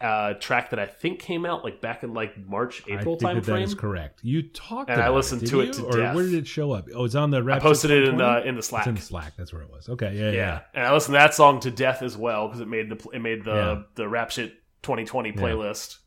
uh, 0.00 0.34
track 0.34 0.70
that 0.70 0.80
I 0.80 0.86
think 0.86 1.20
came 1.20 1.46
out 1.46 1.62
like 1.62 1.80
back 1.80 2.02
in 2.02 2.12
like 2.12 2.36
March 2.48 2.82
I 2.90 2.94
April 2.94 3.16
think 3.16 3.32
that, 3.32 3.44
that 3.46 3.52
time 3.52 3.62
is 3.62 3.74
correct. 3.76 4.18
You 4.24 4.42
talked 4.42 4.90
And 4.90 5.00
I 5.00 5.08
listened 5.10 5.44
it, 5.44 5.50
to 5.50 5.60
it 5.60 5.72
to 5.74 5.84
or 5.84 5.92
death. 5.96 6.16
where 6.16 6.24
did 6.24 6.34
it 6.34 6.48
show 6.48 6.72
up? 6.72 6.88
Oh, 6.92 7.04
it's 7.04 7.14
on 7.14 7.30
the 7.30 7.36
I 7.36 7.40
Rap 7.40 7.62
posted 7.62 7.92
it 7.92 7.98
in 8.08 8.14
2020? 8.14 8.42
the 8.42 8.48
in 8.48 8.56
the 8.56 8.62
Slack. 8.62 8.80
It's 8.80 8.88
in 8.88 8.94
the 8.96 9.00
Slack. 9.00 9.34
That's 9.36 9.52
where 9.52 9.62
it 9.62 9.70
was. 9.70 9.88
Okay, 9.88 10.14
yeah, 10.16 10.30
yeah. 10.30 10.32
yeah. 10.32 10.60
and 10.74 10.84
I 10.84 10.92
listened 10.92 11.14
to 11.14 11.18
that 11.18 11.32
song 11.34 11.60
to 11.60 11.70
death 11.70 12.02
as 12.02 12.16
well 12.16 12.48
because 12.48 12.60
it 12.60 12.66
made 12.66 12.88
the 12.90 13.08
it 13.12 13.20
made 13.20 13.44
the 13.44 13.54
Yeah. 13.54 13.82
the 13.94 14.08
rap 14.08 14.32
shit 14.32 14.52
2020 14.82 15.30
Yeah. 15.30 15.34
playlist. 15.36 15.98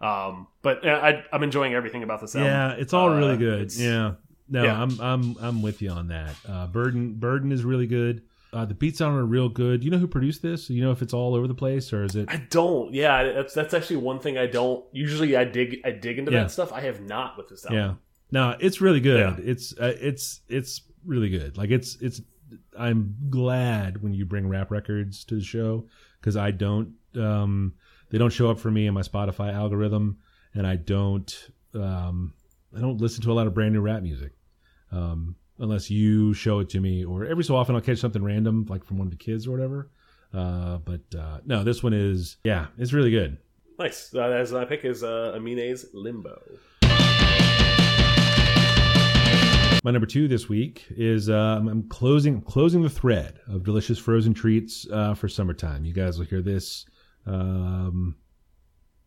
Um, 0.00 0.48
but 0.62 0.84
uh, 0.86 0.90
I, 0.90 1.22
I'm 1.32 1.42
enjoying 1.42 1.74
everything 1.74 2.02
about 2.02 2.20
this 2.20 2.34
album. 2.34 2.50
Yeah, 2.50 2.72
it's 2.72 2.92
all 2.92 3.10
Uh, 3.12 3.16
really 3.18 3.36
good. 3.36 3.72
Yeah. 3.74 4.14
No, 4.48 4.64
Yeah. 4.64 4.82
I'm 4.82 5.00
I'm 5.00 5.36
I'm 5.40 5.62
with 5.62 5.80
you 5.80 5.90
on 5.90 6.08
that. 6.08 6.34
Uh, 6.48 6.66
Burden 6.66 7.14
Burden 7.14 7.52
is 7.52 7.64
really 7.64 7.86
good. 7.86 8.22
Uh, 8.52 8.66
the 8.66 8.74
beats 8.74 9.00
on 9.00 9.14
it 9.14 9.16
are 9.16 9.24
real 9.24 9.48
good. 9.48 9.82
You 9.82 9.90
know 9.90 9.96
who 9.98 10.06
produced 10.06 10.42
this? 10.42 10.68
You 10.68 10.82
know 10.82 10.90
if 10.90 11.00
it's 11.00 11.14
all 11.14 11.34
over 11.34 11.46
the 11.48 11.54
place 11.54 11.90
or 11.92 12.04
is 12.04 12.16
it? 12.16 12.28
I 12.28 12.36
don't. 12.50 12.92
Yeah, 12.92 13.32
that's 13.32 13.54
that's 13.54 13.72
actually 13.72 13.96
one 13.96 14.18
thing 14.18 14.36
I 14.36 14.46
don't. 14.46 14.84
Usually, 14.92 15.36
I 15.36 15.44
dig 15.44 15.80
I 15.84 15.92
dig 15.92 16.18
into 16.18 16.32
Yeah. 16.32 16.42
that 16.42 16.50
stuff. 16.50 16.72
I 16.72 16.80
have 16.82 17.00
not 17.00 17.38
with 17.38 17.48
this 17.48 17.64
album. 17.64 17.78
Yeah. 17.78 17.94
No, 18.32 18.56
it's 18.60 18.80
really 18.80 19.00
good. 19.00 19.20
Yeah. 19.38 19.44
It's 19.52 19.72
uh, 19.78 19.94
it's 20.00 20.40
it's 20.48 20.82
really 21.06 21.30
good. 21.30 21.56
Like 21.56 21.70
it's 21.70 21.96
it's. 22.02 22.20
I'm 22.78 23.14
glad 23.30 24.02
when 24.02 24.12
you 24.12 24.26
bring 24.26 24.48
rap 24.48 24.70
records 24.70 25.24
to 25.26 25.36
the 25.36 25.42
show 25.44 25.86
because 26.20 26.36
I 26.36 26.50
don't. 26.50 26.94
Um, 27.16 27.74
they 28.12 28.18
don't 28.18 28.30
show 28.30 28.50
up 28.50 28.58
for 28.58 28.70
me 28.70 28.86
in 28.86 28.94
my 28.94 29.00
Spotify 29.00 29.52
algorithm, 29.52 30.18
and 30.54 30.66
I 30.66 30.76
don't. 30.76 31.48
Um, 31.74 32.34
I 32.76 32.80
don't 32.80 33.00
listen 33.00 33.22
to 33.22 33.32
a 33.32 33.34
lot 33.34 33.46
of 33.46 33.54
brand 33.54 33.72
new 33.72 33.80
rap 33.80 34.02
music. 34.02 34.32
Um, 34.92 35.34
unless 35.58 35.90
you 35.90 36.34
show 36.34 36.58
it 36.60 36.68
to 36.70 36.80
me, 36.80 37.04
or 37.04 37.24
every 37.24 37.42
so 37.42 37.56
often 37.56 37.74
I'll 37.74 37.80
catch 37.80 37.98
something 37.98 38.22
random, 38.22 38.66
like 38.68 38.84
from 38.84 38.98
one 38.98 39.06
of 39.06 39.10
the 39.10 39.16
kids 39.16 39.46
or 39.46 39.52
whatever. 39.52 39.90
Uh, 40.32 40.76
but 40.78 41.00
uh, 41.18 41.38
no, 41.46 41.64
this 41.64 41.82
one 41.82 41.94
is 41.94 42.36
yeah, 42.44 42.66
it's 42.78 42.92
really 42.92 43.10
good. 43.10 43.38
Nice. 43.78 44.14
Uh, 44.14 44.20
as 44.20 44.52
my 44.52 44.66
pick 44.66 44.84
is 44.84 45.02
uh, 45.02 45.32
Amine's 45.34 45.86
Limbo. 45.94 46.38
My 49.84 49.90
number 49.90 50.06
two 50.06 50.28
this 50.28 50.48
week 50.50 50.84
is 50.90 51.30
um, 51.30 51.66
I'm 51.66 51.88
closing 51.88 52.42
closing 52.42 52.82
the 52.82 52.90
thread 52.90 53.40
of 53.48 53.64
delicious 53.64 53.98
frozen 53.98 54.34
treats 54.34 54.86
uh, 54.92 55.14
for 55.14 55.28
summertime. 55.28 55.86
You 55.86 55.94
guys 55.94 56.18
will 56.18 56.26
hear 56.26 56.42
this. 56.42 56.84
Um, 57.26 58.16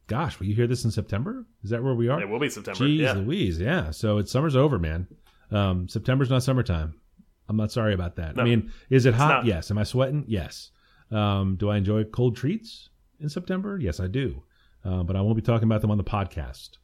gosh, 0.08 0.40
will 0.40 0.48
you 0.48 0.56
hear 0.56 0.68
this 0.68 0.86
in 0.86 0.92
September? 0.92 1.46
Is 1.64 1.70
that 1.72 1.84
where 1.84 1.96
we 1.96 2.08
are? 2.08 2.22
It 2.22 2.30
will 2.30 2.40
be 2.40 2.50
September. 2.50 2.84
Jeez 2.84 3.00
yeah. 3.00 3.14
Louise, 3.14 3.60
yeah. 3.60 3.92
So 3.92 4.18
it's 4.18 4.32
summer's 4.32 4.56
over, 4.56 4.80
man. 4.80 5.08
Um, 5.52 5.88
September's 5.88 6.30
not 6.30 6.44
summertime. 6.44 7.00
I'm 7.48 7.58
not 7.58 7.72
sorry 7.72 7.94
about 7.94 8.16
that. 8.16 8.40
I 8.40 8.44
mean, 8.44 8.72
is 8.90 9.06
it 9.06 9.14
hot? 9.14 9.30
not. 9.30 9.46
Yes. 9.46 9.70
Am 9.70 9.78
I 9.78 9.84
sweating? 9.84 10.26
Yes. 10.28 10.72
Um, 11.12 11.56
do 11.58 11.70
I 11.70 11.78
enjoy 11.78 12.04
cold 12.06 12.36
treats 12.36 12.90
in 13.20 13.30
September? 13.30 13.78
Yes, 13.80 14.00
I 14.00 14.08
do. 14.08 14.44
Uh, 14.84 15.04
but 15.04 15.16
I 15.16 15.22
won't 15.22 15.36
be 15.36 15.42
talking 15.42 15.68
about 15.68 15.82
them 15.82 15.92
on 15.92 15.98
the 15.98 16.04
podcast 16.04 16.78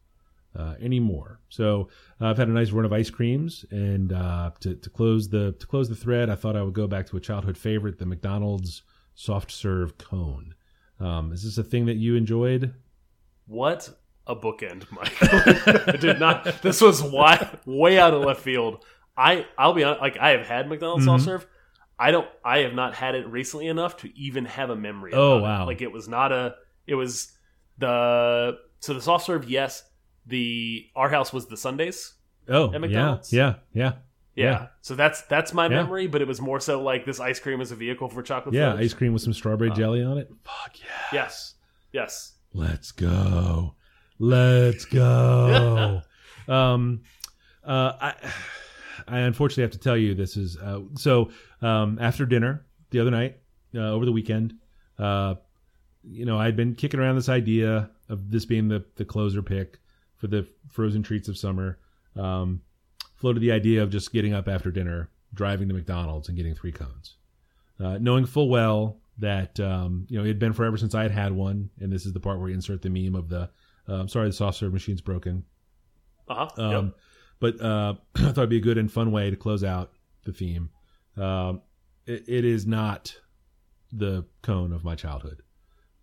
uh, 0.55 0.75
anymore. 0.79 1.39
So 1.49 1.89
uh, 2.19 2.27
I've 2.27 2.37
had 2.37 2.47
a 2.47 2.51
nice 2.51 2.71
run 2.71 2.85
of 2.85 2.93
ice 2.93 3.09
creams, 3.09 3.65
and 3.71 4.11
uh, 4.11 4.51
to, 4.61 4.75
to 4.75 4.89
close 4.89 5.29
the 5.29 5.53
to 5.53 5.67
close 5.67 5.89
the 5.89 5.95
thread, 5.95 6.29
I 6.29 6.35
thought 6.35 6.55
I 6.55 6.63
would 6.63 6.73
go 6.73 6.87
back 6.87 7.07
to 7.07 7.17
a 7.17 7.21
childhood 7.21 7.57
favorite, 7.57 7.99
the 7.99 8.05
McDonald's 8.05 8.83
soft 9.15 9.51
serve 9.51 9.97
cone. 9.97 10.55
Um, 11.01 11.31
is 11.33 11.43
this 11.43 11.57
a 11.57 11.63
thing 11.63 11.87
that 11.87 11.97
you 11.97 12.15
enjoyed? 12.15 12.73
What 13.47 13.89
a 14.27 14.35
bookend, 14.35 14.85
Mike. 14.91 15.13
I 15.87 15.97
did 15.97 16.19
not. 16.19 16.61
This 16.61 16.79
was 16.81 17.01
way, 17.03 17.37
way 17.65 17.99
out 17.99 18.13
of 18.13 18.23
left 18.23 18.41
field. 18.41 18.85
I 19.17 19.45
I'll 19.57 19.73
be 19.73 19.83
honest. 19.83 20.01
Like 20.01 20.17
I 20.17 20.29
have 20.31 20.45
had 20.45 20.69
McDonald's 20.69 21.03
Mhm. 21.03 21.07
soft 21.07 21.23
serve. 21.23 21.47
I 21.99 22.11
don't. 22.11 22.27
I 22.45 22.59
have 22.59 22.73
not 22.73 22.93
had 22.95 23.15
it 23.15 23.27
recently 23.27 23.67
enough 23.67 23.97
to 23.97 24.17
even 24.17 24.45
have 24.45 24.69
a 24.69 24.75
memory. 24.75 25.11
Oh, 25.13 25.33
about 25.33 25.37
it. 25.37 25.41
wow. 25.41 25.65
Like 25.65 25.81
it 25.81 25.91
was 25.91 26.07
not 26.07 26.31
a. 26.31 26.55
It 26.87 26.95
was 26.95 27.31
the 27.77 28.57
so 28.79 28.93
the 28.93 29.01
soft 29.01 29.25
serve. 29.25 29.49
Yes, 29.49 29.83
the 30.25 30.85
our 30.95 31.09
house 31.09 31.33
was 31.33 31.47
the 31.47 31.57
Sundays. 31.57 32.13
Oh, 32.47 32.73
At 32.73 32.81
McDonald's? 32.81 33.31
yeah, 33.31 33.55
yeah, 33.73 33.83
Yeah. 33.83 33.91
Yeah. 34.35 34.67
So 34.81 34.95
that's 34.95 35.21
that's 35.23 35.53
my 35.53 35.65
Yeah. 35.65 35.83
memory, 35.83 36.07
but 36.07 36.21
it 36.21 36.27
was 36.27 36.39
more 36.41 36.59
so 36.59 36.81
like 36.81 37.05
this 37.05 37.19
ice 37.19 37.39
cream 37.39 37.59
as 37.61 37.71
a 37.71 37.75
vehicle 37.75 38.07
for 38.09 38.21
chocolate. 38.23 38.55
yeah. 38.55 38.73
fudge. 38.73 38.85
Ice 38.85 38.93
cream 38.93 39.13
with 39.13 39.21
some 39.21 39.33
strawberry 39.33 39.71
Uh, 39.71 39.75
jelly 39.75 40.03
on 40.03 40.17
it. 40.17 40.29
Fuck 40.43 40.79
yeah. 40.79 40.85
Yes. 41.13 41.55
Yes. 41.91 42.33
Let's 42.53 42.91
go. 42.91 43.75
Let's 44.19 44.85
go. 44.85 46.01
um, 46.47 47.01
uh, 47.63 47.93
I, 48.01 48.13
I 49.07 49.19
unfortunately 49.19 49.63
have 49.63 49.71
to 49.71 49.79
tell 49.79 49.97
you 49.97 50.13
this 50.15 50.37
is 50.37 50.57
uh, 50.57 50.81
so. 50.95 51.31
Um, 51.61 51.99
after 52.01 52.25
dinner 52.25 52.65
the 52.89 52.99
other 52.99 53.11
night, 53.11 53.37
uh, 53.75 53.79
over 53.91 54.03
the 54.05 54.11
weekend, 54.11 54.55
uh, 54.97 55.35
you 56.03 56.25
know, 56.25 56.39
I'd 56.39 56.55
been 56.55 56.73
kicking 56.75 56.99
around 56.99 57.15
this 57.15 57.29
idea 57.29 57.91
of 58.09 58.31
this 58.31 58.45
being 58.45 58.67
the 58.67 58.83
the 58.95 59.05
closer 59.05 59.41
pick 59.41 59.79
for 60.17 60.27
the 60.27 60.47
frozen 60.69 61.03
treats 61.03 61.27
of 61.27 61.37
summer. 61.37 61.77
Um, 62.15 62.61
floated 63.21 63.39
the 63.39 63.51
idea 63.51 63.81
of 63.81 63.89
just 63.89 64.11
getting 64.11 64.33
up 64.33 64.47
after 64.47 64.71
dinner, 64.71 65.09
driving 65.33 65.69
to 65.69 65.73
McDonald's, 65.73 66.27
and 66.27 66.35
getting 66.35 66.55
three 66.55 66.71
cones, 66.71 67.15
uh, 67.79 67.97
knowing 67.99 68.25
full 68.25 68.49
well 68.49 68.97
that 69.19 69.59
um, 69.59 70.05
you 70.09 70.17
know 70.17 70.23
it 70.25 70.27
had 70.27 70.39
been 70.39 70.53
forever 70.53 70.75
since 70.75 70.93
I 70.95 71.03
had 71.03 71.11
had 71.11 71.31
one, 71.31 71.69
and 71.79 71.91
this 71.91 72.05
is 72.05 72.13
the 72.13 72.19
part 72.19 72.37
where 72.37 72.47
we 72.47 72.53
insert 72.53 72.81
the 72.81 72.89
meme 72.89 73.15
of 73.15 73.29
the 73.29 73.49
uh, 73.87 73.93
"I'm 73.93 74.07
sorry, 74.07 74.27
the 74.27 74.33
soft 74.33 74.57
serve 74.57 74.73
machine's 74.73 75.01
broken." 75.01 75.43
Uh 76.27 76.47
huh. 76.55 76.63
Um, 76.63 76.93
But 77.39 77.61
uh, 77.61 77.95
I 78.15 78.19
thought 78.19 78.37
it'd 78.37 78.49
be 78.49 78.57
a 78.57 78.61
good 78.61 78.77
and 78.77 78.91
fun 78.91 79.11
way 79.11 79.29
to 79.29 79.35
close 79.35 79.63
out 79.63 79.91
the 80.25 80.33
theme. 80.33 80.69
Um, 81.17 81.61
it, 82.05 82.23
it 82.27 82.45
is 82.45 82.65
not 82.65 83.15
the 83.91 84.25
cone 84.41 84.71
of 84.73 84.83
my 84.83 84.95
childhood. 84.95 85.41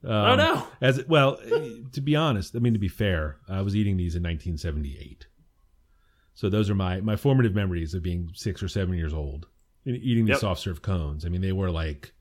Um, 0.05 0.13
oh 0.13 0.37
no. 0.37 0.67
As 0.81 0.99
it, 0.99 1.09
well, 1.09 1.37
to 1.93 2.01
be 2.01 2.15
honest, 2.15 2.55
I 2.55 2.61
mean 2.61 2.75
to 2.75 2.79
be 2.79 2.89
fair, 2.89 3.39
I 3.49 3.63
was 3.63 3.75
eating 3.75 3.97
these 3.97 4.15
in 4.15 4.23
1978. 4.23 5.27
So 6.39 6.49
those 6.49 6.71
are 6.71 6.75
my 6.77 7.01
my 7.01 7.17
formative 7.17 7.53
memories 7.53 7.95
of 7.95 8.03
being 8.05 8.31
six 8.33 8.63
or 8.63 8.69
seven 8.69 8.95
years 8.95 9.13
old 9.13 9.49
and 9.85 9.97
eating 9.97 10.25
the 10.25 10.35
Yep. 10.35 10.41
soft 10.41 10.61
serve 10.61 10.83
cones. 10.83 11.27
I 11.27 11.31
mean, 11.31 11.41
they 11.41 11.51
were 11.51 11.69
like 11.69 12.13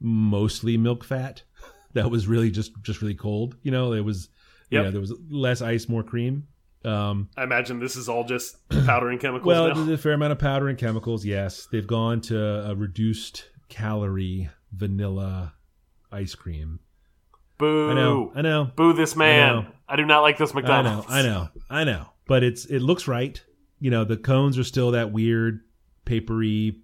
mostly 0.00 0.78
milk 0.78 1.04
fat, 1.04 1.42
that 1.92 2.10
was 2.10 2.26
really 2.26 2.50
just 2.50 2.72
just 2.82 3.02
really 3.02 3.14
cold. 3.14 3.56
You 3.62 3.70
know, 3.70 3.92
it 3.92 4.00
was 4.06 4.30
you 4.70 4.82
know, 4.82 4.90
there 4.90 5.02
was 5.02 5.12
less 5.28 5.60
ice, 5.60 5.86
more 5.86 6.02
cream. 6.02 6.46
Um, 6.82 7.28
I 7.36 7.42
imagine 7.42 7.78
this 7.78 7.94
is 7.94 8.08
all 8.08 8.24
just 8.24 8.56
powder 8.86 9.10
and 9.10 9.20
chemicals. 9.20 9.46
well, 9.46 9.68
now. 9.68 9.74
there's 9.74 10.00
a 10.00 10.02
fair 10.02 10.14
amount 10.14 10.32
of 10.32 10.38
powder 10.38 10.68
and 10.68 10.78
chemicals. 10.78 11.22
Yes, 11.22 11.68
they've 11.70 11.86
gone 11.86 12.22
to 12.22 12.70
a 12.70 12.74
reduced 12.74 13.50
calorie 13.68 14.48
vanilla 14.72 15.52
ice 16.10 16.34
cream. 16.34 16.80
boo, 17.58 17.90
I 17.90 17.94
know, 17.94 18.32
I 18.34 18.40
know, 18.40 18.70
boo 18.74 18.94
this 18.94 19.14
man. 19.14 19.56
know. 19.56 19.66
I, 19.86 19.96
do 19.96 20.06
not 20.06 20.22
like 20.22 20.38
this 20.38 20.54
McDonald's. 20.54 21.06
I 21.10 21.20
know, 21.20 21.28
McDonald's. 21.28 21.64
I 21.70 21.84
know, 21.84 21.90
I 21.90 21.98
know. 21.98 22.11
But 22.32 22.42
it's 22.42 22.64
it 22.64 22.78
looks 22.80 23.06
right. 23.06 23.38
You 23.78 23.90
know, 23.90 24.04
the 24.06 24.16
cones 24.16 24.56
are 24.58 24.64
still 24.64 24.92
that 24.92 25.12
weird 25.12 25.60
papery 26.06 26.78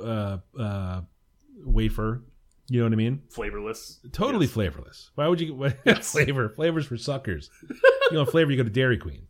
uh, 0.00 0.38
uh, 0.56 1.00
wafer. 1.64 2.22
You 2.68 2.78
know 2.78 2.86
what 2.86 2.92
I 2.92 2.96
mean? 2.96 3.22
Flavorless. 3.30 3.98
Totally 4.12 4.46
Yes. 4.46 4.54
flavorless. 4.54 5.10
Why 5.16 5.26
would 5.26 5.40
you 5.40 5.72
get 5.84 6.04
flavor? 6.04 6.50
Flavors 6.50 6.86
for 6.86 6.96
suckers. 6.96 7.50
you 8.10 8.12
know, 8.18 8.24
flavor? 8.24 8.52
You 8.52 8.56
go 8.58 8.62
to 8.62 8.70
Dairy 8.70 8.98
Queen. 8.98 9.26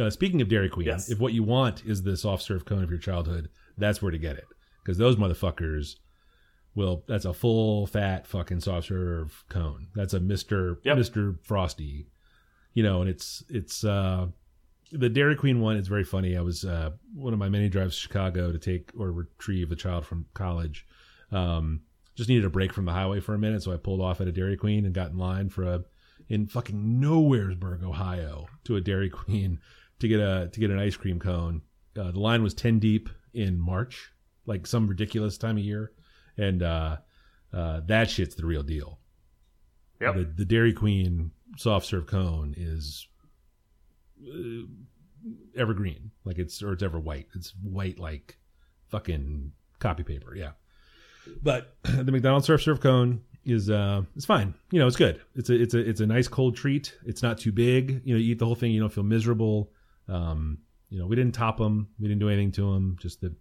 Uh, 0.00 0.08
speaking 0.08 0.40
of 0.40 0.48
Dairy 0.48 0.68
Queen, 0.68 0.86
Yes. 0.86 1.10
if 1.10 1.18
what 1.18 1.32
you 1.32 1.42
want 1.42 1.84
is 1.84 2.04
the 2.04 2.16
soft 2.16 2.44
serve 2.44 2.64
cone 2.64 2.84
of 2.84 2.90
your 2.90 3.00
childhood, 3.00 3.48
that's 3.76 4.00
where 4.02 4.12
to 4.12 4.18
get 4.18 4.36
it 4.36 4.44
because 4.84 4.98
those 4.98 5.16
motherfuckers 5.16 5.96
will. 6.76 7.02
That's 7.08 7.24
a 7.24 7.34
full 7.34 7.88
fat 7.88 8.24
fucking 8.28 8.60
soft 8.60 8.86
serve 8.86 9.44
cone. 9.48 9.88
That's 9.96 10.14
a 10.14 10.20
Mister 10.20 10.78
Yep. 10.84 10.96
Mister 10.96 11.34
Frosty. 11.42 12.06
You 12.74 12.84
know, 12.84 13.00
and 13.00 13.10
it's 13.10 13.42
it's 13.48 13.82
uh 13.84 14.28
the 14.92 15.08
Dairy 15.08 15.36
Queen 15.36 15.60
one 15.60 15.76
is 15.76 15.88
very 15.88 16.04
funny. 16.04 16.36
I 16.36 16.42
was 16.42 16.64
uh 16.64 16.90
one 17.14 17.32
of 17.32 17.38
my 17.38 17.48
many 17.48 17.68
drives 17.68 17.94
to 17.94 18.00
Chicago 18.00 18.52
to 18.52 18.58
take 18.58 18.90
or 18.96 19.10
retrieve 19.10 19.72
a 19.72 19.76
child 19.76 20.06
from 20.06 20.26
college. 20.34 20.86
Um, 21.30 21.80
just 22.14 22.28
needed 22.28 22.44
a 22.44 22.50
break 22.50 22.72
from 22.74 22.84
the 22.84 22.92
highway 22.92 23.20
for 23.20 23.34
a 23.34 23.38
minute, 23.38 23.62
so 23.62 23.72
I 23.72 23.78
pulled 23.78 24.02
off 24.02 24.20
at 24.20 24.28
a 24.28 24.32
Dairy 24.32 24.56
Queen 24.56 24.84
and 24.84 24.94
got 24.94 25.10
in 25.10 25.18
line 25.18 25.48
for 25.48 25.64
a 25.64 25.84
in 26.28 26.46
fucking 26.46 27.00
Nowheresburg, 27.00 27.82
Ohio, 27.82 28.46
to 28.64 28.76
a 28.76 28.80
Dairy 28.80 29.10
Queen 29.10 29.58
to 29.98 30.08
get 30.08 30.20
a 30.20 30.48
to 30.52 30.60
get 30.60 30.70
an 30.70 30.78
ice 30.78 30.96
cream 30.96 31.18
cone. 31.18 31.62
Uh, 31.98 32.10
the 32.10 32.20
line 32.20 32.42
was 32.42 32.54
ten 32.54 32.78
deep 32.78 33.08
in 33.32 33.58
March, 33.58 34.12
like 34.46 34.66
some 34.66 34.86
ridiculous 34.86 35.38
time 35.38 35.56
of 35.56 35.64
year, 35.64 35.92
and 36.36 36.62
uh, 36.62 36.98
uh, 37.52 37.80
that 37.86 38.10
shit's 38.10 38.34
the 38.34 38.46
real 38.46 38.62
deal. 38.62 38.98
Yep. 40.00 40.14
The, 40.14 40.24
the 40.24 40.44
Dairy 40.44 40.72
Queen 40.72 41.30
soft 41.56 41.86
serve 41.86 42.06
cone 42.06 42.54
is 42.56 43.06
uh, 44.26 44.66
evergreen, 45.56 46.10
like 46.24 46.38
it's 46.38 46.62
or 46.62 46.72
it's 46.72 46.82
ever 46.82 46.98
white. 46.98 47.28
It's 47.34 47.54
white 47.62 47.98
like 47.98 48.38
fucking 48.88 49.52
copy 49.78 50.02
paper. 50.02 50.34
Yeah. 50.34 50.52
But 51.42 51.76
the 51.82 52.12
McDonald's 52.12 52.46
surf 52.46 52.62
serve 52.62 52.80
cone 52.80 53.22
is 53.44 53.70
uh 53.70 54.02
it's 54.16 54.24
fine. 54.24 54.54
You 54.70 54.80
know, 54.80 54.86
it's 54.86 54.96
good. 54.96 55.20
It's 55.34 55.50
a 55.50 55.60
it's 55.60 55.74
a 55.74 55.78
it's 55.78 56.00
a 56.00 56.06
nice 56.06 56.28
cold 56.28 56.56
treat. 56.56 56.96
It's 57.04 57.22
not 57.22 57.38
too 57.38 57.52
big. 57.52 58.02
You 58.04 58.14
know, 58.14 58.20
you 58.20 58.32
eat 58.32 58.38
the 58.38 58.46
whole 58.46 58.54
thing, 58.54 58.72
you 58.72 58.80
don't 58.80 58.92
feel 58.92 59.04
miserable. 59.04 59.72
Um, 60.08 60.58
you 60.90 60.98
know, 60.98 61.06
we 61.06 61.16
didn't 61.16 61.34
top 61.34 61.58
them. 61.58 61.88
We 61.98 62.08
didn't 62.08 62.20
do 62.20 62.28
anything 62.28 62.52
to 62.52 62.72
them. 62.74 62.96
Just 63.00 63.20
the 63.20 63.34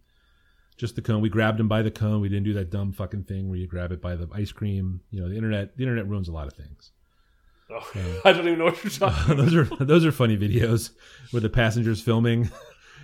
just 0.78 0.96
the 0.96 1.02
cone. 1.02 1.22
We 1.22 1.30
grabbed 1.30 1.60
them 1.60 1.68
by 1.68 1.82
the 1.82 1.92
cone. 1.92 2.22
We 2.22 2.30
didn't 2.30 2.46
do 2.46 2.54
that 2.54 2.72
dumb 2.72 2.92
fucking 2.92 3.26
thing 3.26 3.50
where 3.50 3.58
you 3.58 3.68
grab 3.68 3.92
it 3.92 4.02
by 4.02 4.16
the 4.16 4.28
ice 4.34 4.52
cream. 4.52 5.02
You 5.12 5.22
know, 5.22 5.30
the 5.30 5.36
internet 5.36 5.78
the 5.78 5.84
internet 5.84 6.08
ruins 6.08 6.28
a 6.28 6.32
lot 6.32 6.48
of 6.48 6.54
things. 6.54 6.92
Oh, 7.72 8.22
I 8.26 8.34
don't 8.34 8.46
even 8.48 8.60
know 8.60 8.66
what 8.66 8.84
you're 8.84 8.92
talking 8.92 9.34
about. 9.34 9.38
those 9.46 9.56
are 9.56 9.64
those 9.86 10.06
are 10.06 10.12
funny 10.12 10.38
videos 10.38 10.92
where 11.32 11.42
the 11.42 11.50
passengers 11.50 12.02
filming 12.02 12.50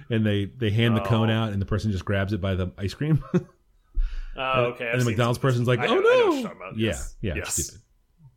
and 0.09 0.25
they 0.25 0.45
they 0.45 0.69
hand 0.71 0.95
the 0.97 1.01
cone 1.01 1.29
Oh. 1.29 1.33
out 1.43 1.53
and 1.53 1.61
the 1.61 1.65
person 1.65 1.91
just 1.91 2.05
grabs 2.05 2.33
it 2.33 2.41
by 2.41 2.55
the 2.55 2.71
ice 2.77 2.93
cream. 2.93 3.23
Oh, 4.39 4.65
okay. 4.65 4.87
And 4.91 5.01
the 5.01 5.05
McDonald's 5.05 5.39
person's 5.39 5.67
like, 5.67 5.79
I 5.79 5.87
"Oh 5.87 5.95
know- 5.95 5.99
I 5.99 6.01
know 6.03 6.09
what 6.09 6.25
no!" 6.27 6.33
you're 6.35 6.43
talking 6.43 6.57
about. 6.57 6.77
Yeah, 6.77 6.87
Yes. 6.89 7.15
yeah, 7.21 7.33
Yes. 7.37 7.53
stupid. 7.55 7.81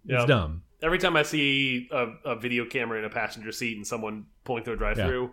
Yep. 0.07 0.18
It's 0.20 0.28
dumb. 0.28 0.62
Every 0.83 0.97
time 0.99 1.14
I 1.14 1.22
see 1.24 1.89
a, 1.93 2.07
a 2.24 2.37
video 2.37 2.64
camera 2.64 2.99
in 2.99 3.05
a 3.05 3.11
passenger 3.11 3.53
seat 3.53 3.76
and 3.76 3.87
someone 3.87 4.24
pulling 4.45 4.64
through 4.64 4.74
a 4.74 4.76
drive-through, 4.78 5.31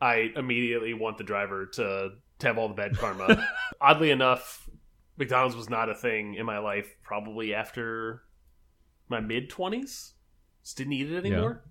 I 0.00 0.32
immediately 0.34 0.94
want 0.94 1.18
the 1.18 1.24
driver 1.24 1.66
to, 1.66 2.12
to 2.38 2.46
have 2.46 2.56
all 2.56 2.68
the 2.68 2.74
bad 2.74 2.96
karma. 2.96 3.46
Oddly 3.82 4.10
enough, 4.10 4.66
McDonald's 5.18 5.54
was 5.56 5.68
not 5.68 5.90
a 5.90 5.94
thing 5.94 6.36
in 6.36 6.46
my 6.46 6.56
life 6.58 6.96
probably 7.02 7.52
after 7.52 8.22
my 9.10 9.20
mid 9.20 9.50
twenties. 9.50 10.14
Just 10.68 10.76
didn't 10.76 10.92
eat 10.92 11.10
it 11.10 11.16
anymore. 11.24 11.62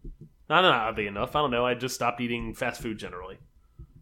Not 0.50 0.66
oddly 0.66 1.06
enough. 1.06 1.36
I 1.36 1.42
don't 1.42 1.52
know. 1.52 1.64
I 1.64 1.76
just 1.76 1.94
stopped 1.94 2.20
eating 2.20 2.56
fast 2.56 2.82
food 2.82 2.98
generally. 2.98 3.38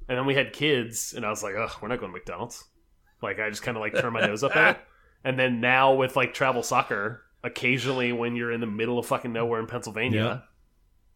And 0.08 0.18
then 0.18 0.26
we 0.26 0.36
had 0.36 0.54
kids, 0.54 1.14
and 1.14 1.26
I 1.26 1.30
was 1.30 1.44
like, 1.44 1.54
"Ugh, 1.54 1.70
we're 1.82 1.90
not 1.90 2.00
going 2.00 2.14
to 2.14 2.18
McDonald's." 2.18 2.64
Like 3.22 3.38
I 3.38 3.50
just 3.50 3.62
kind 3.62 3.76
of 3.76 3.82
like 3.82 3.94
turned 3.94 4.14
my 4.14 4.22
nose 4.22 4.42
up 4.42 4.56
at 4.56 4.76
it. 4.78 4.82
And 5.26 5.38
then 5.38 5.60
now 5.60 5.96
with 5.96 6.16
like 6.16 6.34
travel 6.34 6.64
soccer, 6.64 7.24
occasionally 7.44 8.14
when 8.14 8.38
you're 8.38 8.52
in 8.54 8.62
the 8.62 8.68
middle 8.68 8.98
of 9.00 9.06
fucking 9.08 9.34
nowhere 9.34 9.60
in 9.60 9.66
Pennsylvania, 9.68 10.22
Yeah. 10.24 10.40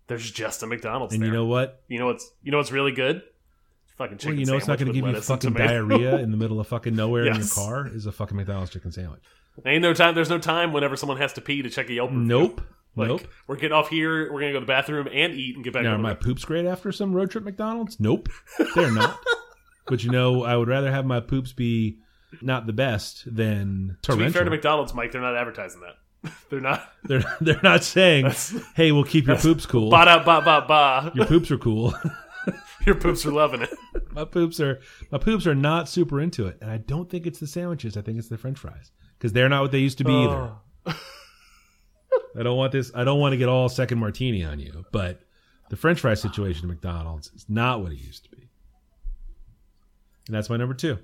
there's 0.08 0.30
just 0.30 0.62
a 0.64 0.68
McDonald's 0.68 1.14
And 1.14 1.22
there. 1.24 1.28
you 1.30 1.34
know 1.34 1.46
what? 1.46 1.84
you 1.88 2.00
know 2.00 2.08
what's 2.08 2.30
you 2.44 2.52
know 2.52 2.58
what's 2.58 2.72
really 2.74 2.92
good? 2.92 3.22
Fucking 3.98 4.18
chicken 4.18 4.32
Well, 4.34 4.40
you 4.42 4.46
know 4.48 4.58
it's 4.58 4.68
not 4.68 4.78
going 4.80 4.92
to 4.92 5.00
give 5.00 5.08
you 5.08 5.22
fucking 5.22 5.54
diarrhea 5.54 6.18
in 6.18 6.32
the 6.32 6.38
middle 6.38 6.60
of 6.60 6.68
fucking 6.68 6.96
nowhere 6.96 7.28
in 7.28 7.36
your 7.36 7.48
car 7.48 7.88
is 7.88 8.08
a 8.08 8.12
fucking 8.12 8.36
McDonald's 8.36 8.72
chicken 8.72 8.92
sandwich. 8.92 9.24
Ain't 9.66 9.84
no 9.84 9.94
time. 9.94 10.16
There's 10.16 10.30
no 10.30 10.40
time 10.40 10.74
whenever 10.74 10.96
someone 10.98 11.18
has 11.20 11.32
to 11.34 11.42
pee 11.42 11.62
to 11.62 11.70
check 11.70 11.90
a 11.90 11.94
Yelp 11.94 12.10
review. 12.10 12.26
Nope. 12.26 12.62
Like, 13.00 13.08
nope. 13.10 13.22
We're 13.48 13.56
getting 13.56 13.74
off 13.74 13.90
here. 13.90 14.32
We're 14.32 14.40
gonna 14.42 14.54
go 14.54 14.60
to 14.60 14.66
the 14.66 14.66
bathroom 14.66 15.08
and 15.12 15.34
eat 15.34 15.56
and 15.56 15.64
get 15.64 15.74
back. 15.74 15.84
Now, 15.84 15.96
are 15.96 15.98
my 15.98 16.14
poops 16.14 16.46
great 16.46 16.66
after 16.66 16.92
some 16.92 17.14
road 17.14 17.32
trip 17.32 17.44
McDonald's? 17.44 18.00
Nope. 18.00 18.30
They're 18.76 18.92
not. 18.92 19.20
but 19.88 20.04
you 20.04 20.12
know, 20.12 20.44
I 20.44 20.56
would 20.56 20.68
rather 20.68 20.92
have 20.92 21.06
my 21.06 21.20
poops 21.20 21.54
be 21.54 22.00
not 22.42 22.68
the 22.68 22.74
best 22.74 23.24
than 23.26 23.98
torrential. 24.02 24.26
To 24.26 24.30
be 24.30 24.34
fair 24.34 24.44
to. 24.44 24.50
McDonald's, 24.50 24.94
Mike, 24.94 25.12
they're 25.12 25.22
not 25.22 25.36
advertising 25.36 25.82
that. 25.82 26.32
they're 26.50 26.62
not. 26.62 26.88
They're 27.04 27.24
they're 27.42 27.62
not 27.64 27.84
saying, 27.84 28.32
"Hey, 28.76 28.92
we'll 28.92 29.04
keep 29.04 29.28
your 29.28 29.38
poops 29.38 29.66
cool." 29.66 29.90
Ba 29.90 30.06
da 30.06 30.24
ba 30.24 30.42
ba 30.44 30.66
ba. 30.68 31.12
Your 31.16 31.26
poops 31.26 31.50
are 31.52 31.58
cool. 31.58 31.94
Your 32.86 32.96
poops 32.96 33.26
are 33.26 33.32
loving 33.32 33.62
it. 33.62 33.70
my 34.12 34.24
poops 34.24 34.60
are 34.60 34.80
my 35.12 35.18
poops 35.18 35.46
are 35.46 35.54
not 35.54 35.90
super 35.90 36.20
into 36.20 36.48
it, 36.48 36.58
and 36.62 36.72
I 36.72 36.78
don't 36.78 37.10
think 37.10 37.28
it's 37.28 37.40
the 37.40 37.46
sandwiches. 37.46 37.98
I 37.98 38.02
think 38.02 38.18
it's 38.18 38.30
the 38.30 38.38
French 38.38 38.58
fries 38.58 38.92
because 39.18 39.34
they're 39.34 39.50
not 39.50 39.62
what 39.62 39.72
they 39.72 39.80
used 39.80 39.98
to 40.00 40.06
be 40.06 40.14
either. 40.14 40.54
Oh. 40.86 40.94
I 42.38 42.44
don't 42.44 42.58
want 42.58 42.72
this. 42.72 42.92
I 42.94 43.04
don't 43.04 43.20
want 43.20 43.34
to 43.34 43.38
get 43.38 43.50
all 43.50 43.70
second 43.70 44.00
martini 44.00 44.44
on 44.44 44.60
you, 44.60 44.86
but 44.92 45.22
the 45.70 45.76
French 45.76 46.00
fry 46.00 46.14
situation 46.14 46.66
at 46.66 46.70
McDonald's 46.70 47.32
is 47.34 47.46
not 47.50 47.82
what 47.82 47.92
it 47.92 47.98
used 48.00 48.24
to 48.26 48.32
be, 48.32 48.50
and 50.28 50.36
that's 50.36 50.50
my 50.50 50.58
number 50.58 50.74
two. 50.76 50.98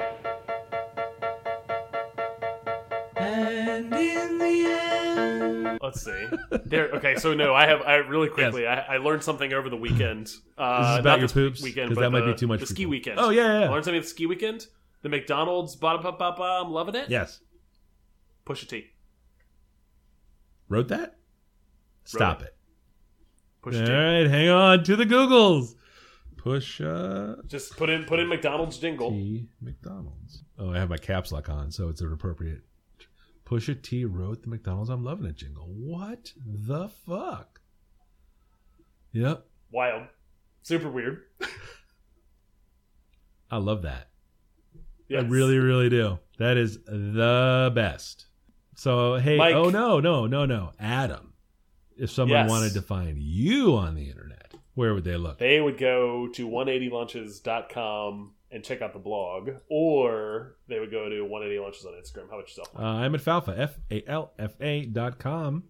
Let's 5.82 6.01
see. 6.03 6.26
There. 6.65 6.89
Okay, 6.95 7.15
so 7.15 7.34
no, 7.36 7.53
I 7.53 7.67
have. 7.67 7.82
I 7.84 7.95
really 7.97 8.30
quickly. 8.30 8.65
I, 8.65 8.95
I 8.95 8.97
learned 8.97 9.23
something 9.23 9.53
over 9.53 9.69
the 9.69 9.78
weekend. 9.78 10.32
Uh, 10.57 10.82
This 10.82 10.89
is 10.93 10.99
about 10.99 11.03
not 11.03 11.19
your 11.19 11.30
poops? 11.30 11.61
weekend, 11.61 11.89
'Cause 11.89 11.95
but 11.95 12.01
that 12.01 12.09
might 12.11 12.21
the- 12.21 12.34
be 12.34 12.38
too 12.38 12.47
much 12.47 12.61
The 12.61 12.65
ski 12.65 12.76
people. 12.78 12.91
weekend. 12.91 13.19
Oh, 13.19 13.30
yeah, 13.30 13.41
yeah, 13.45 13.59
yeah. 13.61 13.65
I 13.67 13.69
learned 13.69 13.86
something 13.86 13.97
at 13.99 14.03
the 14.03 14.09
ski 14.09 14.26
weekend. 14.26 14.65
The 15.03 15.09
McDonald's. 15.09 15.76
Ba 15.76 15.99
ba 15.99 16.11
ba 16.13 16.34
ba. 16.36 16.61
I'm 16.63 16.71
loving 16.71 16.95
it. 16.95 17.09
Yes, 17.09 17.39
Pusha 18.47 18.67
T. 18.67 18.86
wrote 20.70 20.88
that. 20.89 21.16
Stop 22.03 22.41
it. 22.43 22.55
Push 23.61 23.76
All 23.76 23.82
a 23.82 23.86
T. 23.86 23.91
right, 23.91 24.28
hang 24.28 24.49
on 24.49 24.84
to 24.84 24.95
the 24.95 25.05
Googles. 25.05 25.76
Push 26.38 26.80
uh, 26.82 27.38
Just 27.47 27.76
put 27.76 27.89
in 27.89 28.03
put 28.05 28.20
in 28.20 28.28
McDonald's 28.28 28.78
jingle. 28.78 29.09
T 29.09 29.47
McDonald's. 29.61 30.43
Oh, 30.59 30.72
I 30.72 30.78
have 30.78 30.89
my 30.89 30.97
caps 30.97 31.32
lock 31.32 31.49
on, 31.49 31.72
so 31.72 31.89
it's 31.89 32.01
an 32.01 32.13
appropriate. 32.13 32.61
Pusha 33.45 33.82
T 33.82 34.05
wrote 34.05 34.43
the 34.43 34.49
McDonald's 34.49 34.89
I'm 34.89 35.03
loving 35.03 35.26
it 35.26 35.36
jingle. 35.36 35.66
What 35.68 36.32
the 36.45 36.89
fuck? 36.89 37.61
Yep, 39.13 39.45
Wild. 39.72 40.03
Super 40.61 40.89
weird. 40.89 41.22
I 43.51 43.57
love 43.57 43.84
that. 43.84 44.09
Yes. 45.07 45.24
I 45.24 45.28
really, 45.28 45.57
really 45.57 45.89
do. 45.89 46.20
That 46.39 46.57
is 46.57 46.80
the 46.86 47.72
best. 47.74 48.26
So 48.76 49.15
hey, 49.15 49.38
Mike. 49.38 49.55
oh 49.55 49.69
no, 49.69 49.99
no, 49.99 50.28
no, 50.28 50.45
no, 50.45 50.71
Adam. 50.80 51.34
If 51.97 52.11
someone 52.11 52.38
Yes. 52.39 52.49
wanted 52.49 52.73
to 52.73 52.82
find 52.82 53.17
you 53.21 53.76
on 53.78 53.95
the 53.95 54.09
internet, 54.09 54.53
where 54.73 54.93
would 54.93 55.05
they 55.05 55.15
look? 55.15 55.38
They 55.39 55.61
would 55.61 55.78
go 55.78 56.28
to 56.34 56.47
180lunches.com 56.47 58.34
and 58.51 58.63
check 58.63 58.82
out 58.82 58.91
the 58.93 58.99
blog, 58.99 59.49
or 59.69 60.57
they 60.67 60.80
would 60.80 60.91
go 60.91 61.07
to 61.09 61.26
180lunches 61.26 61.86
on 61.86 61.93
Instagram. 61.93 62.30
How 62.30 62.36
about 62.38 62.49
yourself? 62.49 62.69
Uh, 62.78 62.82
I'm 62.84 63.15
at 63.15 63.21
Falfa, 63.21 63.57
F 63.57 63.80
A 63.89 64.03
L 64.07 64.34
F 64.38 64.55
A 64.61 64.86
dot 64.86 65.19
com. 65.19 65.63